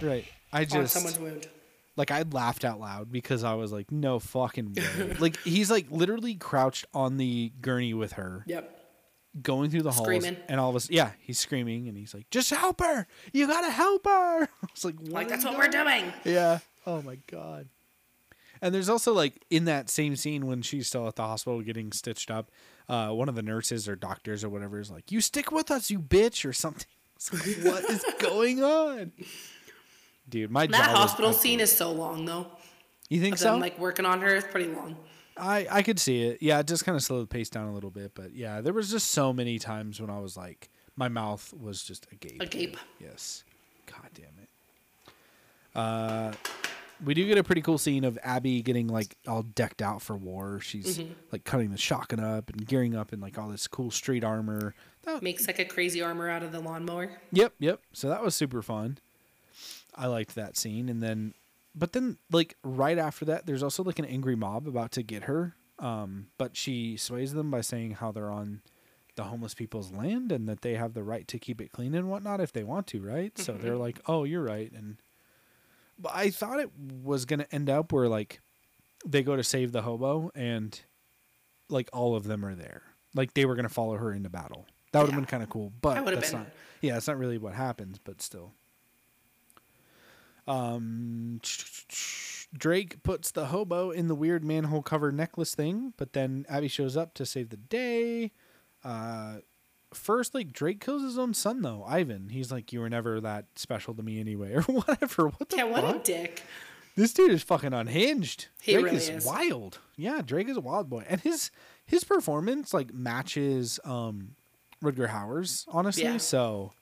right. 0.01 0.25
I 0.51 0.65
just 0.65 0.75
on 0.75 0.87
someone's 0.87 1.19
wound. 1.19 1.47
Like 1.95 2.11
I 2.11 2.23
laughed 2.23 2.65
out 2.65 2.79
loud 2.79 3.11
because 3.11 3.43
I 3.43 3.53
was 3.55 3.71
like, 3.71 3.91
"No 3.91 4.19
fucking 4.19 4.73
way!" 4.75 5.15
like 5.19 5.39
he's 5.43 5.69
like 5.71 5.87
literally 5.91 6.35
crouched 6.35 6.85
on 6.93 7.17
the 7.17 7.51
gurney 7.61 7.93
with 7.93 8.13
her, 8.13 8.43
Yep. 8.47 8.79
going 9.41 9.69
through 9.69 9.83
the 9.83 9.91
halls, 9.91 10.05
Screaming. 10.05 10.37
and 10.47 10.59
all 10.59 10.69
of 10.69 10.75
us, 10.75 10.89
yeah, 10.89 11.11
he's 11.19 11.39
screaming, 11.39 11.87
and 11.87 11.97
he's 11.97 12.13
like, 12.13 12.29
"Just 12.31 12.49
help 12.49 12.79
her! 12.81 13.07
You 13.31 13.47
gotta 13.47 13.69
help 13.71 14.05
her!" 14.05 14.43
I 14.63 14.67
was 14.73 14.85
like, 14.85 14.95
Like 15.01 15.27
that's 15.27 15.45
what 15.45 15.57
we're 15.57 15.67
doing?" 15.67 16.11
Yeah. 16.23 16.59
Oh 16.85 17.01
my 17.01 17.17
god. 17.27 17.67
And 18.61 18.73
there's 18.73 18.87
also 18.89 19.13
like 19.13 19.43
in 19.49 19.65
that 19.65 19.89
same 19.89 20.15
scene 20.15 20.47
when 20.47 20.61
she's 20.61 20.87
still 20.87 21.07
at 21.07 21.15
the 21.17 21.23
hospital 21.23 21.61
getting 21.61 21.91
stitched 21.91 22.31
up, 22.31 22.49
uh, 22.87 23.09
one 23.09 23.27
of 23.27 23.35
the 23.35 23.41
nurses 23.43 23.89
or 23.89 23.95
doctors 23.97 24.41
or 24.43 24.49
whatever 24.49 24.79
is 24.79 24.89
like, 24.89 25.11
"You 25.11 25.19
stick 25.21 25.51
with 25.51 25.69
us, 25.69 25.91
you 25.91 25.99
bitch," 25.99 26.47
or 26.47 26.53
something. 26.53 26.87
Like, 27.31 27.43
what 27.63 27.83
is 27.85 28.03
going 28.19 28.63
on? 28.63 29.11
Dude, 30.29 30.49
my 30.51 30.67
That 30.67 30.91
hospital 30.95 31.33
scene 31.33 31.59
is 31.59 31.71
so 31.71 31.91
long 31.91 32.25
though. 32.25 32.47
You 33.09 33.19
think 33.21 33.33
Of 33.35 33.39
so? 33.39 33.51
them 33.51 33.59
like 33.61 33.77
working 33.77 34.05
on 34.05 34.21
her 34.21 34.33
is 34.35 34.43
pretty 34.45 34.71
long. 34.73 34.95
I 35.37 35.67
I 35.69 35.81
could 35.83 35.99
see 35.99 36.23
it. 36.23 36.41
Yeah, 36.41 36.59
it 36.59 36.67
just 36.67 36.85
kind 36.85 36.95
of 36.95 37.03
slowed 37.03 37.23
the 37.23 37.27
pace 37.27 37.49
down 37.49 37.67
a 37.67 37.73
little 37.73 37.89
bit, 37.91 38.11
but 38.15 38.33
yeah, 38.33 38.61
there 38.61 38.73
was 38.73 38.89
just 38.91 39.09
so 39.11 39.33
many 39.33 39.59
times 39.59 39.99
when 39.99 40.09
I 40.09 40.19
was 40.19 40.37
like, 40.37 40.69
my 40.95 41.07
mouth 41.09 41.53
was 41.53 41.83
just 41.83 42.07
agape. 42.11 42.41
Agape. 42.41 42.77
Yes. 42.99 43.43
God 43.87 44.09
damn 44.13 44.25
it. 44.41 44.49
Uh, 45.75 46.31
we 47.03 47.13
do 47.13 47.25
get 47.27 47.37
a 47.37 47.43
pretty 47.43 47.61
cool 47.61 47.77
scene 47.77 48.03
of 48.03 48.17
Abby 48.23 48.61
getting 48.61 48.87
like 48.87 49.15
all 49.27 49.41
decked 49.43 49.81
out 49.81 50.01
for 50.01 50.15
war. 50.15 50.59
She's 50.61 50.97
Mm-hmm. 50.99 51.13
like 51.31 51.43
cutting 51.43 51.71
the 51.71 51.77
shotgun 51.77 52.19
up 52.19 52.49
and 52.49 52.65
gearing 52.65 52.95
up 52.95 53.11
in 53.11 53.19
like 53.19 53.37
all 53.37 53.49
this 53.49 53.67
cool 53.67 53.91
street 53.91 54.23
armor. 54.23 54.73
That, 55.03 55.21
Makes 55.21 55.47
like 55.47 55.59
a 55.59 55.65
crazy 55.65 56.01
armor 56.01 56.29
out 56.29 56.43
of 56.43 56.51
the 56.51 56.59
lawnmower. 56.59 57.09
Yep, 57.31 57.53
yep. 57.59 57.81
So 57.91 58.07
that 58.09 58.23
was 58.23 58.35
super 58.35 58.61
fun. 58.61 58.99
I 59.95 60.07
liked 60.07 60.35
that 60.35 60.57
scene, 60.57 60.89
and 60.89 61.01
then, 61.01 61.33
but 61.75 61.93
then 61.93 62.17
like 62.31 62.55
right 62.63 62.97
after 62.97 63.25
that, 63.25 63.45
there's 63.45 63.63
also 63.63 63.83
like 63.83 63.99
an 63.99 64.05
angry 64.05 64.35
mob 64.35 64.67
about 64.67 64.91
to 64.93 65.03
get 65.03 65.23
her. 65.23 65.55
Um, 65.79 66.27
but 66.37 66.55
she 66.55 66.97
sways 66.97 67.33
them 67.33 67.49
by 67.51 67.61
saying 67.61 67.91
how 67.91 68.11
they're 68.11 68.29
on 68.31 68.61
the 69.15 69.23
homeless 69.25 69.53
people's 69.53 69.91
land 69.91 70.31
and 70.31 70.47
that 70.47 70.61
they 70.61 70.75
have 70.75 70.93
the 70.93 71.03
right 71.03 71.27
to 71.27 71.37
keep 71.39 71.59
it 71.61 71.71
clean 71.71 71.93
and 71.93 72.09
whatnot 72.09 72.39
if 72.41 72.51
they 72.53 72.63
want 72.63 72.87
to, 72.87 73.01
right? 73.01 73.37
So 73.37 73.53
they're 73.53 73.75
like, 73.77 73.99
"Oh, 74.07 74.23
you're 74.23 74.43
right." 74.43 74.71
And 74.71 74.97
but 75.99 76.11
I 76.15 76.29
thought 76.31 76.59
it 76.59 76.71
was 76.77 77.25
gonna 77.25 77.47
end 77.51 77.69
up 77.69 77.91
where 77.91 78.07
like 78.07 78.39
they 79.05 79.21
go 79.23 79.35
to 79.35 79.43
save 79.43 79.71
the 79.71 79.81
hobo 79.83 80.31
and 80.33 80.79
like 81.69 81.89
all 81.93 82.15
of 82.15 82.23
them 82.25 82.45
are 82.45 82.55
there, 82.55 82.83
like 83.13 83.33
they 83.33 83.45
were 83.45 83.55
gonna 83.55 83.69
follow 83.69 83.97
her 83.97 84.11
into 84.13 84.29
battle. 84.29 84.65
That 84.91 84.99
would 85.01 85.07
have 85.09 85.15
Yeah. 85.15 85.19
been 85.21 85.25
kind 85.27 85.43
of 85.43 85.49
cool, 85.49 85.71
but 85.81 85.95
That 85.95 86.05
that's 86.15 86.31
been. 86.31 86.39
not. 86.41 86.49
Yeah, 86.81 86.97
it's 86.97 87.07
not 87.07 87.17
really 87.17 87.37
what 87.37 87.53
happens, 87.53 87.99
but 88.03 88.21
still. 88.21 88.53
Um, 90.47 91.39
Drake 92.57 93.01
puts 93.03 93.31
the 93.31 93.45
hobo 93.47 93.89
in 93.91 94.07
the 94.07 94.15
weird 94.15 94.43
manhole 94.43 94.81
cover 94.81 95.11
necklace 95.11 95.55
thing, 95.55 95.93
but 95.97 96.13
then 96.13 96.45
Abby 96.49 96.67
shows 96.67 96.95
up 96.95 97.13
to 97.15 97.25
save 97.25 97.49
the 97.49 97.57
day. 97.57 98.31
Uh, 98.83 99.37
first, 99.93 100.33
like 100.35 100.51
Drake 100.53 100.79
kills 100.79 101.01
his 101.01 101.17
own 101.17 101.33
son 101.33 101.61
though, 101.61 101.83
Ivan. 101.87 102.29
He's 102.29 102.51
like, 102.51 102.71
"You 102.71 102.81
were 102.81 102.89
never 102.89 103.19
that 103.21 103.45
special 103.55 103.93
to 103.95 104.03
me 104.03 104.19
anyway," 104.19 104.53
or 104.55 104.61
whatever. 104.63 105.27
What 105.29 105.49
the 105.49 105.57
Yeah, 105.57 105.63
what 105.63 105.83
fuck? 105.83 105.95
a 105.95 105.99
dick. 105.99 106.43
This 106.95 107.11
dude 107.11 107.31
is 107.31 107.41
fucking 107.41 107.73
unhinged. 107.73 108.49
He 108.61 108.73
Drake 108.73 108.85
really 108.85 108.97
is, 108.97 109.09
is. 109.09 109.25
wild. 109.25 109.79
Yeah, 109.95 110.21
Drake 110.23 110.47
is 110.47 110.57
a 110.57 110.61
wild 110.61 110.89
boy, 110.89 111.05
and 111.09 111.21
his 111.21 111.49
his 111.85 112.03
performance 112.03 112.71
like 112.73 112.93
matches 112.93 113.79
um 113.83 114.35
Rutger 114.83 115.09
Hauer's 115.09 115.65
honestly. 115.69 116.03
Yeah. 116.03 116.17
So 116.17 116.73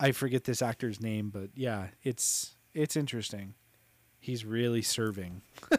I 0.00 0.12
forget 0.12 0.44
this 0.44 0.62
actor's 0.62 0.98
name, 1.00 1.28
but 1.28 1.50
yeah, 1.54 1.88
it's 2.02 2.56
it's 2.74 2.96
interesting. 2.96 3.54
He's 4.20 4.44
really 4.44 4.82
serving. 4.82 5.42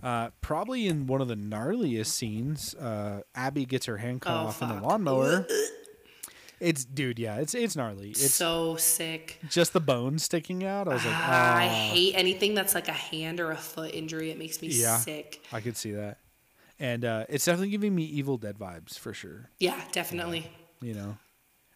Uh, 0.00 0.30
probably 0.40 0.86
in 0.86 1.08
one 1.08 1.20
of 1.20 1.26
the 1.26 1.34
gnarliest 1.34 2.06
scenes, 2.06 2.72
uh, 2.76 3.22
Abby 3.34 3.64
gets 3.64 3.86
her 3.86 3.96
hand 3.96 4.20
cut 4.20 4.32
Oh, 4.32 4.46
off 4.46 4.62
in 4.62 4.68
the 4.68 4.74
lawnmower. 4.80 5.44
It's 6.60 6.84
dude, 6.84 7.18
yeah, 7.18 7.36
it's 7.38 7.52
it's 7.54 7.74
gnarly. 7.74 8.10
It's 8.10 8.32
so 8.34 8.76
sick. 8.76 9.40
just 9.48 9.72
the 9.72 9.80
bone 9.80 10.18
sticking 10.20 10.62
out. 10.64 10.86
I 10.88 10.94
was 10.94 11.04
like, 11.04 11.14
Ah, 11.16 11.56
I 11.56 11.66
hate 11.66 12.14
anything 12.16 12.54
that's 12.54 12.74
like 12.76 12.86
a 12.88 12.92
hand 12.92 13.40
or 13.40 13.50
a 13.50 13.56
foot 13.56 13.92
injury. 13.92 14.30
It 14.30 14.38
makes 14.38 14.62
me 14.62 14.68
Yeah. 14.68 14.98
sick. 14.98 15.40
I 15.52 15.60
could 15.60 15.76
see 15.76 15.90
that. 15.92 16.18
And 16.78 17.04
uh, 17.04 17.24
it's 17.28 17.44
definitely 17.44 17.70
giving 17.70 17.92
me 17.94 18.04
Evil 18.04 18.36
Dead 18.38 18.56
vibes 18.56 18.96
for 18.96 19.12
sure, 19.12 19.50
Yeah, 19.58 19.80
definitely. 19.90 20.48
you 20.80 20.94
know. 20.94 21.16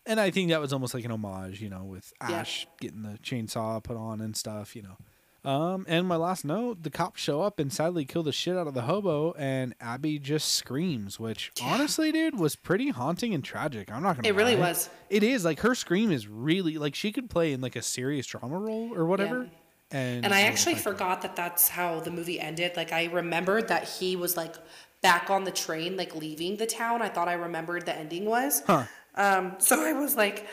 And 0.06 0.18
I 0.18 0.30
think 0.30 0.50
that 0.50 0.60
was 0.60 0.72
almost 0.72 0.94
like 0.94 1.04
an 1.04 1.12
homage, 1.12 1.60
you 1.60 1.68
know, 1.68 1.84
with 1.84 2.12
Yeah. 2.28 2.38
Ash 2.40 2.66
getting 2.80 3.02
the 3.02 3.18
chainsaw 3.18 3.82
put 3.82 3.96
on 3.96 4.20
and 4.20 4.36
stuff, 4.36 4.74
you 4.74 4.82
know. 4.82 4.96
Um, 5.44 5.84
and 5.88 6.06
my 6.06 6.14
last 6.14 6.44
note, 6.44 6.84
the 6.84 6.90
cops 6.90 7.20
show 7.20 7.42
up 7.42 7.58
and 7.58 7.72
sadly 7.72 8.04
kill 8.04 8.22
the 8.22 8.30
shit 8.30 8.56
out 8.56 8.68
of 8.68 8.74
the 8.74 8.82
hobo, 8.82 9.32
and 9.32 9.74
Abby 9.80 10.20
just 10.20 10.52
screams, 10.54 11.18
which 11.18 11.50
honestly, 11.60 12.12
dude, 12.12 12.38
was 12.38 12.54
pretty 12.54 12.90
haunting 12.90 13.34
and 13.34 13.42
tragic. 13.42 13.90
I'm 13.90 14.04
not 14.04 14.16
gonna. 14.16 14.28
It 14.28 14.36
really 14.36 14.54
was. 14.54 14.88
It 15.10 15.24
is 15.24 15.44
like 15.44 15.58
her 15.60 15.74
scream 15.74 16.12
is 16.12 16.28
really 16.28 16.78
like 16.78 16.94
she 16.94 17.10
could 17.10 17.28
play 17.28 17.52
in 17.52 17.60
like 17.60 17.74
a 17.74 17.82
serious 17.82 18.24
drama 18.26 18.56
role 18.56 18.92
or 18.94 19.04
whatever. 19.04 19.48
And 19.90 20.24
And 20.24 20.32
I 20.32 20.42
actually 20.42 20.74
like- 20.74 20.82
forgot 20.84 21.22
that 21.22 21.34
that's 21.34 21.68
how 21.68 21.98
the 22.00 22.10
movie 22.12 22.38
ended. 22.38 22.76
Like 22.76 22.92
I 22.92 23.06
remembered 23.06 23.66
that 23.68 23.84
he 23.88 24.14
was 24.14 24.36
like 24.36 24.54
back 25.02 25.28
on 25.28 25.42
the 25.42 25.50
train, 25.50 25.96
like 25.96 26.14
leaving 26.14 26.56
the 26.56 26.66
town. 26.66 27.02
I 27.02 27.08
thought 27.08 27.26
I 27.28 27.32
remembered 27.34 27.84
the 27.84 27.96
ending 27.96 28.26
was. 28.26 28.62
Huh. 28.64 28.84
Um, 29.14 29.54
so 29.58 29.84
I 29.84 29.92
was 29.92 30.16
like 30.16 30.46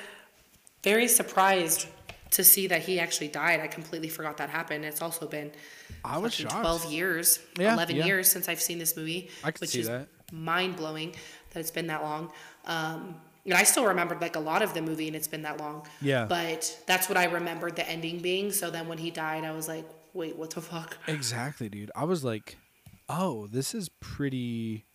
very 0.84 1.08
surprised 1.08 1.88
to 2.32 2.44
see 2.44 2.68
that 2.68 2.82
he 2.84 3.00
actually 3.00 3.28
died. 3.30 3.60
I 3.60 3.68
completely 3.68 4.10
forgot 4.10 4.38
that 4.38 4.50
happened. 4.50 4.86
It's 4.86 5.02
also 5.02 5.28
been 5.28 5.52
I 6.06 6.18
was 6.20 6.34
shocked. 6.34 6.54
12 6.62 6.92
years, 6.92 7.40
Yeah, 7.58 7.74
11 7.74 7.96
yeah. 7.96 8.06
years 8.06 8.30
since 8.30 8.48
I've 8.48 8.62
seen 8.62 8.78
this 8.80 8.96
movie, 8.96 9.30
I 9.44 9.52
could 9.52 9.62
which 9.62 9.72
see 9.72 9.80
is 9.82 9.88
that. 9.88 10.08
mind 10.32 10.76
blowing 10.78 11.16
that 11.52 11.60
it's 11.60 11.72
been 11.72 11.88
that 11.88 12.04
long. 12.04 12.32
Um, 12.66 13.16
and 13.46 13.56
I 13.56 13.64
still 13.64 13.86
remembered 13.86 14.22
like 14.22 14.36
a 14.36 14.40
lot 14.40 14.62
of 14.62 14.76
the 14.76 14.82
movie, 14.82 15.08
and 15.08 15.16
it's 15.16 15.28
been 15.28 15.42
that 15.42 15.60
long. 15.60 15.88
Yeah. 16.02 16.26
But 16.26 16.78
that's 16.86 17.10
what 17.10 17.18
I 17.18 17.24
remembered 17.26 17.76
the 17.76 17.90
ending 17.90 18.20
being. 18.20 18.52
So 18.52 18.70
then 18.70 18.88
when 18.88 19.00
he 19.00 19.10
died, 19.10 19.44
I 19.44 19.52
was 19.52 19.68
like, 19.68 19.90
wait, 20.14 20.36
what 20.36 20.52
the 20.52 20.62
fuck? 20.62 20.98
Exactly, 21.08 21.68
dude. 21.68 21.90
I 21.96 22.04
was 22.04 22.24
like, 22.24 22.58
oh, 23.08 23.48
this 23.48 23.74
is 23.74 23.90
pretty 24.02 24.86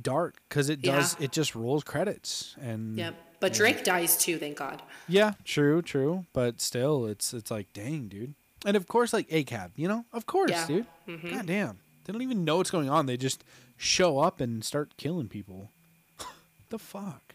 dark 0.00 0.36
because 0.48 0.68
it 0.68 0.80
does. 0.82 1.16
Yeah. 1.18 1.24
It 1.26 1.32
just 1.32 1.54
rolls 1.54 1.84
credits 1.84 2.54
and 2.60 2.96
Yep. 2.96 3.14
But 3.40 3.52
Drake 3.54 3.82
dies 3.82 4.16
too, 4.16 4.38
thank 4.38 4.56
God. 4.56 4.80
yeah, 5.08 5.32
true, 5.44 5.82
true. 5.82 6.26
But 6.32 6.60
still, 6.60 7.06
it's 7.06 7.34
it's 7.34 7.50
like, 7.50 7.72
dang, 7.72 8.06
dude. 8.08 8.34
And 8.64 8.76
of 8.76 8.86
course, 8.86 9.12
like 9.12 9.26
a 9.30 9.42
cab 9.44 9.72
you 9.76 9.88
know, 9.88 10.04
of 10.12 10.26
course, 10.26 10.50
Yeah. 10.50 10.66
dude. 10.66 10.86
God 11.30 11.46
damn, 11.46 11.78
they 12.04 12.12
don't 12.12 12.22
even 12.22 12.44
know 12.44 12.58
what's 12.58 12.70
going 12.70 12.88
on. 12.88 13.06
They 13.06 13.16
just 13.16 13.42
show 13.76 14.18
up 14.20 14.40
and 14.40 14.64
start 14.64 14.96
killing 14.96 15.28
people. 15.28 15.70
the 16.70 16.78
fuck. 16.78 17.34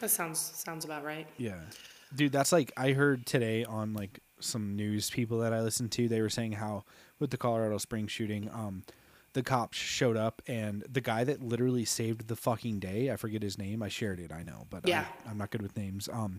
That 0.00 0.10
sounds 0.10 0.38
sounds 0.38 0.84
about 0.84 1.04
right. 1.04 1.26
Yeah. 1.38 1.60
Dude, 2.14 2.32
that's 2.32 2.52
like 2.52 2.72
I 2.76 2.92
heard 2.92 3.24
today 3.24 3.64
on 3.64 3.94
like 3.94 4.20
some 4.40 4.74
news 4.76 5.10
people 5.10 5.38
that 5.40 5.52
I 5.52 5.60
listened 5.62 5.92
to, 5.92 6.08
they 6.08 6.20
were 6.20 6.28
saying 6.30 6.52
how 6.52 6.84
with 7.18 7.30
the 7.30 7.36
Colorado 7.36 7.78
Springs 7.78 8.10
shooting, 8.10 8.48
um, 8.52 8.82
the 9.32 9.42
cops 9.42 9.78
showed 9.78 10.16
up 10.16 10.42
and 10.46 10.84
the 10.90 11.00
guy 11.00 11.24
that 11.24 11.42
literally 11.42 11.84
saved 11.84 12.28
the 12.28 12.36
fucking 12.36 12.78
day, 12.80 13.10
I 13.10 13.16
forget 13.16 13.42
his 13.42 13.58
name, 13.58 13.82
I 13.82 13.88
shared 13.88 14.18
it, 14.20 14.32
I 14.32 14.42
know, 14.42 14.66
but 14.70 14.86
Yeah. 14.88 15.04
I, 15.26 15.30
I'm 15.30 15.38
not 15.38 15.50
good 15.50 15.62
with 15.62 15.76
names. 15.76 16.08
Um, 16.12 16.38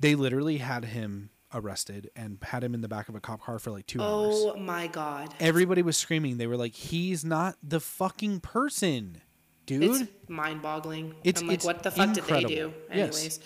they 0.00 0.14
literally 0.14 0.58
had 0.58 0.84
him 0.84 1.30
arrested 1.52 2.10
and 2.14 2.38
had 2.42 2.62
him 2.62 2.74
in 2.74 2.80
the 2.82 2.88
back 2.88 3.08
of 3.08 3.14
a 3.14 3.20
cop 3.20 3.40
car 3.40 3.58
for 3.58 3.70
like 3.70 3.86
two 3.86 4.00
hours. 4.02 4.34
Oh 4.36 4.56
my 4.56 4.86
God. 4.86 5.34
Everybody 5.40 5.82
was 5.82 5.96
screaming. 5.96 6.36
They 6.36 6.46
were 6.46 6.58
like, 6.58 6.74
"He's 6.74 7.24
not 7.24 7.56
the 7.62 7.80
fucking 7.80 8.40
person, 8.40 9.22
dude." 9.66 9.82
It's 9.82 10.10
mind 10.28 10.60
boggling. 10.62 11.14
It's- 11.24 11.40
I'm 11.40 11.48
like, 11.48 11.54
it's 11.56 11.64
what 11.64 11.82
the 11.82 11.90
fuck 11.90 12.12
did 12.12 12.24
they 12.24 12.44
do? 12.44 12.72
anyways 12.90 13.24
Yes. 13.24 13.40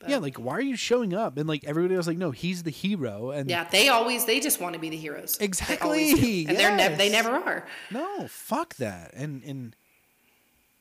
But- 0.00 0.10
yeah, 0.10 0.18
like 0.18 0.36
why 0.36 0.54
are 0.54 0.60
you 0.60 0.76
showing 0.76 1.12
up? 1.14 1.36
And 1.38 1.48
like 1.48 1.64
everybody 1.64 1.96
was 1.96 2.06
like, 2.06 2.18
"No, 2.18 2.30
he's 2.30 2.62
the 2.62 2.70
hero." 2.70 3.30
And 3.30 3.50
Yeah, 3.50 3.64
they 3.68 3.88
always 3.88 4.24
they 4.26 4.38
just 4.40 4.60
want 4.60 4.74
to 4.74 4.78
be 4.80 4.90
the 4.90 4.96
heroes. 4.96 5.36
Exactly, 5.40 6.14
do. 6.14 6.44
And 6.48 6.56
they're 6.58 6.76
never 6.76 6.96
they 6.96 7.10
never 7.10 7.30
are. 7.30 7.66
No, 7.90 8.26
fuck 8.28 8.76
that. 8.76 9.12
And 9.14 9.42
and 9.42 9.74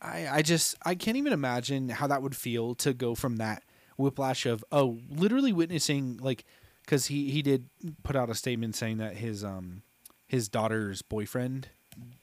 I 0.02 0.28
I 0.28 0.42
just 0.42 0.76
I 0.86 0.96
can't 0.96 1.18
even 1.18 1.34
imagine 1.34 1.90
how 1.90 2.08
that 2.08 2.22
would 2.22 2.36
feel 2.36 2.76
to 2.76 2.94
go 2.94 3.16
from 3.16 3.38
that 3.38 3.64
whiplash 3.98 4.46
of 4.46 4.64
oh, 4.72 5.00
literally 5.10 5.52
witnessing 5.52 6.18
like 6.22 6.46
because 6.86 7.08
he 7.08 7.32
he 7.32 7.42
did 7.42 7.70
put 8.04 8.16
out 8.16 8.30
a 8.30 8.36
statement 8.36 8.76
saying 8.76 8.98
that 8.98 9.16
his 9.18 9.44
um 9.44 9.82
his 10.28 10.48
daughter's 10.48 11.02
boyfriend 11.02 11.70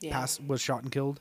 Yeah. 0.00 0.12
passed 0.12 0.42
was 0.44 0.60
shot 0.60 0.82
and 0.82 0.92
killed. 0.92 1.20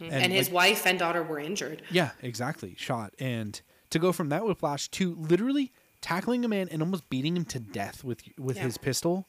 And, 0.00 0.32
his 0.32 0.48
like, 0.48 0.54
wife 0.54 0.86
and 0.86 0.98
daughter 0.98 1.22
were 1.22 1.38
injured. 1.38 1.82
yeah, 1.90 2.10
exactly, 2.22 2.74
shot. 2.78 3.12
And 3.18 3.60
to 3.94 3.98
go 3.98 4.12
from 4.12 4.28
that 4.28 4.44
whiplash 4.44 4.88
to 4.88 5.14
literally 5.14 5.72
tackling 6.00 6.44
a 6.44 6.48
man 6.48 6.68
and 6.70 6.82
almost 6.82 7.08
beating 7.08 7.36
him 7.36 7.44
to 7.46 7.58
death 7.58 8.04
with 8.04 8.22
with 8.38 8.56
Yeah. 8.58 8.64
his 8.64 8.76
pistol, 8.76 9.26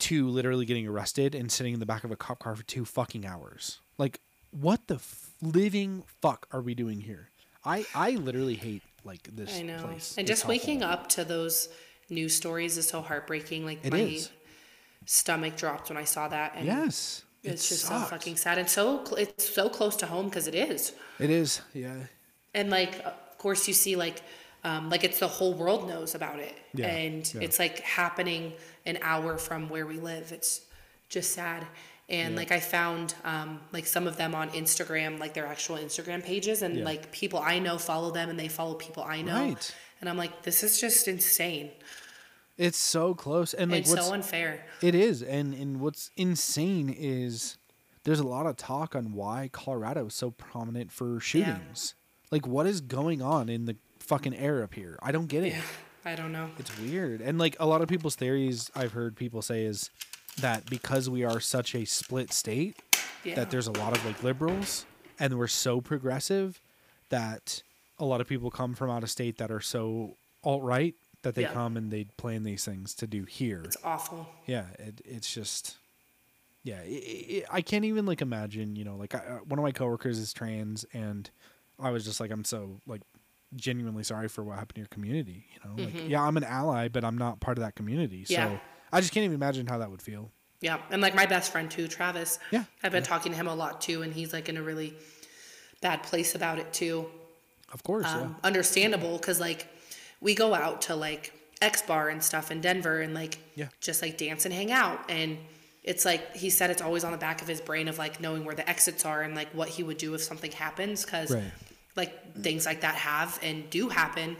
to 0.00 0.28
literally 0.28 0.66
getting 0.66 0.86
arrested 0.86 1.34
and 1.34 1.50
sitting 1.50 1.72
in 1.74 1.80
the 1.80 1.86
back 1.86 2.04
of 2.04 2.10
a 2.10 2.16
cop 2.16 2.40
car 2.40 2.54
for 2.56 2.64
two 2.64 2.84
fucking 2.84 3.24
hours. 3.24 3.78
Like, 3.98 4.20
what 4.50 4.86
the 4.88 4.96
f- 4.96 5.30
living 5.40 6.02
fuck 6.20 6.46
are 6.52 6.60
we 6.60 6.74
doing 6.74 7.00
here? 7.02 7.30
I 7.64 7.86
I 7.94 8.10
literally 8.12 8.56
hate 8.56 8.82
like 9.04 9.22
this 9.34 9.56
I 9.56 9.62
know. 9.62 9.82
place. 9.82 10.16
And 10.18 10.28
It's 10.28 10.40
just 10.40 10.48
waking 10.48 10.82
up 10.82 11.08
to 11.10 11.24
those 11.24 11.68
news 12.10 12.34
stories 12.34 12.76
is 12.76 12.88
so 12.88 13.00
heartbreaking. 13.00 13.64
Like 13.64 13.78
It 13.84 13.92
my 13.92 13.98
is. 14.00 14.30
stomach 15.06 15.56
dropped 15.56 15.88
when 15.88 15.96
I 15.96 16.04
saw 16.04 16.28
that. 16.28 16.54
And 16.56 16.66
Yes, 16.66 17.22
It's 17.44 17.64
it 17.64 17.68
just 17.74 17.84
sucks. 17.86 18.02
so 18.04 18.10
fucking 18.10 18.36
sad 18.36 18.58
and 18.58 18.68
so 18.68 19.04
cl- 19.04 19.16
it's 19.16 19.48
so 19.48 19.68
close 19.68 19.96
to 19.96 20.06
home 20.06 20.28
because 20.28 20.46
it 20.48 20.54
is. 20.54 20.92
It 21.20 21.30
is. 21.30 21.60
Yeah. 21.72 22.06
And 22.54 22.68
like 22.70 23.04
course 23.42 23.68
you 23.68 23.74
see 23.74 23.94
like 23.96 24.22
um, 24.64 24.88
like 24.90 25.02
it's 25.02 25.18
the 25.18 25.28
whole 25.38 25.54
world 25.54 25.88
knows 25.88 26.14
about 26.14 26.38
it. 26.38 26.54
Yeah, 26.72 26.86
And 26.86 27.34
yeah. 27.34 27.40
it's 27.46 27.58
like 27.58 27.80
happening 27.80 28.52
an 28.86 28.98
hour 29.02 29.36
from 29.36 29.68
where 29.68 29.86
we 29.86 29.98
live. 29.98 30.30
It's 30.30 30.60
just 31.08 31.32
sad. 31.32 31.66
And 32.08 32.36
like 32.36 32.52
I 32.52 32.60
found 32.60 33.14
um, 33.24 33.60
like 33.72 33.86
some 33.86 34.06
of 34.06 34.16
them 34.16 34.34
on 34.34 34.50
Instagram, 34.50 35.18
like 35.18 35.34
their 35.34 35.46
actual 35.46 35.76
Instagram 35.78 36.22
pages, 36.22 36.62
and 36.62 36.76
Yeah. 36.78 36.84
like 36.84 37.10
people 37.10 37.38
I 37.40 37.58
know 37.58 37.76
follow 37.78 38.10
them, 38.12 38.28
and 38.30 38.38
they 38.38 38.48
follow 38.48 38.74
people 38.74 39.02
I 39.02 39.22
know. 39.22 39.42
Right. 39.48 39.74
And 40.00 40.08
I'm 40.10 40.16
like, 40.18 40.42
this 40.42 40.62
is 40.62 40.80
just 40.80 41.08
insane. 41.08 41.70
It's 42.58 42.76
so 42.78 43.14
close, 43.14 43.54
and 43.54 43.70
like 43.70 43.80
it's 43.80 43.92
so 43.92 44.12
unfair. 44.12 44.64
it 44.82 44.94
is, 44.94 45.22
and 45.22 45.54
and 45.54 45.80
what's 45.80 46.10
insane 46.16 46.94
is 46.96 47.56
there's 48.04 48.20
a 48.20 48.26
lot 48.26 48.46
of 48.46 48.56
talk 48.56 48.94
on 48.94 49.14
why 49.14 49.48
Colorado 49.52 50.06
is 50.06 50.14
so 50.14 50.30
prominent 50.32 50.92
for 50.92 51.18
shootings. 51.18 51.94
Like, 52.32 52.46
what 52.46 52.66
is 52.66 52.80
going 52.80 53.22
on 53.22 53.48
in 53.48 53.66
the 53.66 53.76
fucking 54.00 54.34
air 54.34 54.62
up 54.64 54.74
here? 54.74 54.98
I 55.02 55.12
don't 55.12 55.26
get 55.26 55.44
it. 55.44 55.52
Yeah, 55.52 55.60
I 56.04 56.14
don't 56.16 56.32
know. 56.32 56.50
It's 56.58 56.76
weird, 56.80 57.20
and 57.20 57.38
like 57.38 57.56
a 57.60 57.66
lot 57.66 57.82
of 57.82 57.88
people's 57.88 58.16
theories 58.16 58.70
I've 58.74 58.92
heard 58.92 59.14
people 59.16 59.42
say 59.42 59.64
is 59.64 59.90
that 60.40 60.64
because 60.68 61.08
we 61.10 61.22
are 61.24 61.38
such 61.40 61.74
a 61.74 61.84
split 61.84 62.32
state, 62.32 62.76
Yeah. 63.22 63.34
that 63.36 63.50
there's 63.50 63.66
a 63.68 63.72
lot 63.72 63.96
of 63.96 64.04
like 64.04 64.22
liberals, 64.22 64.86
and 65.20 65.38
we're 65.38 65.46
so 65.46 65.80
progressive 65.82 66.58
that 67.10 67.62
a 67.98 68.04
lot 68.06 68.20
of 68.22 68.26
people 68.26 68.50
come 68.50 68.74
from 68.74 68.90
out 68.90 69.02
of 69.02 69.10
state 69.10 69.36
that 69.38 69.50
are 69.50 69.60
so 69.60 70.16
alt 70.42 70.62
right 70.64 70.94
that 71.20 71.34
they 71.34 71.42
Yeah. 71.42 71.52
come 71.52 71.76
and 71.76 71.90
they 71.92 72.04
plan 72.16 72.42
these 72.44 72.64
things 72.64 72.94
to 72.94 73.06
do 73.06 73.24
here. 73.24 73.60
It's 73.64 73.76
awful. 73.84 74.26
Yeah, 74.46 74.64
it, 74.78 75.02
it's 75.04 75.32
just, 75.32 75.76
yeah, 76.64 76.78
i 76.80 77.44
i 77.52 77.58
I 77.58 77.60
can't 77.60 77.84
even 77.84 78.06
like 78.06 78.22
imagine. 78.22 78.74
You 78.74 78.84
know, 78.86 78.96
like 78.96 79.14
I, 79.14 79.18
uh, 79.18 79.38
one 79.44 79.58
of 79.58 79.62
my 79.62 79.70
coworkers 79.72 80.18
is 80.18 80.32
trans, 80.32 80.84
and 80.94 81.28
I 81.80 81.90
was 81.90 82.04
just 82.04 82.20
like, 82.20 82.30
I'm 82.30 82.44
so 82.44 82.80
like 82.86 83.02
genuinely 83.54 84.02
sorry 84.02 84.28
for 84.28 84.42
what 84.42 84.54
happened 84.58 84.76
to 84.76 84.80
your 84.80 84.88
community. 84.88 85.44
You 85.54 85.68
know, 85.70 85.84
like 85.84 86.08
yeah, 86.08 86.22
I'm 86.22 86.36
an 86.36 86.44
ally, 86.44 86.88
but 86.88 87.04
I'm 87.04 87.18
not 87.18 87.40
part 87.40 87.58
of 87.58 87.64
that 87.64 87.74
community. 87.74 88.24
Yeah. 88.28 88.48
So 88.50 88.60
I 88.92 89.00
just 89.00 89.12
can't 89.12 89.24
even 89.24 89.34
imagine 89.34 89.66
how 89.66 89.78
that 89.78 89.90
would 89.90 90.02
feel. 90.02 90.30
Yeah, 90.60 90.78
and 90.90 91.02
like 91.02 91.14
my 91.16 91.26
best 91.26 91.50
friend 91.50 91.68
too, 91.70 91.88
Travis. 91.88 92.38
Yeah, 92.52 92.64
I've 92.84 92.92
been 92.92 93.02
talking 93.02 93.32
to 93.32 93.36
him 93.36 93.48
a 93.48 93.54
lot 93.54 93.80
too, 93.80 94.02
and 94.02 94.12
he's 94.12 94.32
like 94.32 94.48
in 94.48 94.56
a 94.56 94.62
really 94.62 94.94
bad 95.80 96.04
place 96.04 96.34
about 96.36 96.58
it 96.58 96.72
too. 96.72 97.06
Of 97.72 97.82
course, 97.82 98.06
Um, 98.06 98.36
Understandable, 98.44 99.16
because 99.18 99.40
like 99.40 99.66
we 100.20 100.34
go 100.36 100.54
out 100.54 100.82
to 100.82 100.94
like 100.94 101.32
X 101.60 101.82
Bar 101.82 102.10
and 102.10 102.22
stuff 102.22 102.50
in 102.52 102.60
Denver, 102.60 103.00
and 103.00 103.12
like 103.12 103.38
Yeah. 103.56 103.68
just 103.80 104.02
like 104.02 104.16
dance 104.18 104.44
and 104.44 104.54
hang 104.54 104.70
out, 104.70 105.00
and 105.10 105.38
it's 105.84 106.04
like 106.04 106.36
he 106.36 106.50
said 106.50 106.70
it's 106.70 106.82
always 106.82 107.04
on 107.04 107.12
the 107.12 107.18
back 107.18 107.42
of 107.42 107.48
his 107.48 107.60
brain 107.60 107.88
of 107.88 107.98
like 107.98 108.20
knowing 108.20 108.44
where 108.44 108.54
the 108.54 108.68
exits 108.68 109.04
are 109.04 109.22
and 109.22 109.34
like 109.34 109.48
what 109.50 109.68
he 109.68 109.82
would 109.82 109.98
do 109.98 110.14
if 110.14 110.22
something 110.22 110.52
happens, 110.52 111.04
because 111.04 111.30
Right. 111.32 111.44
like 111.96 112.36
things 112.36 112.66
like 112.66 112.82
that 112.82 112.94
have 112.94 113.38
and 113.42 113.68
do 113.70 113.88
happen, 113.88 114.36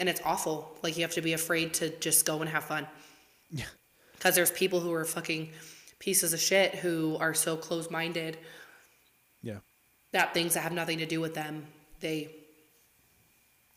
and 0.00 0.08
it's 0.08 0.20
awful. 0.24 0.76
Like 0.82 0.96
you 0.96 1.02
have 1.02 1.12
to 1.12 1.22
be 1.22 1.34
afraid 1.34 1.74
to 1.74 1.90
just 1.98 2.24
go 2.24 2.40
and 2.40 2.48
have 2.48 2.64
fun. 2.64 2.86
Yeah. 3.50 3.66
Because 4.14 4.34
there's 4.34 4.50
people 4.50 4.80
who 4.80 4.92
are 4.94 5.04
fucking 5.04 5.50
pieces 5.98 6.32
of 6.32 6.40
shit 6.40 6.74
who 6.76 7.16
are 7.20 7.34
so 7.34 7.56
close 7.56 7.90
minded 7.90 8.38
yeah, 9.42 9.58
that 10.12 10.32
things 10.32 10.54
that 10.54 10.60
have 10.60 10.72
nothing 10.72 10.98
to 10.98 11.06
do 11.06 11.20
with 11.20 11.34
them, 11.34 11.66
they 12.00 12.22
mm. 12.22 12.30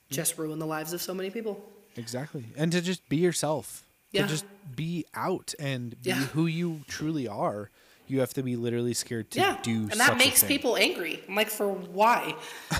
just 0.10 0.38
ruin 0.38 0.60
the 0.60 0.66
lives 0.66 0.94
of 0.94 1.02
so 1.02 1.14
many 1.14 1.30
people. 1.30 1.62
exactly. 1.98 2.46
And 2.56 2.72
to 2.72 2.82
just 2.82 3.08
be 3.10 3.18
yourself, 3.18 3.84
Yeah. 4.12 4.24
to 4.24 4.28
just 4.28 4.46
be 4.76 5.06
out 5.14 5.54
and 5.60 5.92
be 6.02 6.10
Yeah. 6.10 6.16
who 6.16 6.46
you 6.46 6.82
truly 6.88 7.28
are. 7.28 7.70
You 8.08 8.22
have 8.22 8.34
to 8.36 8.44
be 8.44 8.56
literally 8.56 8.94
scared 8.94 9.32
to 9.32 9.40
yeah. 9.40 9.58
do. 9.62 9.90
and 9.92 10.00
that 10.00 10.18
makes 10.18 10.44
people 10.44 10.78
angry. 10.78 11.22
I'm 11.28 11.36
like, 11.36 11.50
for 11.50 11.68
why? 11.70 12.36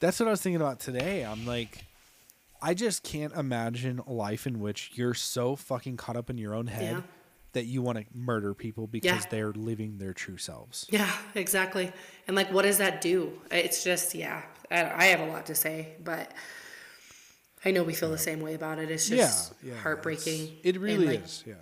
That's 0.00 0.18
what 0.20 0.26
I 0.28 0.30
was 0.30 0.40
thinking 0.40 0.60
about 0.60 0.80
today. 0.80 1.24
I'm 1.24 1.46
like, 1.46 1.84
I 2.60 2.74
just 2.74 3.02
can't 3.02 3.32
imagine 3.34 4.00
a 4.06 4.12
life 4.12 4.46
in 4.46 4.60
which 4.60 4.92
you're 4.94 5.14
so 5.14 5.56
fucking 5.56 5.96
caught 5.96 6.16
up 6.16 6.30
in 6.30 6.38
your 6.38 6.54
own 6.54 6.66
head 6.68 6.92
Yeah. 6.96 7.02
that 7.52 7.64
you 7.66 7.82
want 7.82 7.98
to 7.98 8.04
murder 8.14 8.54
people 8.54 8.86
because 8.86 9.24
Yeah. 9.24 9.30
they're 9.30 9.52
living 9.52 9.98
their 9.98 10.12
true 10.12 10.38
selves. 10.38 10.86
Yeah, 10.90 11.10
exactly. 11.34 11.92
And 12.26 12.36
like, 12.36 12.52
what 12.52 12.62
does 12.62 12.78
that 12.78 13.00
do? 13.00 13.32
It's 13.50 13.82
just, 13.84 14.14
yeah, 14.14 14.42
I, 14.70 14.84
I 14.84 15.04
have 15.06 15.20
a 15.20 15.26
lot 15.26 15.46
to 15.46 15.54
say, 15.54 15.94
but 16.02 16.30
I 17.64 17.70
know 17.70 17.82
we 17.82 17.94
feel 17.94 18.10
the 18.10 18.18
same 18.18 18.40
way 18.40 18.54
about 18.54 18.78
it. 18.78 18.90
It's 18.90 19.08
just 19.08 19.54
yeah, 19.62 19.72
yeah, 19.74 19.80
heartbreaking. 19.80 20.56
It 20.62 20.78
really 20.80 21.06
like, 21.06 21.24
is. 21.24 21.44
Yeah. 21.46 21.54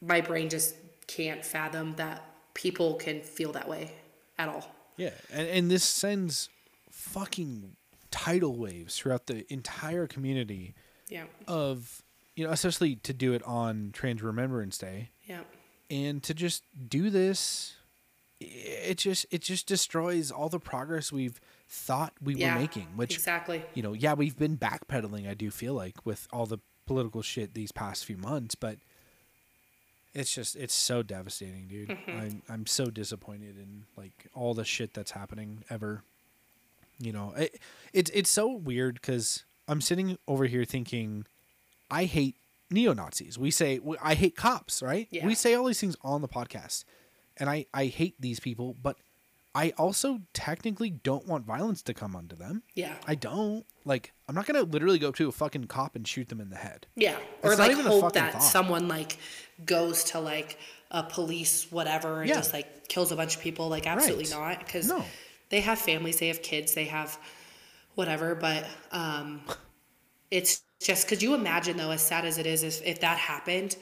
My 0.00 0.20
brain 0.20 0.48
just 0.48 0.74
can't 1.06 1.44
fathom 1.44 1.94
that 1.96 2.24
people 2.54 2.94
can 2.94 3.20
feel 3.20 3.52
that 3.52 3.68
way 3.68 3.92
at 4.38 4.48
all. 4.48 4.74
Yeah, 4.96 5.10
and 5.32 5.48
and 5.48 5.70
this 5.70 5.84
sends 5.84 6.48
fucking 6.90 7.76
tidal 8.10 8.56
waves 8.56 8.96
throughout 8.96 9.26
the 9.26 9.44
entire 9.52 10.06
community 10.06 10.74
Yeah, 11.08 11.24
of 11.48 12.02
you 12.36 12.44
know, 12.44 12.52
especially 12.52 12.96
to 12.96 13.12
do 13.12 13.32
it 13.32 13.42
on 13.44 13.90
Trans 13.92 14.22
Remembrance 14.22 14.78
Day. 14.78 15.10
yeah, 15.24 15.40
and 15.90 16.22
to 16.22 16.34
just 16.34 16.62
do 16.88 17.10
this 17.10 17.74
it 18.40 18.98
just 18.98 19.26
it 19.30 19.40
just 19.40 19.66
destroys 19.66 20.30
all 20.30 20.48
the 20.48 20.58
progress 20.60 21.12
we've 21.12 21.40
thought 21.68 22.12
we 22.22 22.34
yeah. 22.34 22.54
were 22.54 22.60
making 22.60 22.86
which 22.96 23.14
exactly. 23.14 23.62
you 23.74 23.82
know 23.82 23.92
yeah 23.92 24.12
we've 24.14 24.36
been 24.36 24.56
backpedaling 24.56 25.28
i 25.28 25.34
do 25.34 25.50
feel 25.50 25.74
like 25.74 25.94
with 26.04 26.28
all 26.32 26.46
the 26.46 26.58
political 26.86 27.22
shit 27.22 27.54
these 27.54 27.72
past 27.72 28.04
few 28.04 28.16
months 28.18 28.54
but 28.54 28.76
it's 30.12 30.32
just 30.34 30.54
it's 30.56 30.74
so 30.74 31.02
devastating 31.02 31.66
dude 31.66 31.88
Mm-hmm. 31.88 32.10
I'm, 32.20 32.42
I'm 32.48 32.66
so 32.66 32.86
disappointed 32.86 33.56
in 33.58 33.84
like 33.96 34.26
all 34.34 34.54
the 34.54 34.64
shit 34.64 34.94
that's 34.94 35.10
happening 35.12 35.64
ever 35.70 36.02
you 37.00 37.12
know 37.12 37.32
it, 37.36 37.58
it's 37.92 38.10
it's 38.14 38.30
so 38.30 38.52
weird 38.52 38.94
because 38.96 39.44
i'm 39.66 39.80
sitting 39.80 40.18
over 40.28 40.44
here 40.46 40.64
thinking 40.64 41.24
i 41.90 42.04
hate 42.04 42.36
neo-nazis 42.70 43.38
we 43.38 43.50
say 43.50 43.80
i 44.02 44.14
hate 44.14 44.36
cops 44.36 44.82
right 44.82 45.08
Yeah. 45.10 45.26
we 45.26 45.34
say 45.34 45.54
all 45.54 45.64
these 45.64 45.80
things 45.80 45.96
on 46.02 46.20
the 46.22 46.28
podcast 46.28 46.84
and 47.38 47.48
i 47.50 47.66
i 47.74 47.86
hate 47.86 48.14
these 48.20 48.38
people 48.38 48.76
but 48.80 48.96
i 49.54 49.70
also 49.78 50.20
technically 50.32 50.90
don't 50.90 51.26
want 51.26 51.44
violence 51.44 51.82
to 51.82 51.94
come 51.94 52.14
onto 52.16 52.34
them 52.36 52.62
Yeah. 52.74 52.94
i 53.06 53.14
don't 53.14 53.64
like 53.84 54.12
i'm 54.28 54.34
not 54.34 54.46
gonna 54.46 54.62
literally 54.62 54.98
go 54.98 55.10
to 55.12 55.28
a 55.28 55.32
fucking 55.32 55.64
cop 55.64 55.94
and 55.96 56.06
shoot 56.06 56.28
them 56.28 56.40
in 56.40 56.50
the 56.50 56.56
head 56.56 56.86
Yeah, 56.96 57.16
or 57.42 57.54
like 57.56 57.70
even 57.70 57.86
hope 57.86 58.12
that 58.14 58.32
thought. 58.34 58.42
someone 58.42 58.88
like 58.88 59.18
goes 59.64 60.04
to 60.04 60.20
like 60.20 60.58
a 60.90 61.02
police 61.02 61.70
whatever 61.72 62.20
and 62.20 62.28
Yeah. 62.28 62.36
just 62.36 62.52
like 62.52 62.88
kills 62.88 63.10
a 63.10 63.16
bunch 63.16 63.34
of 63.36 63.42
people. 63.42 63.68
Like 63.68 63.86
absolutely 63.86 64.26
Right. 64.26 64.58
not, 64.58 64.58
because 64.64 64.86
No. 64.88 65.04
they 65.48 65.60
have 65.60 65.78
families, 65.78 66.18
they 66.18 66.28
have 66.28 66.40
kids, 66.42 66.74
they 66.74 66.84
have 66.84 67.18
whatever. 67.96 68.34
But 68.36 68.64
um, 68.92 69.42
it's 70.30 70.62
just 70.80 71.08
could 71.08 71.20
you 71.22 71.34
imagine 71.34 71.76
though, 71.76 71.90
as 71.90 72.02
sad 72.02 72.24
as 72.24 72.38
it 72.38 72.46
is, 72.46 72.62
if, 72.62 72.80
if 72.84 73.00
that 73.00 73.18
happened, 73.18 73.76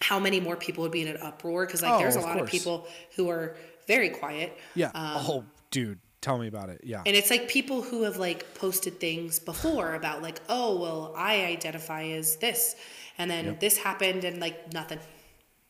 how 0.00 0.20
many 0.20 0.38
more 0.40 0.56
people 0.56 0.82
would 0.82 0.92
be 0.92 1.02
in 1.02 1.08
an 1.08 1.16
uproar? 1.20 1.66
Because 1.66 1.82
like 1.82 1.94
Oh, 1.94 1.98
there's 1.98 2.16
a 2.16 2.20
lot 2.20 2.38
of 2.40 2.48
people 2.48 2.86
who 3.16 3.28
are 3.30 3.56
very 3.86 4.10
quiet. 4.10 4.56
yeah 4.74 4.90
um, 4.94 5.24
oh 5.28 5.44
dude 5.70 5.98
tell 6.20 6.38
me 6.38 6.46
about 6.46 6.70
it 6.70 6.80
yeah 6.84 7.02
And 7.04 7.14
it's 7.14 7.30
like 7.30 7.48
people 7.48 7.82
who 7.82 8.02
have 8.02 8.16
like 8.16 8.54
posted 8.54 8.98
things 8.98 9.38
before 9.38 9.94
about 9.94 10.22
like, 10.22 10.40
oh 10.48 10.80
well, 10.80 11.12
I 11.16 11.44
identify 11.44 12.04
as 12.04 12.36
this, 12.36 12.76
and 13.18 13.30
then 13.30 13.58
this 13.60 13.76
happened, 13.76 14.24
and 14.24 14.40
like 14.40 14.72
nothing. 14.72 15.00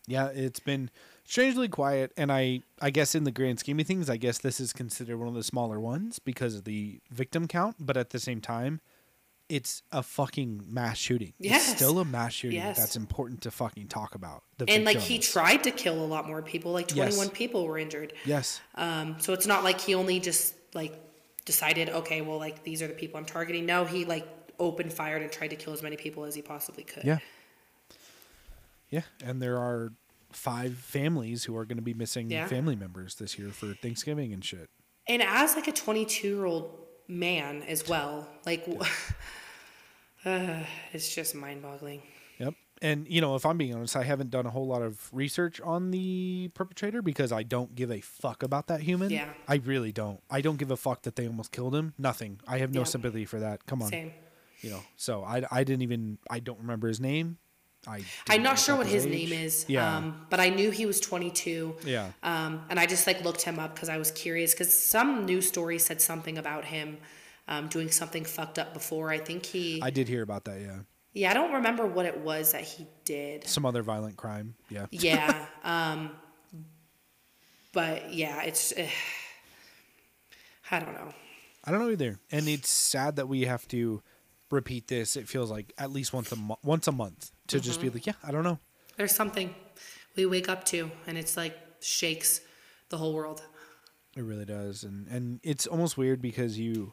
Yeah, 0.06 0.28
it's 0.28 0.60
been 0.60 0.90
strangely 1.24 1.68
quiet, 1.68 2.12
and 2.16 2.30
I 2.30 2.60
I 2.80 2.90
guess 2.90 3.14
in 3.16 3.24
the 3.24 3.32
grand 3.32 3.58
scheme 3.58 3.80
of 3.80 3.86
things, 3.86 4.08
I 4.08 4.16
guess 4.16 4.38
this 4.38 4.60
is 4.60 4.72
considered 4.72 5.16
one 5.18 5.26
of 5.28 5.34
the 5.34 5.42
smaller 5.42 5.80
ones 5.80 6.20
because 6.20 6.54
of 6.54 6.64
the 6.64 7.00
victim 7.10 7.48
count. 7.48 7.76
But 7.80 7.96
at 7.96 8.10
the 8.10 8.20
same 8.20 8.40
time, 8.40 8.80
it's 9.48 9.82
a 9.92 10.02
fucking 10.02 10.62
mass 10.66 10.96
shooting. 10.96 11.34
Yes. 11.38 11.68
It's 11.68 11.76
still 11.76 11.98
a 11.98 12.04
mass 12.04 12.32
shooting 12.32 12.58
Yes. 12.58 12.78
that's 12.78 12.96
important 12.96 13.42
to 13.42 13.50
fucking 13.50 13.88
talk 13.88 14.14
about. 14.14 14.42
And 14.66 14.84
like 14.84 14.98
he 14.98 15.18
tried 15.18 15.64
to 15.64 15.70
kill 15.70 16.02
a 16.02 16.06
lot 16.06 16.26
more 16.26 16.40
people. 16.42 16.72
Like 16.72 16.94
Yes. 16.96 17.14
21 17.16 17.30
people 17.34 17.66
were 17.66 17.76
injured. 17.78 18.14
yes, 18.24 18.60
Um, 18.74 19.16
so 19.20 19.32
it's 19.34 19.46
not 19.46 19.62
like 19.64 19.80
he 19.80 19.94
only 19.94 20.18
just 20.20 20.54
like 20.72 20.98
decided, 21.44 21.90
okay, 21.90 22.22
well, 22.22 22.38
like 22.38 22.64
these 22.64 22.80
are 22.80 22.86
the 22.86 22.94
people 22.94 23.18
I'm 23.18 23.26
targeting. 23.26 23.66
No, 23.66 23.84
he 23.84 24.04
like 24.06 24.26
opened 24.58 24.92
fire 24.92 25.16
and 25.18 25.30
tried 25.30 25.48
to 25.48 25.56
kill 25.56 25.72
as 25.74 25.82
many 25.82 25.96
people 25.96 26.24
as 26.24 26.34
he 26.34 26.40
possibly 26.42 26.84
could. 26.84 27.04
Yeah. 27.04 27.18
Yeah, 28.88 29.02
and 29.24 29.42
there 29.42 29.58
are 29.58 29.92
five 30.32 30.74
families 30.76 31.44
who 31.44 31.56
are 31.56 31.64
going 31.64 31.76
to 31.76 31.82
be 31.82 31.94
missing 31.94 32.30
Yeah. 32.30 32.46
family 32.46 32.76
members 32.76 33.16
this 33.16 33.38
year 33.38 33.50
for 33.50 33.74
Thanksgiving 33.74 34.32
and 34.32 34.44
shit. 34.44 34.70
And 35.06 35.22
as 35.22 35.54
like 35.54 35.68
a 35.68 35.72
22 35.72 36.28
year 36.28 36.44
old 36.44 36.83
man 37.08 37.62
as 37.62 37.88
well, 37.88 38.28
like 38.46 38.66
uh, 40.24 40.60
it's 40.92 41.14
just 41.14 41.34
mind 41.34 41.62
boggling. 41.62 42.02
Yep. 42.38 42.54
And 42.82 43.06
you 43.08 43.20
know, 43.20 43.34
if 43.36 43.46
I'm 43.46 43.56
being 43.56 43.74
honest, 43.74 43.96
I 43.96 44.02
haven't 44.04 44.30
done 44.30 44.46
a 44.46 44.50
whole 44.50 44.66
lot 44.66 44.82
of 44.82 45.08
research 45.12 45.60
on 45.60 45.90
the 45.90 46.50
perpetrator 46.54 47.02
because 47.02 47.32
I 47.32 47.42
don't 47.42 47.74
give 47.74 47.90
a 47.90 48.00
fuck 48.00 48.42
about 48.42 48.66
that 48.66 48.80
human. 48.80 49.10
Yeah. 49.10 49.28
I 49.48 49.56
really 49.56 49.92
don't. 49.92 50.20
I 50.30 50.40
don't 50.40 50.56
give 50.56 50.70
a 50.70 50.76
fuck 50.76 51.02
that 51.02 51.16
they 51.16 51.26
almost 51.26 51.52
killed 51.52 51.74
him. 51.74 51.94
Nothing. 51.98 52.40
I 52.46 52.58
have 52.58 52.72
no 52.74 52.80
Yeah. 52.80 52.84
sympathy 52.84 53.24
for 53.24 53.38
that. 53.40 53.66
Come 53.66 53.82
on. 53.82 53.88
Same. 53.90 54.12
You 54.60 54.70
know. 54.70 54.80
So 54.96 55.22
I 55.24 55.42
I 55.50 55.64
didn't 55.64 55.82
even 55.82 56.18
I 56.30 56.40
don't 56.40 56.58
remember 56.58 56.88
his 56.88 57.00
name. 57.00 57.38
I 57.86 58.02
I'm 58.28 58.42
didn't 58.42 58.58
sure 58.58 58.76
what 58.76 58.86
his 58.86 59.06
name 59.06 59.32
is. 59.32 59.64
Yeah. 59.68 59.96
Um, 59.96 60.26
but 60.30 60.40
I 60.40 60.48
knew 60.48 60.70
he 60.70 60.86
was 60.86 61.00
22. 61.00 61.76
yeah. 61.84 62.10
Um, 62.22 62.64
and 62.70 62.78
I 62.80 62.86
just 62.86 63.06
like 63.06 63.22
looked 63.24 63.42
him 63.42 63.58
up 63.58 63.74
because 63.74 63.88
I 63.88 63.98
was 63.98 64.10
curious 64.10 64.52
because 64.52 64.76
some 64.76 65.26
news 65.26 65.48
story 65.48 65.78
said 65.78 66.00
something 66.00 66.38
about 66.38 66.64
him 66.64 66.98
um, 67.48 67.68
doing 67.68 67.90
something 67.90 68.24
fucked 68.24 68.58
up 68.58 68.72
before. 68.74 69.10
I 69.10 69.18
think 69.18 69.44
he, 69.46 69.80
I 69.82 69.90
did 69.90 70.08
hear 70.08 70.22
about 70.22 70.44
that, 70.44 70.60
yeah. 70.60 70.78
yeah, 71.12 71.30
I 71.30 71.34
don't 71.34 71.52
remember 71.52 71.86
what 71.86 72.06
it 72.06 72.18
was 72.18 72.52
that 72.52 72.62
he 72.62 72.86
did. 73.04 73.46
Some 73.46 73.66
other 73.66 73.82
violent 73.82 74.16
crime. 74.16 74.54
Yeah. 74.70 74.86
Yeah. 74.90 75.46
um, 75.62 76.10
but 77.72 78.14
yeah, 78.14 78.42
it's, 78.42 78.72
eh, 78.76 78.88
I 80.70 80.78
don't 80.80 80.94
know. 80.94 81.12
I 81.64 81.70
don't 81.70 81.80
know 81.80 81.90
either. 81.90 82.18
And 82.30 82.48
it's 82.48 82.70
sad 82.70 83.16
that 83.16 83.28
we 83.28 83.42
have 83.42 83.66
to 83.68 84.02
repeat 84.50 84.88
this. 84.88 85.16
It 85.16 85.28
feels 85.28 85.50
like 85.50 85.72
at 85.78 85.90
least 85.90 86.12
once 86.12 86.30
a 86.32 86.36
mo- 86.36 86.58
once 86.62 86.86
a 86.86 86.92
month 86.92 87.32
to 87.48 87.60
just 87.60 87.80
Mm-hmm. 87.80 87.88
be 87.88 87.94
like, 87.94 88.06
yeah, 88.06 88.14
I 88.22 88.30
don't 88.30 88.44
know. 88.44 88.58
There's 88.96 89.14
something 89.14 89.54
we 90.16 90.26
wake 90.26 90.48
up 90.48 90.64
to 90.66 90.90
and 91.06 91.18
it's 91.18 91.36
like 91.36 91.56
shakes 91.80 92.40
the 92.90 92.96
whole 92.98 93.12
world. 93.12 93.42
It 94.16 94.22
really 94.22 94.44
does, 94.44 94.84
and 94.84 95.08
and 95.08 95.40
it's 95.42 95.66
almost 95.66 95.98
weird 95.98 96.22
because 96.22 96.56
you, 96.56 96.92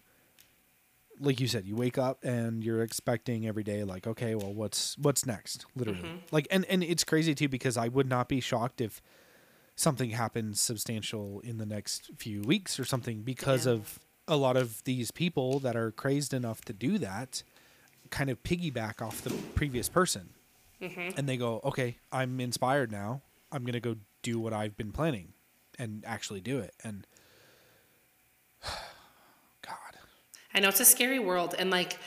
like 1.19 1.39
you 1.39 1.47
said, 1.47 1.65
you 1.67 1.75
wake 1.75 1.97
up 1.99 2.23
and 2.23 2.63
you're 2.63 2.81
expecting 2.81 3.45
every 3.45 3.63
day, 3.63 3.83
like, 3.83 4.07
okay, 4.07 4.33
well, 4.33 4.51
what's 4.53 4.97
what's 4.97 5.23
next, 5.25 5.65
literally, 5.75 6.01
like, 6.31 6.47
and 6.49 6.65
and 6.65 6.83
it's 6.83 7.03
crazy 7.03 7.35
too 7.35 7.47
because 7.47 7.77
I 7.77 7.89
would 7.89 8.07
not 8.07 8.27
be 8.27 8.39
shocked 8.39 8.81
if 8.81 9.01
something 9.75 10.09
happens 10.09 10.59
substantial 10.59 11.39
in 11.41 11.57
the 11.59 11.65
next 11.65 12.09
few 12.17 12.41
weeks 12.41 12.79
or 12.79 12.85
something 12.85 13.21
because 13.21 13.65
Yeah. 13.67 13.73
of 13.73 13.99
a 14.27 14.35
lot 14.35 14.57
of 14.57 14.83
these 14.83 15.11
people 15.11 15.59
that 15.59 15.75
are 15.75 15.91
crazed 15.91 16.33
enough 16.33 16.61
to 16.65 16.73
do 16.73 16.97
that, 16.97 17.43
kind 18.09 18.29
of 18.31 18.41
piggyback 18.43 18.99
off 19.01 19.21
the 19.21 19.31
previous 19.55 19.89
person, 19.89 20.29
and 21.17 21.27
they 21.29 21.37
go, 21.37 21.61
okay, 21.63 21.97
I'm 22.11 22.39
inspired 22.39 22.91
now. 22.91 23.21
I'm 23.51 23.63
gonna 23.63 23.79
go 23.79 23.95
do 24.23 24.39
what 24.39 24.53
I've 24.53 24.77
been 24.77 24.91
planning, 24.91 25.33
and 25.77 26.03
actually 26.05 26.41
do 26.41 26.59
it, 26.59 26.73
and 26.83 27.05
God. 28.63 29.75
I 30.53 30.59
know 30.59 30.69
it's 30.69 30.79
a 30.79 30.85
scary 30.85 31.19
world, 31.19 31.55
and 31.57 31.69
like 31.69 31.97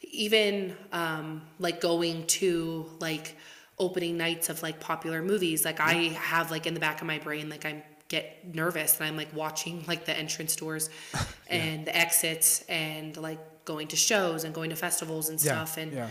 even 0.00 0.76
um, 0.92 1.42
like 1.58 1.80
going 1.80 2.26
to 2.26 2.86
like 3.00 3.36
opening 3.78 4.16
nights 4.16 4.48
of 4.48 4.62
like 4.62 4.80
popular 4.80 5.22
movies. 5.22 5.64
Like 5.64 5.80
I 5.80 5.94
have 6.16 6.50
like 6.50 6.66
in 6.66 6.74
the 6.74 6.80
back 6.80 7.00
of 7.00 7.06
my 7.06 7.18
brain, 7.18 7.48
like 7.48 7.64
I 7.64 7.84
get 8.08 8.54
nervous 8.54 8.98
and 8.98 9.08
I'm 9.08 9.16
like 9.16 9.34
watching 9.34 9.84
like 9.88 10.04
the 10.04 10.16
entrance 10.16 10.54
doors 10.56 10.90
and 11.48 11.86
the 11.86 11.96
exits 11.96 12.62
and 12.68 13.16
like 13.16 13.38
going 13.64 13.88
to 13.88 13.96
shows 13.96 14.44
and 14.44 14.54
going 14.54 14.70
to 14.70 14.76
festivals 14.76 15.28
and 15.28 15.40
stuff. 15.40 15.76
And 15.76 15.92
yeah. 15.92 16.10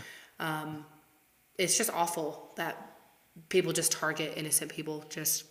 It's 1.58 1.76
just 1.76 1.90
awful 1.92 2.52
that 2.56 2.76
people 3.48 3.72
just 3.72 3.92
target 3.92 4.32
innocent 4.36 4.70
people 4.72 5.04
just 5.08 5.44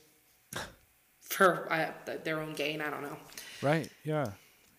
for 1.22 1.72
uh, 1.72 1.92
their 2.24 2.40
own 2.40 2.54
gain. 2.54 2.82
I 2.82 2.90
don't 2.90 3.02
know. 3.02 3.18
Right. 3.62 3.90
Yeah. 4.04 4.32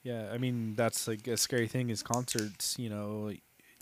Yeah. 0.03 0.31
I 0.33 0.39
mean, 0.39 0.75
that's 0.77 1.09
like 1.09 1.27
a 1.27 1.37
scary 1.37 1.67
thing 1.69 1.91
is 1.91 2.03
concerts, 2.03 2.77
you 2.79 2.89
know, 2.91 3.33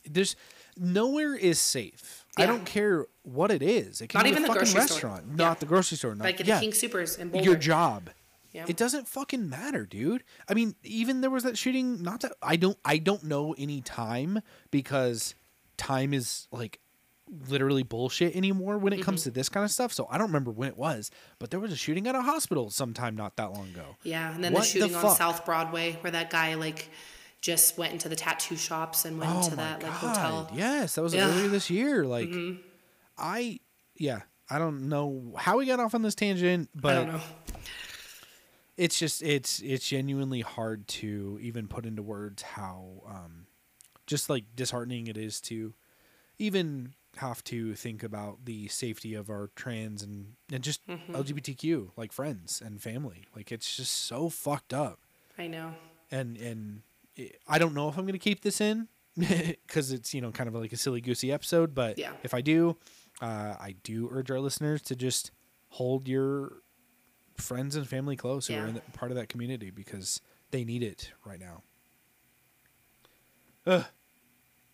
there's 0.09 0.37
nowhere 0.77 1.35
is 1.35 1.61
safe. 1.61 2.25
I 2.37 2.47
don't 2.47 2.65
care 2.65 3.07
what 3.23 3.51
it 3.51 3.63
is. 3.63 4.01
It 4.01 4.09
can 4.09 4.19
Not 4.21 4.25
be 4.25 4.31
even 4.31 4.45
a 4.45 4.47
the 4.49 4.55
fucking 4.55 4.73
grocery 4.73 4.81
store. 4.89 5.11
restaurant, 5.11 5.25
Yeah. 5.31 5.45
not 5.45 5.61
the 5.61 5.67
grocery 5.67 5.99
store. 5.99 6.15
Not, 6.15 6.25
Like 6.25 6.41
at 6.41 6.47
yeah. 6.47 6.61
King 6.61 6.71
Soopers 6.73 7.19
Boulder. 7.31 7.45
your 7.45 7.57
job. 7.57 8.11
Yeah. 8.53 8.65
It 8.69 8.77
doesn't 8.77 9.09
fucking 9.09 9.49
matter, 9.49 9.87
dude. 9.87 10.25
I 10.49 10.55
mean, 10.55 10.75
even 10.83 11.21
there 11.23 11.31
was 11.31 11.43
that 11.45 11.57
shooting. 11.57 12.03
Not 12.03 12.21
that 12.21 12.33
I 12.43 12.57
don't. 12.57 12.77
I 12.85 12.99
don't 12.99 13.25
know 13.25 13.55
any 13.57 13.81
time 13.81 14.41
because 14.71 15.35
time 15.79 16.13
is 16.13 16.49
like 16.53 16.79
literally 17.49 17.83
bullshit 17.83 18.37
anymore 18.37 18.77
when 18.79 18.93
it 18.93 18.97
Mm-hmm. 18.97 19.05
comes 19.05 19.23
to 19.25 19.31
this 19.31 19.49
kind 19.49 19.65
of 19.65 19.71
stuff. 19.71 19.93
So 19.93 20.07
I 20.11 20.19
don't 20.19 20.27
remember 20.29 20.51
when 20.51 20.69
it 20.69 20.77
was, 20.77 21.11
but 21.39 21.51
there 21.51 21.59
was 21.61 21.73
a 21.73 21.77
shooting 21.77 22.07
at 22.07 22.15
a 22.15 22.23
hospital 22.23 22.71
sometime 22.71 23.17
not 23.17 23.37
that 23.37 23.53
long 23.53 23.69
ago. 23.71 23.97
Yeah, 24.03 24.35
and 24.35 24.45
then 24.45 24.53
What 24.53 24.65
the 24.65 24.67
the 24.67 24.81
shooting 24.81 24.95
on 24.97 25.03
fuck? 25.03 25.17
South 25.17 25.45
Broadway 25.45 25.97
where 26.03 26.11
that 26.11 26.31
guy 26.31 26.55
like 26.55 26.89
just 27.41 27.77
went 27.79 27.93
into 27.93 28.09
the 28.09 28.17
tattoo 28.17 28.57
shops 28.57 29.05
and 29.05 29.19
went 29.19 29.33
Oh 29.33 29.39
into 29.39 29.51
my 29.57 29.63
that 29.65 29.83
like 29.83 29.93
hotel. 29.93 30.51
Yes, 30.55 30.95
that 30.95 31.03
was 31.03 31.15
Yeah. 31.15 31.23
Mm-hmm. 31.29 31.39
earlier 31.39 31.49
this 31.49 31.71
year. 31.71 32.05
Like, 32.05 32.31
I 33.19 33.61
yeah, 33.97 34.21
I 34.51 34.59
don't 34.59 34.89
know 34.89 35.35
how 35.39 35.59
we 35.59 35.67
got 35.67 35.81
off 35.81 35.95
on 35.95 36.03
this 36.03 36.15
tangent, 36.15 36.69
but 36.75 36.93
I 36.93 36.95
don't 37.05 37.13
know. 37.15 37.21
it's 38.77 38.99
just 38.99 39.23
it's 39.23 39.61
it's 39.61 39.89
genuinely 39.89 40.41
hard 40.41 40.87
to 40.89 41.39
even 41.41 41.69
put 41.69 41.85
into 41.87 42.03
words 42.03 42.43
how 42.43 43.03
um 43.09 43.47
just 44.07 44.29
like 44.31 44.45
disheartening 44.57 45.07
it 45.07 45.17
is 45.17 45.41
to 45.41 45.75
even 46.39 46.95
have 47.17 47.45
to 47.45 47.75
think 47.75 48.03
about 48.03 48.45
the 48.47 48.69
safety 48.69 49.15
of 49.15 49.29
our 49.29 49.51
trans 49.55 50.03
and 50.03 50.35
and 50.53 50.63
just 50.65 50.87
Mm-hmm. 50.89 51.15
LGBTQ 51.15 51.91
like 51.97 52.13
friends 52.13 52.63
and 52.65 52.81
family. 52.83 53.25
Like 53.37 53.53
it's 53.53 53.77
just 53.77 53.93
so 53.93 54.29
fucked 54.29 54.73
up. 54.73 54.99
I 55.39 55.47
know. 55.47 55.75
And 56.11 56.37
and 56.37 56.83
it, 57.17 57.41
I 57.47 57.59
don't 57.59 57.75
know 57.75 57.89
if 57.89 57.97
I'm 57.99 58.05
going 58.05 58.13
to 58.15 58.19
keep 58.19 58.41
this 58.43 58.61
in 58.61 58.89
cuz 59.69 59.93
it's, 59.93 60.15
you 60.15 60.21
know, 60.23 60.31
kind 60.33 60.49
of 60.49 60.55
like 60.55 60.73
a 60.73 60.77
silly 60.77 61.01
goosey 61.03 61.31
episode, 61.31 61.75
but 61.75 61.99
Yeah. 61.99 62.13
if 62.23 62.33
I 62.35 62.41
do, 62.41 62.77
uh 63.21 63.57
I 63.61 63.75
do 63.83 64.09
urge 64.11 64.31
our 64.31 64.41
listeners 64.41 64.81
to 64.83 64.97
just 64.97 65.31
hold 65.69 66.09
your 66.09 66.63
friends 67.37 67.77
and 67.77 67.87
family 67.89 68.17
close 68.17 68.47
who 68.47 68.55
are 68.55 68.67
in 68.67 68.75
the, 68.75 68.81
part 68.93 69.11
of 69.11 69.17
that 69.17 69.29
community 69.29 69.71
because 69.71 70.21
they 70.51 70.65
need 70.65 70.83
it 70.83 71.13
right 71.25 71.41
now. 71.41 71.63
Ugh. 73.67 73.85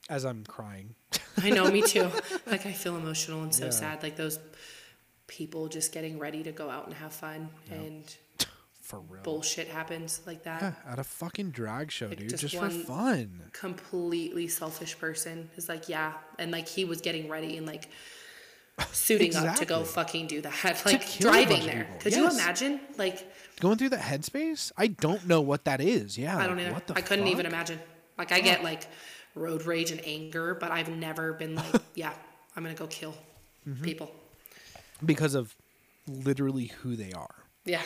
As 0.09 0.25
I'm 0.25 0.45
crying. 0.45 0.95
I 1.43 1.51
know, 1.51 1.71
me 1.71 1.83
too. 1.83 2.11
Like 2.47 2.65
I 2.67 2.73
feel 2.73 2.97
emotional 2.97 3.43
and 3.43 3.55
so 3.55 3.67
Yeah. 3.67 3.71
sad. 3.71 4.03
Like 4.03 4.17
those 4.17 4.39
people 5.27 5.69
just 5.69 5.93
getting 5.93 6.19
ready 6.19 6.43
to 6.43 6.53
go 6.53 6.71
out 6.71 6.87
and 6.87 6.95
have 6.95 7.13
fun 7.13 7.51
and 7.71 8.05
For 8.81 9.01
real. 9.01 9.23
bullshit 9.23 9.69
happens 9.69 10.23
like 10.27 10.45
that. 10.45 10.63
Yeah, 10.63 10.73
at 10.93 10.99
a 10.99 11.05
fucking 11.05 11.51
drag 11.51 11.91
show, 11.91 12.07
Like, 12.09 12.19
dude. 12.21 12.31
just 12.31 12.43
Just, 12.49 12.55
for 12.57 12.71
fun. 12.71 13.43
Completely 13.53 14.49
selfish 14.49 14.99
person 14.99 15.51
is 15.57 15.69
like, 15.69 15.91
yeah. 15.91 16.15
And 16.39 16.51
like 16.51 16.67
he 16.69 16.87
was 16.87 17.03
getting 17.03 17.29
ready 17.29 17.59
and 17.59 17.67
like 17.67 17.89
suiting 18.93 19.35
up 19.37 19.57
to 19.57 19.67
go 19.67 19.85
fucking 19.85 20.27
do 20.29 20.41
that. 20.41 20.83
Like 20.87 21.19
driving 21.19 21.67
there. 21.67 21.87
Could 22.01 22.15
you 22.15 22.31
imagine? 22.31 22.81
Like 22.97 23.31
Going 23.61 23.77
through 23.77 23.91
that 23.91 24.01
headspace? 24.01 24.73
I 24.79 24.87
don't 24.87 25.27
know 25.27 25.41
what 25.43 25.65
that 25.67 25.81
is. 25.83 26.17
Yeah. 26.17 26.39
I 26.39 26.47
don't 26.47 26.57
like, 26.57 26.65
either. 26.67 26.75
What 26.75 26.87
the 26.87 26.97
I 26.97 27.01
couldn't 27.03 27.27
even 27.27 27.45
imagine. 27.45 27.79
Like 28.17 28.33
I 28.33 28.41
get 28.41 28.63
like 28.65 28.87
road 29.39 29.65
rage 29.65 29.91
and 29.91 30.01
anger, 30.07 30.55
but 30.55 30.71
I've 30.71 30.89
never 30.91 31.33
been 31.33 31.55
like, 31.55 31.75
yeah, 31.95 32.13
I'm 32.57 32.63
gonna 32.63 32.75
go 32.75 32.87
kill 32.87 33.15
Mm-hmm. 33.69 33.83
people. 33.85 34.11
Because 35.05 35.35
of 35.35 35.55
literally 36.07 36.67
who 36.83 36.97
they 36.97 37.13
are. 37.13 37.35
Yeah, 37.65 37.83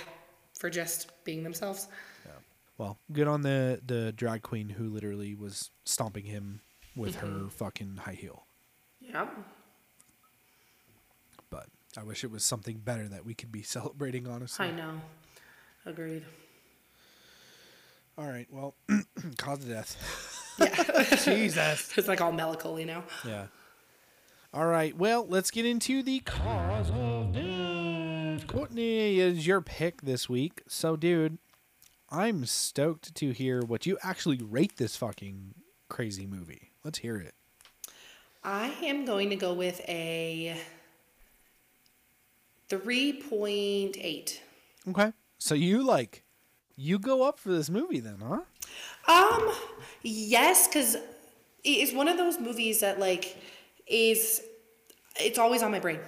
for 0.58 0.70
just 0.70 1.10
being 1.24 1.42
themselves. 1.42 1.88
Yeah. 2.24 2.32
Well, 2.78 2.98
good 3.12 3.26
on 3.26 3.42
the 3.42 3.80
the 3.84 4.12
drag 4.12 4.42
queen 4.42 4.68
who 4.68 4.88
literally 4.88 5.34
was 5.34 5.70
stomping 5.84 6.24
him 6.24 6.60
with 6.94 7.16
Mm-hmm. 7.16 7.44
her 7.44 7.50
fucking 7.50 7.96
high 8.04 8.12
heel. 8.14 8.46
Yep. 9.00 9.28
But 11.50 11.66
I 11.96 12.02
wish 12.04 12.22
it 12.24 12.30
was 12.30 12.44
something 12.44 12.78
better 12.78 13.08
that 13.08 13.24
we 13.24 13.34
could 13.34 13.50
be 13.50 13.62
celebrating. 13.76 14.26
Honestly. 14.28 14.66
I 14.66 14.70
know. 14.70 15.00
Agreed. 15.84 16.24
All 18.16 18.26
right. 18.26 18.46
Well, 18.50 18.74
cause 19.38 19.62
of 19.64 19.68
death. 19.68 20.38
Yeah. 20.58 21.14
Jesus. 21.24 21.92
it's 21.96 22.08
like 22.08 22.20
all 22.20 22.32
melancholy 22.32 22.84
now. 22.84 23.04
Yeah. 23.26 23.46
All 24.54 24.66
right. 24.66 24.96
Well, 24.96 25.26
let's 25.28 25.50
get 25.50 25.64
into 25.64 26.02
the 26.02 26.20
Cause 26.20 26.90
of 26.90 27.32
death. 27.32 28.46
Courtney 28.46 29.18
is 29.18 29.46
your 29.46 29.60
pick 29.60 30.02
this 30.02 30.28
week. 30.28 30.62
So, 30.68 30.96
dude, 30.96 31.38
I'm 32.10 32.44
stoked 32.44 33.14
to 33.14 33.30
hear 33.30 33.62
what 33.62 33.86
you 33.86 33.96
actually 34.02 34.36
rate 34.38 34.76
this 34.76 34.96
fucking 34.96 35.54
crazy 35.88 36.26
movie. 36.26 36.72
Let's 36.84 36.98
hear 36.98 37.16
it. 37.16 37.34
I 38.44 38.74
am 38.82 39.04
going 39.04 39.30
to 39.30 39.36
go 39.36 39.54
with 39.54 39.80
a 39.88 40.56
3.8. 42.68 44.38
Okay. 44.88 45.12
So 45.38 45.54
you 45.54 45.82
like 45.82 46.24
you 46.76 46.98
go 46.98 47.22
up 47.22 47.38
for 47.38 47.50
this 47.50 47.70
movie 47.70 48.00
then, 48.00 48.18
huh? 48.20 48.40
Um, 49.08 49.52
yes, 50.02 50.68
because 50.68 50.96
it's 51.64 51.92
one 51.92 52.08
of 52.08 52.16
those 52.16 52.40
movies 52.40 52.80
that 52.80 52.98
like 52.98 53.36
is 53.86 54.42
it's 55.16 55.38
always 55.38 55.62
on 55.62 55.70
my 55.70 55.80
brain. 55.80 56.00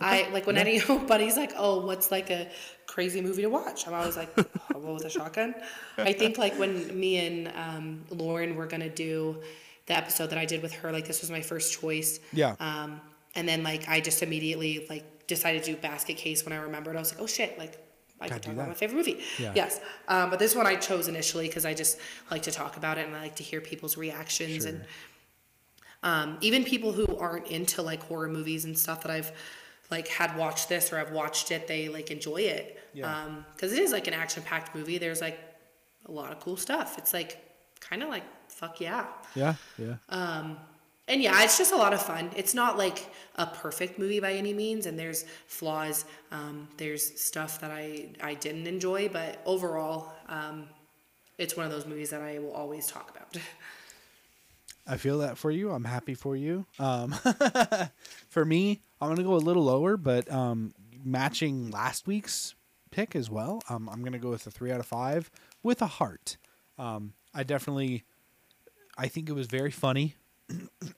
I 0.00 0.28
like 0.32 0.46
when 0.46 0.58
anybody's 0.58 1.36
like, 1.42 1.52
"Oh, 1.56 1.84
what's 1.86 2.10
like 2.10 2.30
a 2.30 2.50
crazy 2.86 3.20
movie 3.20 3.42
to 3.42 3.48
watch?" 3.48 3.86
I'm 3.86 3.94
always 3.94 4.16
like, 4.16 4.34
"Hobo 4.72 4.94
with 4.94 5.04
a 5.04 5.10
shotgun." 5.10 5.54
I 5.96 6.12
think 6.12 6.36
like 6.36 6.58
when 6.58 6.98
me 6.98 7.26
and 7.26 7.52
um, 7.56 8.04
Lauren 8.10 8.56
were 8.56 8.66
gonna 8.66 8.90
do 8.90 9.40
the 9.86 9.96
episode 9.96 10.30
that 10.30 10.38
I 10.38 10.44
did 10.44 10.62
with 10.62 10.72
her, 10.74 10.92
like 10.92 11.06
this 11.06 11.20
was 11.20 11.30
my 11.30 11.40
first 11.40 11.80
choice. 11.80 12.20
Yeah. 12.32 12.56
Um, 12.60 13.00
and 13.34 13.48
then 13.48 13.62
like 13.62 13.88
I 13.88 14.00
just 14.00 14.22
immediately 14.22 14.86
like 14.90 15.26
decided 15.26 15.62
to 15.64 15.74
do 15.74 15.76
Basket 15.78 16.16
Case 16.16 16.44
when 16.44 16.52
I 16.52 16.56
remembered. 16.56 16.96
I 16.96 17.00
was 17.00 17.12
like, 17.12 17.22
"Oh 17.22 17.26
shit!" 17.26 17.58
Like 17.58 17.78
I 18.20 18.28
do 18.28 18.34
talk 18.34 18.46
about 18.46 18.56
that. 18.56 18.68
my 18.68 18.74
favorite 18.74 18.96
movie. 18.96 19.20
Yeah. 19.38 19.52
Yes. 19.54 19.80
Um, 20.08 20.30
but 20.30 20.38
this 20.38 20.54
one 20.54 20.66
I 20.66 20.76
chose 20.76 21.08
initially 21.08 21.46
because 21.48 21.64
I 21.66 21.74
just 21.74 21.98
like 22.30 22.42
to 22.42 22.50
talk 22.50 22.76
about 22.76 22.98
it 22.98 23.06
and 23.06 23.16
I 23.16 23.20
like 23.22 23.36
to 23.36 23.42
hear 23.42 23.60
people's 23.60 23.96
reactions 23.96 24.64
and 24.64 24.84
um, 26.02 26.38
even 26.40 26.64
people 26.64 26.92
who 26.92 27.16
aren't 27.16 27.48
into 27.48 27.82
like 27.82 28.02
horror 28.02 28.28
movies 28.28 28.64
and 28.66 28.78
stuff 28.78 29.02
that 29.02 29.10
I've 29.10 29.32
like 29.90 30.06
had 30.08 30.36
watched 30.36 30.68
this 30.68 30.92
or 30.92 30.98
I've 30.98 31.12
watched 31.12 31.50
it, 31.50 31.66
they 31.66 31.88
like 31.88 32.10
enjoy 32.10 32.36
it. 32.42 32.78
Yeah. 32.92 33.24
Um, 33.24 33.44
cause 33.58 33.72
it 33.72 33.78
is 33.80 33.90
like 33.92 34.06
an 34.06 34.14
action 34.14 34.42
packed 34.42 34.74
movie. 34.74 34.98
There's 34.98 35.20
like 35.20 35.38
a 36.06 36.12
lot 36.12 36.30
of 36.30 36.40
cool 36.40 36.56
stuff. 36.56 36.98
It's 36.98 37.12
like 37.12 37.38
kind 37.80 38.02
of 38.02 38.08
like 38.08 38.24
fuck 38.48 38.80
yeah. 38.80 39.06
Yeah, 39.34 39.54
yeah. 39.78 39.94
And 41.06 41.22
yeah, 41.22 41.42
it's 41.44 41.58
just 41.58 41.72
a 41.72 41.76
lot 41.76 41.92
of 41.92 42.00
fun. 42.00 42.30
It's 42.34 42.54
not 42.54 42.78
like 42.78 43.10
a 43.36 43.46
perfect 43.46 43.98
movie 43.98 44.20
by 44.20 44.32
any 44.32 44.54
means, 44.54 44.86
and 44.86 44.98
there's 44.98 45.24
flaws. 45.46 46.06
Um, 46.30 46.68
there's 46.78 47.20
stuff 47.20 47.60
that 47.60 47.70
I 47.70 48.08
I 48.22 48.34
didn't 48.34 48.66
enjoy, 48.66 49.08
but 49.08 49.42
overall, 49.44 50.12
um, 50.28 50.68
it's 51.36 51.56
one 51.56 51.66
of 51.66 51.72
those 51.72 51.86
movies 51.86 52.10
that 52.10 52.22
I 52.22 52.38
will 52.38 52.52
always 52.52 52.86
talk 52.86 53.10
about. 53.10 53.36
I 54.86 54.96
feel 54.96 55.18
that 55.18 55.38
for 55.38 55.50
you. 55.50 55.72
I'm 55.72 55.84
happy 55.84 56.14
for 56.14 56.36
you. 56.36 56.66
Um, 56.78 57.14
for 58.28 58.44
me, 58.44 58.82
I'm 59.00 59.08
gonna 59.08 59.22
go 59.22 59.34
a 59.34 59.36
little 59.36 59.64
lower, 59.64 59.96
but 59.96 60.30
um, 60.32 60.74
matching 61.02 61.70
last 61.70 62.06
week's 62.06 62.54
pick 62.90 63.16
as 63.16 63.28
well. 63.28 63.62
Um, 63.68 63.88
I'm 63.90 64.02
gonna 64.02 64.18
go 64.18 64.30
with 64.30 64.46
a 64.46 64.50
three 64.50 64.70
out 64.72 64.80
of 64.80 64.86
five 64.86 65.30
with 65.62 65.82
a 65.82 65.86
heart. 65.86 66.36
Um, 66.78 67.14
I 67.34 67.42
definitely, 67.42 68.04
I 68.96 69.08
think 69.08 69.28
it 69.28 69.32
was 69.32 69.46
very 69.46 69.70
funny, 69.70 70.16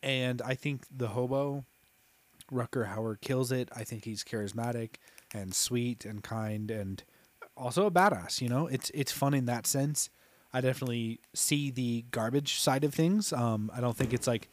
and 0.02 0.42
I 0.42 0.54
think 0.54 0.84
the 0.94 1.08
hobo, 1.08 1.64
Rutger 2.52 2.94
Hauer 2.94 3.20
kills 3.20 3.52
it. 3.52 3.68
I 3.74 3.84
think 3.84 4.04
he's 4.04 4.24
charismatic 4.24 4.96
and 5.34 5.54
sweet 5.54 6.04
and 6.04 6.22
kind 6.22 6.70
and 6.70 7.02
also 7.56 7.86
a 7.86 7.90
badass. 7.90 8.40
You 8.40 8.48
know, 8.48 8.66
it's 8.66 8.90
it's 8.90 9.12
fun 9.12 9.34
in 9.34 9.46
that 9.46 9.66
sense. 9.66 10.10
I 10.52 10.60
definitely 10.60 11.20
see 11.34 11.70
the 11.70 12.04
garbage 12.10 12.60
side 12.60 12.84
of 12.84 12.94
things. 12.94 13.32
Um, 13.32 13.70
I 13.74 13.80
don't 13.80 13.96
think 13.96 14.12
it's 14.12 14.26
like 14.26 14.48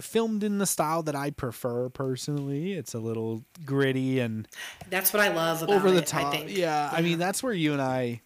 filmed 0.00 0.42
in 0.42 0.58
the 0.58 0.66
style 0.66 1.02
that 1.04 1.14
I 1.14 1.30
prefer 1.30 1.88
personally. 1.88 2.72
It's 2.72 2.94
a 2.94 2.98
little 2.98 3.44
gritty 3.64 4.20
and 4.20 4.48
That's 4.90 5.12
what 5.12 5.22
I 5.22 5.32
love 5.32 5.62
about 5.62 5.76
over 5.76 5.90
the 5.90 5.98
it, 5.98 6.06
top. 6.06 6.26
I 6.26 6.36
think. 6.36 6.56
Yeah, 6.56 6.90
I 6.92 7.02
mean 7.02 7.18
that's 7.18 7.42
where 7.42 7.52
you 7.52 7.72
and 7.72 7.82
I 7.82 8.22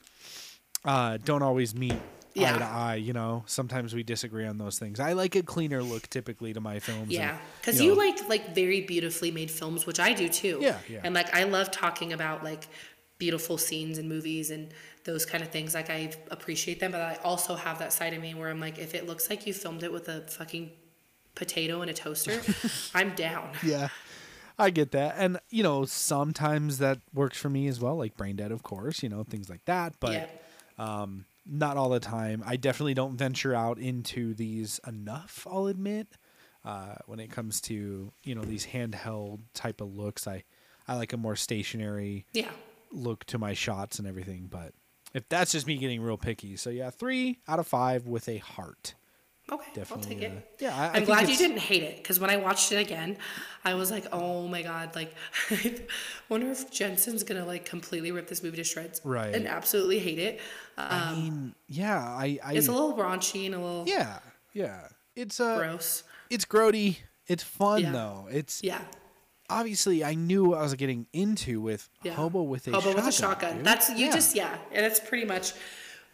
uh, 0.85 1.19
don't 1.25 1.43
always 1.43 1.75
meet 1.75 1.99
eye 2.37 2.59
to 2.59 2.65
eye. 2.65 2.95
You 2.97 3.13
know, 3.13 3.45
sometimes 3.47 3.95
we 3.95 4.03
disagree 4.03 4.47
on 4.47 4.59
those 4.59 4.79
things. 4.79 5.01
I 5.01 5.13
like 5.13 5.35
a 5.37 5.43
cleaner 5.43 5.83
look 5.83 6.09
typically 6.09 6.53
to 6.53 6.61
my 6.61 6.79
films. 6.79 7.11
Yeah, 7.11 7.39
because 7.61 7.81
you, 7.81 7.91
know, 7.91 7.97
like 7.97 8.29
like 8.29 8.55
very 8.55 8.83
beautifully 8.83 9.31
made 9.31 9.51
films, 9.51 9.87
which 9.87 10.01
I 10.01 10.13
do 10.13 10.29
too. 10.29 10.59
Yeah, 10.61 10.79
yeah. 10.89 11.01
And 11.05 11.15
like 11.15 11.35
I 11.35 11.45
love 11.45 11.71
talking 11.71 12.13
about 12.13 12.45
like 12.45 12.69
beautiful 13.19 13.59
scenes 13.59 13.99
in 13.99 14.09
movies 14.09 14.51
and 14.51 14.73
those 15.05 15.25
kind 15.25 15.45
of 15.45 15.51
things. 15.51 15.75
Like 15.75 15.91
I 15.91 16.13
appreciate 16.31 16.81
them, 16.81 16.93
but 16.93 17.01
I 17.01 17.17
also 17.23 17.55
have 17.55 17.79
that 17.79 17.93
side 17.93 18.15
of 18.15 18.21
me 18.21 18.35
where 18.35 18.49
I'm 18.49 18.61
like, 18.61 18.79
if 18.79 18.95
it 18.95 19.07
looks 19.07 19.31
like 19.31 19.47
you 19.47 19.55
filmed 19.55 19.83
it 19.83 19.93
with 19.93 20.09
a 20.09 20.23
fucking 20.23 20.71
potato 21.35 21.83
and 21.83 21.91
a 21.91 21.95
toaster, 21.95 22.41
I'm 22.95 23.15
down. 23.15 23.51
yeah. 23.63 23.89
I 24.59 24.69
get 24.69 24.91
that. 24.93 25.15
And, 25.17 25.39
you 25.49 25.63
know, 25.63 25.87
sometimes 25.87 26.79
that 26.79 26.99
works 27.15 27.39
for 27.39 27.49
me 27.49 27.67
as 27.67 27.81
well, 27.81 27.97
like 27.97 28.15
Brain 28.17 28.37
Dead, 28.37 28.53
of 28.53 28.63
course, 28.63 29.03
you 29.03 29.09
know, 29.09 29.25
things 29.25 29.49
like 29.49 29.65
that. 29.65 29.95
But 30.01 30.13
yeah. 30.13 30.27
um, 30.79 31.25
not 31.51 31.77
all 31.77 31.89
the 31.89 32.01
time. 32.01 32.43
I 32.47 32.57
definitely 32.57 32.95
don't 32.95 33.17
venture 33.17 33.55
out 33.55 33.79
into 33.79 34.35
these 34.35 34.81
enough, 34.87 35.47
I'll 35.51 35.67
admit. 35.67 36.07
Uh, 36.65 36.95
when 37.07 37.19
it 37.21 37.31
comes 37.31 37.61
to, 37.63 38.13
you 38.23 38.35
know, 38.35 38.43
these 38.43 38.67
handheld 38.67 39.41
type 39.55 39.81
of 39.81 39.95
looks, 39.95 40.27
I, 40.29 40.45
I 40.87 40.97
like 40.97 41.13
a 41.13 41.17
more 41.17 41.35
stationary 41.37 42.27
Yeah. 42.33 42.51
look 42.93 43.25
to 43.27 43.39
my 43.39 43.55
shots 43.55 43.99
and 43.99 44.07
everything. 44.07 44.47
But 44.51 44.75
if 45.15 45.29
that's 45.29 45.53
just 45.53 45.67
me 45.67 45.77
getting 45.79 46.03
real 46.03 46.19
picky. 46.19 46.57
So, 46.57 46.71
yeah, 46.71 46.91
three 46.91 47.39
out 47.49 47.59
of 47.59 47.67
five 47.67 48.07
with 48.07 48.29
a 48.29 48.37
heart. 48.39 48.95
Okay, 49.53 49.71
Definitely. 49.75 50.15
I'll 50.15 50.21
take 50.21 50.31
uh, 50.31 50.35
it. 50.37 50.57
yeah, 50.61 50.81
I, 50.81 50.89
think 50.95 51.07
glad 51.07 51.29
you 51.29 51.37
didn't 51.37 51.59
hate 51.59 51.83
it 51.83 51.97
because 51.97 52.21
when 52.21 52.31
I 52.31 52.37
watched 52.37 52.71
it 52.73 52.77
again, 52.77 53.17
I 53.65 53.75
was 53.75 53.91
like, 53.91 54.07
oh 54.13 54.47
my 54.47 54.63
god, 54.63 54.95
like, 54.95 55.13
I 55.51 55.75
wonder 56.29 56.51
if 56.51 56.71
Jensen's 56.71 57.25
gonna 57.25 57.45
like 57.45 57.65
completely 57.65 58.13
rip 58.13 58.29
this 58.29 58.43
movie 58.43 58.57
to 58.59 58.65
shreds, 58.65 59.01
Right. 59.05 59.35
And 59.35 59.47
absolutely 59.49 59.99
hate 59.99 60.19
it. 60.21 60.41
I 60.79 61.13
mean, 61.15 61.55
yeah, 61.69 61.99
I, 61.99 62.39
I 62.45 62.51
Um, 62.53 62.57
It's 62.57 62.69
a 62.69 62.73
little 62.73 62.95
raunchy 62.95 63.47
and 63.47 63.55
a 63.55 63.59
little 63.59 63.85
yeah, 63.89 64.21
yeah. 64.55 64.89
It's 65.17 65.41
uh, 65.41 65.59
gross. 65.59 66.05
it's 66.31 66.45
grody. 66.45 66.99
It's 67.27 67.43
fun 67.43 67.81
Yeah. 67.83 67.93
though. 67.93 68.29
It's 68.31 68.63
Yeah, 68.63 68.81
obviously 69.49 70.05
I 70.05 70.15
knew 70.15 70.45
what 70.51 70.59
I 70.59 70.63
was 70.63 70.75
getting 70.75 71.07
into 71.13 71.61
with 71.61 71.89
yeah. 72.03 72.13
Hobo 72.15 72.43
with 72.43 72.69
a 72.69 72.71
Hobo 72.73 72.81
shotgun. 72.93 72.97
with 72.97 73.07
a 73.07 73.13
shotgun. 73.13 73.57
dude. 73.57 73.67
That's 73.67 73.91
you 73.91 74.07
Yeah. 74.07 74.13
just 74.13 74.37
yeah, 74.37 74.59
and 74.73 74.85
that's 74.85 75.01
pretty 75.01 75.27
much 75.27 75.53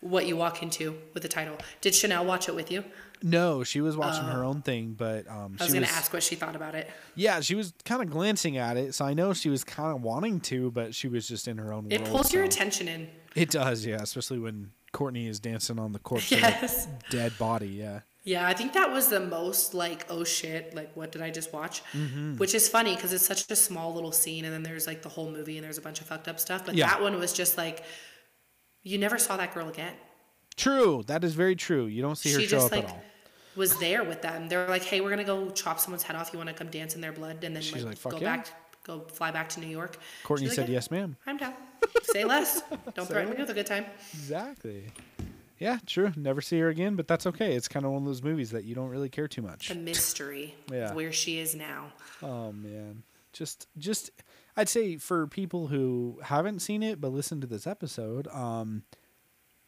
what 0.00 0.26
you 0.26 0.36
walk 0.36 0.62
into 0.62 0.96
with 1.14 1.22
the 1.22 1.28
title. 1.28 1.56
Did 1.80 1.94
Chanel 1.94 2.24
watch 2.24 2.48
it 2.48 2.54
with 2.54 2.70
you? 2.70 2.84
No. 3.22 3.64
She 3.64 3.80
was 3.80 3.96
watching 3.96 4.24
her 4.24 4.44
own 4.44 4.62
thing, 4.62 4.94
but 4.96 5.26
um, 5.28 5.56
I 5.60 5.64
was 5.64 5.72
gonna 5.74 5.86
ask 5.86 6.12
what 6.12 6.22
she 6.22 6.34
thought 6.34 6.56
about 6.56 6.74
it. 6.74 6.90
yeah, 7.14 7.40
she 7.40 7.54
was 7.54 7.72
kind 7.84 8.02
of 8.02 8.10
glancing 8.10 8.56
at 8.56 8.76
it, 8.76 8.94
so 8.94 9.04
I 9.04 9.14
know 9.14 9.32
she 9.32 9.48
was 9.50 9.64
kind 9.64 9.94
of 9.96 10.02
wanting 10.02 10.40
to, 10.40 10.70
but 10.70 10.94
she 10.94 11.08
was 11.08 11.26
just 11.28 11.48
in 11.48 11.58
her 11.58 11.72
own 11.72 11.86
It 11.90 12.00
world. 12.02 12.12
pulls 12.12 12.32
your 12.32 12.44
attention 12.44 12.88
in. 12.88 13.08
It 13.34 13.50
does, 13.50 13.84
yeah, 13.84 13.96
especially 14.00 14.38
when 14.38 14.70
Courtney 14.92 15.26
is 15.26 15.38
dancing 15.40 15.78
on 15.78 15.92
the 15.92 15.98
corpse 15.98 16.30
Yes. 16.30 16.86
of 16.86 16.92
a 16.92 16.98
dead 17.10 17.32
body. 17.38 17.68
Yeah, 17.68 18.00
Yeah, 18.24 18.46
I 18.48 18.54
think 18.54 18.72
that 18.72 18.90
was 18.90 19.08
the 19.08 19.20
most 19.20 19.74
like, 19.74 20.06
oh 20.08 20.24
shit, 20.24 20.74
like 20.74 20.96
what 20.96 21.12
did 21.12 21.20
I 21.22 21.30
just 21.30 21.52
watch? 21.52 21.82
Mm-hmm. 21.92 22.36
Which 22.38 22.54
is 22.54 22.68
funny 22.68 22.94
because 22.94 23.12
it's 23.12 23.26
such 23.26 23.50
a 23.50 23.56
small 23.56 23.92
little 23.94 24.12
scene, 24.12 24.44
and 24.46 24.54
then 24.54 24.62
there's 24.62 24.86
like 24.86 25.02
the 25.02 25.08
whole 25.10 25.30
movie, 25.30 25.56
and 25.58 25.64
there's 25.64 25.78
a 25.78 25.82
bunch 25.82 26.00
of 26.00 26.06
fucked 26.06 26.28
up 26.28 26.40
stuff. 26.40 26.64
But 26.64 26.74
Yeah. 26.76 26.86
that 26.88 27.02
one 27.02 27.18
was 27.18 27.32
just 27.34 27.56
like, 27.58 27.84
you 28.82 28.98
never 28.98 29.18
saw 29.18 29.36
that 29.36 29.52
girl 29.52 29.68
again. 29.68 29.92
True. 30.56 31.02
That 31.06 31.24
is 31.24 31.34
very 31.34 31.56
true. 31.56 31.86
You 31.86 32.02
don't 32.02 32.16
see 32.16 32.32
her 32.32 32.40
she 32.40 32.46
show 32.46 32.56
just 32.56 32.66
up 32.66 32.72
like 32.72 32.84
at 32.84 32.90
all. 32.90 33.02
was 33.56 33.76
there 33.78 34.04
with 34.04 34.22
them. 34.22 34.48
They're 34.48 34.68
like, 34.68 34.82
hey, 34.84 35.00
we're 35.00 35.10
gonna 35.10 35.24
go 35.24 35.50
chop 35.50 35.80
someone's 35.80 36.02
head 36.02 36.16
off. 36.16 36.30
You 36.32 36.38
want 36.38 36.48
to 36.50 36.54
come 36.54 36.68
dance 36.68 36.94
in 36.94 37.00
their 37.00 37.12
blood, 37.12 37.42
and 37.44 37.54
then 37.54 37.62
She's 37.62 37.76
like, 37.76 37.84
like, 37.84 37.98
"Fuck 37.98 38.12
go 38.12 38.18
yeah." 38.18 38.36
back, 38.36 38.48
go 38.84 39.00
fly 39.12 39.30
back 39.30 39.48
to 39.50 39.60
New 39.60 39.66
York. 39.68 39.98
Courtney 40.24 40.46
like, 40.48 40.56
said, 40.56 40.68
"Yeah, 40.68 40.74
"Yes, 40.74 40.90
ma'am." 40.90 41.16
I'm 41.26 41.36
down. 41.36 41.54
Say 42.04 42.24
less. 42.24 42.62
Don't 42.94 43.06
threaten 43.06 43.30
me 43.32 43.36
with 43.38 43.50
a 43.50 43.54
good 43.54 43.66
time. 43.66 43.84
Exactly. 44.12 44.84
Yeah, 45.58 45.78
true. 45.86 46.12
Never 46.16 46.40
see 46.42 46.58
her 46.60 46.68
again, 46.68 46.96
but 46.96 47.08
that's 47.08 47.26
okay. 47.26 47.54
It's 47.54 47.66
kind 47.68 47.86
of 47.86 47.92
one 47.92 48.02
of 48.02 48.06
those 48.06 48.22
movies 48.22 48.50
that 48.50 48.64
you 48.64 48.74
don't 48.74 48.90
really 48.90 49.08
care 49.08 49.26
too 49.26 49.40
much. 49.40 49.68
The 49.70 49.74
mystery 49.74 50.54
Yeah. 50.70 50.90
of 50.90 50.94
where 50.96 51.12
she 51.12 51.38
is 51.38 51.54
now. 51.54 51.92
Oh 52.22 52.52
man, 52.52 53.04
just 53.32 53.66
just 53.78 54.10
I'd 54.54 54.68
say 54.68 54.98
for 54.98 55.26
people 55.26 55.68
who 55.68 56.18
haven't 56.24 56.60
seen 56.60 56.82
it 56.82 57.00
but 57.00 57.10
listen 57.10 57.40
to 57.40 57.46
this 57.46 57.66
episode, 57.66 58.28
um, 58.28 58.82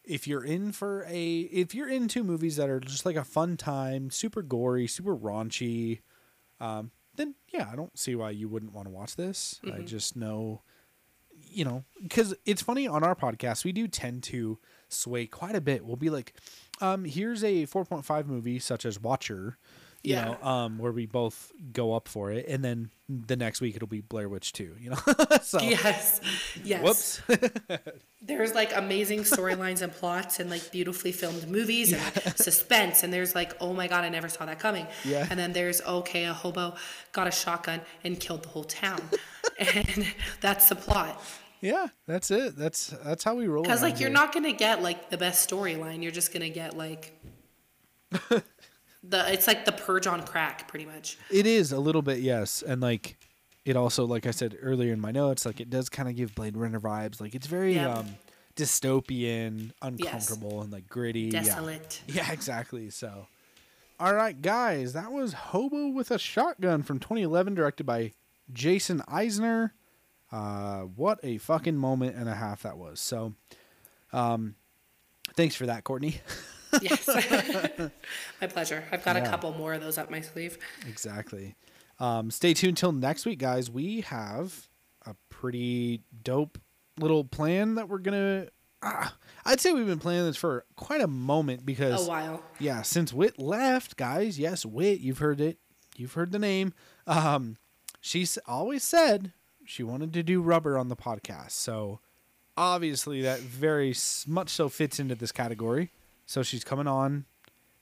if 0.08 0.26
you're 0.26 0.44
in 0.44 0.72
for 0.72 1.04
a 1.08 1.40
if 1.40 1.74
you're 1.74 1.88
into 1.88 2.24
movies 2.24 2.56
that 2.56 2.68
are 2.70 2.80
just 2.80 3.04
like 3.06 3.16
a 3.16 3.24
fun 3.24 3.56
time, 3.56 4.10
super 4.10 4.42
gory, 4.42 4.86
super 4.86 5.14
raunchy, 5.16 6.00
um, 6.60 6.90
then 7.16 7.34
yeah, 7.50 7.68
I 7.72 7.76
don't 7.76 7.96
see 7.98 8.14
why 8.14 8.30
you 8.30 8.48
wouldn't 8.48 8.72
want 8.72 8.88
to 8.88 8.92
watch 8.92 9.16
this. 9.16 9.60
I 9.64 9.82
just 9.82 10.16
know, 10.16 10.62
you 11.50 11.64
know, 11.64 11.84
because 12.02 12.34
it's 12.46 12.62
funny 12.62 12.88
on 12.88 13.04
our 13.04 13.14
podcast 13.14 13.64
we 13.64 13.72
do 13.72 13.86
tend 13.86 14.22
to 14.24 14.58
sway 14.88 15.26
quite 15.26 15.54
a 15.54 15.60
bit. 15.60 15.84
We'll 15.84 15.96
be 15.96 16.10
like, 16.10 16.32
um, 16.80 17.04
here's 17.04 17.44
a 17.44 17.66
4.5 17.66 18.26
movie 18.26 18.58
such 18.58 18.86
as 18.86 19.00
Watcher. 19.00 19.58
You 20.04 20.14
Yeah. 20.14 20.24
know, 20.40 20.48
um, 20.48 20.78
where 20.78 20.92
we 20.92 21.06
both 21.06 21.50
go 21.72 21.92
up 21.92 22.06
for 22.08 22.30
it, 22.30 22.46
and 22.48 22.64
then 22.64 22.90
the 23.08 23.36
next 23.36 23.60
week 23.60 23.74
it'll 23.74 23.88
be 23.88 24.00
Blair 24.00 24.28
Witch 24.28 24.52
2, 24.52 24.76
you 24.80 24.90
know? 24.90 24.96
so, 25.42 25.60
Yes. 25.60 26.20
Yes. 26.62 26.82
whoops. 26.82 27.20
there's 28.22 28.54
like 28.54 28.74
amazing 28.76 29.20
storylines 29.20 29.82
and 29.82 29.92
plots 29.92 30.38
and 30.40 30.50
like 30.50 30.70
beautifully 30.70 31.10
filmed 31.12 31.48
movies 31.48 31.92
and 31.92 32.02
suspense 32.36 33.02
and 33.02 33.12
there's 33.12 33.34
like 33.34 33.54
oh 33.60 33.72
my 33.72 33.86
god 33.86 34.04
i 34.04 34.08
never 34.08 34.28
saw 34.28 34.44
that 34.44 34.58
coming 34.58 34.86
Yeah. 35.04 35.26
and 35.30 35.38
then 35.38 35.52
there's 35.52 35.80
okay 35.82 36.24
a 36.24 36.32
hobo 36.34 36.74
got 37.12 37.26
a 37.26 37.30
shotgun 37.30 37.80
and 38.04 38.18
killed 38.20 38.42
the 38.42 38.48
whole 38.50 38.64
town 38.64 39.00
and 39.58 40.06
that's 40.40 40.68
the 40.68 40.74
plot 40.76 41.20
yeah, 41.60 41.88
that's 42.06 42.30
it. 42.30 42.56
That's 42.56 42.88
that's 43.04 43.24
how 43.24 43.34
we 43.34 43.48
roll. 43.48 43.64
because 43.64 43.82
like 43.82 43.98
you're 43.98 44.10
not 44.10 44.32
gonna 44.32 44.52
get 44.52 44.80
like 44.82 45.10
the 45.10 45.16
best 45.18 45.48
storyline 45.50 46.02
you're 46.04 46.12
just 46.12 46.32
gonna 46.32 46.50
get 46.50 46.76
like 46.76 47.18
the 49.02 49.32
it's 49.32 49.46
like 49.46 49.64
the 49.64 49.72
purge 49.72 50.06
on 50.06 50.22
crack 50.24 50.66
pretty 50.68 50.84
much 50.86 51.18
It 51.30 51.46
is 51.46 51.72
a 51.72 51.78
little 51.78 52.02
bit, 52.02 52.18
yes, 52.20 52.62
and 52.62 52.80
like 52.80 53.16
it 53.64 53.76
also, 53.76 54.06
like 54.06 54.26
I 54.26 54.30
said 54.30 54.56
earlier 54.62 54.92
in 54.92 55.00
my 55.00 55.10
notes, 55.10 55.44
like 55.44 55.60
it 55.60 55.68
does 55.70 55.88
kind 55.88 56.08
of 56.08 56.16
give 56.16 56.34
Blade 56.34 56.56
Runner 56.56 56.80
vibes. 56.80 57.20
Like 57.20 57.34
it's 57.34 57.46
very 57.46 57.74
Yeah. 57.74 57.98
um 57.98 58.06
dystopian, 58.56 59.72
uncomfortable, 59.82 60.62
and 60.62 60.72
like 60.72 60.88
gritty. 60.88 61.20
Yeah. 61.32 61.42
desolate 61.42 62.02
Yeah, 62.08 62.30
exactly. 62.32 62.90
So, 62.90 63.26
All 64.00 64.14
right, 64.14 64.40
guys, 64.40 64.92
that 64.94 65.12
was 65.12 65.32
Hobo 65.32 65.88
with 65.88 66.10
a 66.10 66.18
Shotgun 66.18 66.82
from 66.82 66.98
2011, 66.98 67.54
directed 67.54 67.84
by 67.84 68.12
Jason 68.52 69.02
Eisner. 69.08 69.74
Uh, 70.32 70.80
what 70.82 71.18
a 71.22 71.38
fucking 71.38 71.76
moment 71.76 72.14
and 72.16 72.28
a 72.28 72.34
half 72.34 72.62
that 72.62 72.76
was. 72.78 73.00
So, 73.00 73.34
um, 74.12 74.54
thanks 75.34 75.54
for 75.54 75.66
that, 75.66 75.84
Courtney. 75.84 76.20
Yes. 76.82 77.06
My 78.40 78.46
pleasure. 78.46 78.84
I've 78.92 79.04
got 79.04 79.16
Yeah. 79.16 79.24
a 79.24 79.28
couple 79.30 79.52
more 79.54 79.74
of 79.74 79.80
those 79.80 79.98
up 79.98 80.10
my 80.10 80.20
sleeve. 80.20 80.58
exactly. 80.86 81.54
Um, 82.00 82.30
stay 82.30 82.54
tuned 82.54 82.76
till 82.76 82.92
next 82.92 83.26
week, 83.26 83.38
guys. 83.40 83.70
We 83.70 84.02
have 84.02 84.68
a 85.06 85.14
pretty 85.30 86.02
dope 86.22 86.58
little 86.98 87.24
plan 87.24 87.74
that 87.76 87.88
we're 87.88 87.98
gonna. 87.98 88.48
Ah, 88.82 89.16
I'd 89.44 89.60
say 89.60 89.72
we've 89.72 89.86
been 89.86 89.98
planning 89.98 90.24
this 90.24 90.36
for 90.36 90.64
quite 90.76 91.00
a 91.00 91.08
moment 91.08 91.66
because 91.66 92.06
A 92.06 92.08
while. 92.08 92.42
yeah, 92.60 92.82
since 92.82 93.12
Wit 93.12 93.38
left, 93.40 93.96
guys, 93.96 94.38
yes, 94.38 94.64
Wit, 94.64 95.00
you've 95.00 95.18
heard 95.18 95.40
it. 95.40 95.58
You've 95.96 96.12
heard 96.12 96.30
the 96.30 96.38
name. 96.38 96.72
Um, 97.08 97.56
she's 98.00 98.38
always 98.46 98.84
said 98.84 99.32
she 99.64 99.82
wanted 99.82 100.12
to 100.12 100.22
do 100.22 100.40
rubber 100.40 100.78
on 100.78 100.88
the 100.88 100.94
podcast. 100.96 101.50
So 101.52 101.98
obviously 102.56 103.20
that 103.22 103.40
very 103.40 103.94
much 104.28 104.50
so 104.50 104.68
fits 104.68 105.00
into 105.00 105.16
this 105.16 105.32
category. 105.32 105.90
So 106.28 106.42
she's 106.42 106.62
coming 106.62 106.86
on 106.86 107.24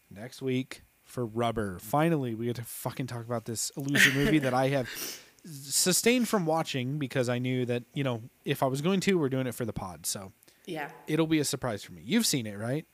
next 0.08 0.40
week 0.40 0.82
for 1.02 1.26
rubber. 1.26 1.80
Finally, 1.80 2.36
we 2.36 2.46
get 2.46 2.54
to 2.56 2.62
fucking 2.62 3.08
talk 3.08 3.24
about 3.24 3.44
this 3.44 3.70
illusion 3.76 4.14
movie 4.14 4.38
that 4.38 4.54
I 4.54 4.68
have 4.68 4.88
sustained 5.44 6.28
from 6.28 6.46
watching 6.46 6.96
because 6.98 7.28
I 7.28 7.38
knew 7.40 7.66
that, 7.66 7.82
you 7.92 8.04
know, 8.04 8.22
if 8.44 8.62
I 8.62 8.66
was 8.66 8.80
going 8.82 9.00
to, 9.00 9.18
we're 9.18 9.28
doing 9.28 9.48
it 9.48 9.54
for 9.56 9.64
the 9.64 9.72
pod. 9.72 10.06
So 10.06 10.30
Yeah. 10.64 10.90
it'll 11.08 11.26
be 11.26 11.40
a 11.40 11.44
surprise 11.44 11.82
for 11.82 11.92
me. 11.92 12.02
You've 12.04 12.24
seen 12.24 12.46
it, 12.46 12.56
right? 12.56 12.86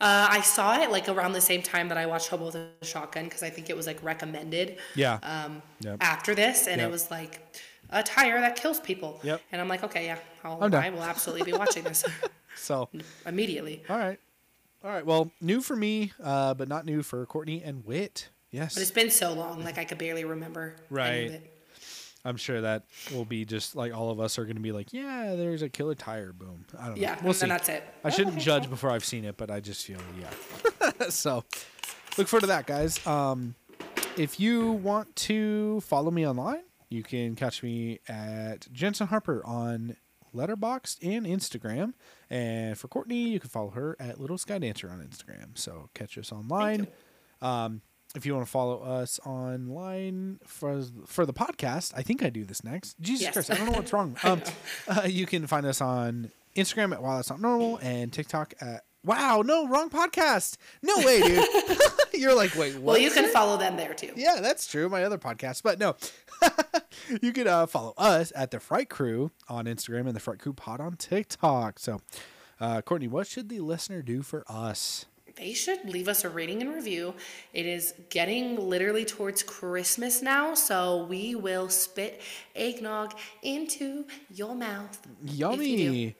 Uh, 0.00 0.26
I 0.28 0.40
saw 0.40 0.82
it 0.82 0.90
like 0.90 1.08
around 1.08 1.34
the 1.34 1.40
same 1.40 1.62
time 1.62 1.88
that 1.88 1.96
I 1.98 2.06
watched 2.06 2.26
Hobo 2.28 2.46
with 2.46 2.56
a 2.56 2.70
Shotgun 2.84 3.24
because 3.26 3.44
I 3.44 3.48
think 3.50 3.70
it 3.70 3.76
was 3.76 3.86
like 3.86 4.02
recommended 4.02 4.78
Yeah. 4.96 5.20
um, 5.22 5.62
Yep. 5.82 5.98
after 6.00 6.34
this, 6.34 6.66
and 6.66 6.80
Yep. 6.80 6.88
it 6.88 6.90
was 6.90 7.12
like 7.12 7.40
a 7.90 8.02
tire 8.02 8.40
that 8.40 8.56
kills 8.56 8.80
people. 8.80 9.20
Yep. 9.22 9.40
And 9.52 9.60
I'm 9.60 9.68
like, 9.68 9.84
okay, 9.84 10.06
yeah, 10.06 10.18
I'll, 10.42 10.74
I 10.74 10.90
will 10.90 11.04
absolutely 11.04 11.50
be 11.52 11.56
watching 11.56 11.84
this 11.84 12.04
So 12.56 12.88
immediately. 13.24 13.84
All 13.88 13.96
right. 13.96 14.18
All 14.84 14.90
right. 14.90 15.04
Well, 15.04 15.30
new 15.40 15.60
for 15.60 15.74
me, 15.76 16.12
uh, 16.22 16.54
but 16.54 16.68
not 16.68 16.84
new 16.86 17.02
for 17.02 17.24
Courtney 17.26 17.62
and 17.62 17.84
Wit. 17.84 18.28
Yes. 18.50 18.74
But 18.74 18.82
it's 18.82 18.90
been 18.90 19.10
so 19.10 19.32
long, 19.32 19.64
like 19.64 19.78
I 19.78 19.84
could 19.84 19.98
barely 19.98 20.24
remember. 20.24 20.76
Right. 20.90 21.40
I'm 22.24 22.36
sure 22.36 22.60
that 22.60 22.84
will 23.12 23.24
be 23.24 23.44
just 23.44 23.76
like 23.76 23.94
all 23.94 24.10
of 24.10 24.18
us 24.18 24.38
are 24.38 24.44
going 24.44 24.56
to 24.56 24.62
be 24.62 24.72
like, 24.72 24.92
yeah, 24.92 25.34
there's 25.36 25.62
a 25.62 25.68
killer 25.68 25.94
tire. 25.94 26.32
Boom. 26.32 26.64
I 26.78 26.86
don't 26.86 26.96
know. 26.96 27.00
Yeah, 27.00 27.16
We'll 27.20 27.26
and 27.28 27.36
see. 27.36 27.40
then 27.40 27.48
that's 27.50 27.68
it. 27.68 27.84
I 28.04 28.10
shouldn't 28.10 28.38
judge 28.40 28.68
before 28.68 28.90
I've 28.90 29.04
seen 29.04 29.24
it, 29.24 29.36
but 29.36 29.50
I 29.50 29.60
just 29.60 29.84
feel, 29.86 29.98
yeah. 30.20 30.92
so 31.08 31.44
look 32.18 32.26
forward 32.26 32.40
to 32.42 32.46
that, 32.48 32.66
guys. 32.66 33.04
Um, 33.06 33.54
if 34.16 34.40
you 34.40 34.72
want 34.72 35.14
to 35.16 35.80
follow 35.82 36.10
me 36.10 36.26
online, 36.26 36.62
you 36.88 37.02
can 37.02 37.36
catch 37.36 37.62
me 37.62 38.00
at 38.08 38.72
Jensen 38.72 39.06
Harper 39.08 39.44
on 39.46 39.96
Letterboxd 40.36 40.98
and 41.02 41.26
Instagram. 41.26 41.94
And 42.30 42.76
for 42.78 42.88
Courtney, 42.88 43.28
you 43.30 43.40
can 43.40 43.48
follow 43.50 43.70
her 43.70 43.96
at 43.98 44.20
Little 44.20 44.38
Sky 44.38 44.58
Dancer 44.58 44.90
on 44.90 44.98
Instagram. 45.00 45.56
So 45.58 45.88
catch 45.94 46.16
us 46.18 46.30
online. 46.32 46.86
Um, 47.42 47.82
if 48.14 48.24
you 48.24 48.34
want 48.34 48.46
to 48.46 48.50
follow 48.50 48.80
us 48.82 49.18
online 49.26 50.38
for 50.46 50.82
for 51.06 51.26
the 51.26 51.34
podcast, 51.34 51.92
I 51.94 52.02
think 52.02 52.22
I 52.22 52.30
do 52.30 52.44
this 52.44 52.64
next. 52.64 52.98
Jesus 53.00 53.24
Yes. 53.24 53.32
Christ, 53.34 53.50
I 53.50 53.56
don't 53.56 53.66
know 53.66 53.72
what's 53.72 53.92
wrong. 53.92 54.16
Um, 54.24 54.40
uh, 54.88 55.02
you 55.06 55.26
can 55.26 55.46
find 55.46 55.66
us 55.66 55.80
on 55.82 56.30
Instagram 56.54 56.92
at 56.94 57.02
While 57.02 57.16
That's 57.16 57.28
Not 57.28 57.40
Normal 57.42 57.78
and 57.82 58.10
TikTok 58.12 58.54
at 58.60 58.84
Wow 59.06 59.42
No 59.46 59.68
Wrong 59.68 59.88
Podcast. 59.88 60.56
No 60.82 60.96
way, 60.98 61.22
dude. 61.22 61.46
You're 62.12 62.34
like, 62.34 62.56
wait, 62.56 62.74
what? 62.74 62.82
Well, 62.82 62.98
you 62.98 63.10
can 63.10 63.30
follow 63.30 63.56
them 63.56 63.76
there 63.76 63.94
too. 63.94 64.10
Yeah, 64.16 64.40
that's 64.40 64.66
true. 64.66 64.88
My 64.88 65.04
other 65.04 65.16
podcast, 65.16 65.62
but 65.62 65.78
no, 65.78 65.94
you 67.22 67.32
can 67.32 67.46
uh, 67.46 67.66
follow 67.66 67.94
us 67.96 68.32
at 68.34 68.50
the 68.50 68.58
Fright 68.58 68.88
Crew 68.90 69.30
on 69.48 69.66
Instagram 69.66 70.06
and 70.06 70.16
the 70.16 70.20
Fright 70.20 70.40
Crew 70.40 70.52
Pod 70.52 70.80
on 70.80 70.96
TikTok. 70.96 71.78
So, 71.78 72.00
uh, 72.60 72.82
Courtney, 72.82 73.06
what 73.06 73.28
should 73.28 73.48
the 73.48 73.60
listener 73.60 74.02
do 74.02 74.22
for 74.22 74.44
us? 74.48 75.06
They 75.36 75.52
should 75.52 75.88
leave 75.88 76.08
us 76.08 76.24
a 76.24 76.30
rating 76.30 76.62
and 76.62 76.74
review. 76.74 77.14
It 77.52 77.66
is 77.66 77.92
getting 78.08 78.56
literally 78.56 79.04
towards 79.04 79.42
Christmas 79.42 80.22
now, 80.22 80.54
so 80.54 81.04
we 81.04 81.34
will 81.34 81.68
spit 81.68 82.22
eggnog 82.56 83.12
into 83.42 84.06
your 84.30 84.54
mouth. 84.54 84.98
if 85.22 85.30
you 85.30 85.36
do. 85.76 85.82
Yummy. 85.84 86.16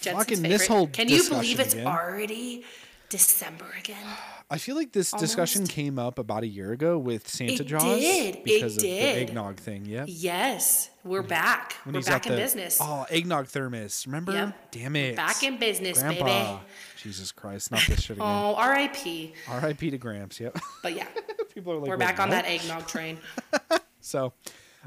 Jensen's 0.00 0.18
Fucking 0.24 0.36
favorite. 0.42 0.48
this 0.58 0.66
whole 0.66 0.86
Can 0.86 1.08
you 1.08 1.28
believe 1.28 1.60
it's 1.60 1.74
again. 1.74 1.86
already 1.86 2.64
December 3.08 3.66
again? 3.78 4.04
I 4.50 4.56
feel 4.56 4.76
like 4.76 4.92
this 4.92 5.10
discussion 5.12 5.66
came 5.66 5.98
up 5.98 6.18
about 6.18 6.42
a 6.42 6.46
year 6.46 6.72
ago 6.72 6.98
with 6.98 7.28
Santa 7.28 7.52
It 7.62 7.66
Jaws 7.66 7.82
did. 8.00 8.36
It 8.36 8.44
because 8.44 8.76
of 8.76 8.82
the 8.82 8.98
eggnog 8.98 9.56
thing. 9.56 9.84
Yep. 9.84 10.06
Yes, 10.08 10.88
we're 11.04 11.22
back. 11.22 11.74
When 11.84 11.94
we're 11.94 12.00
back 12.00 12.26
in 12.26 12.32
the- 12.32 12.38
business. 12.38 12.78
Oh, 12.80 13.04
eggnog 13.10 13.48
thermos. 13.48 14.06
Remember? 14.06 14.32
Yep. 14.32 14.70
Damn 14.70 14.96
it. 14.96 15.16
Back 15.16 15.42
in 15.42 15.58
business, 15.58 15.98
Grandpa. 16.00 16.24
baby. 16.24 16.60
Jesus 16.96 17.30
Christ, 17.30 17.70
not 17.70 17.82
this 17.86 18.00
shit 18.00 18.16
again. 18.16 18.26
Oh, 18.26 18.54
R.I.P. 18.54 19.34
R.I.P. 19.48 19.90
to 19.90 19.98
Gramps. 19.98 20.40
Yep. 20.40 20.58
But 20.82 20.94
yeah, 20.96 21.06
People 21.54 21.74
are 21.74 21.76
like, 21.78 21.88
we're 21.88 21.96
"Wait, 21.96 22.06
back 22.06 22.18
on 22.20 22.30
that 22.30 22.44
eggnog 22.46 22.86
train. 22.86 23.18
So, 24.00 24.32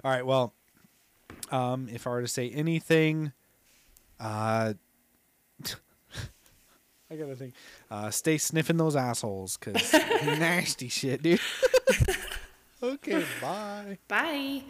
all 0.04 0.12
right. 0.12 0.26
Well, 0.26 0.52
um, 1.52 1.88
if 1.92 2.08
I 2.08 2.10
were 2.10 2.22
to 2.22 2.28
say 2.28 2.50
anything, 2.50 3.34
uh, 4.20 4.74
I 7.12 7.16
gotta 7.16 7.36
think. 7.36 7.54
Uh, 7.90 8.10
stay 8.10 8.38
sniffing 8.38 8.78
those 8.78 8.96
assholes, 8.96 9.58
cause 9.58 9.94
nasty 10.24 10.88
shit, 10.88 11.22
dude. 11.22 11.42
okay. 12.84 13.26
Bye. 13.42 13.98
Bye. 14.08 14.64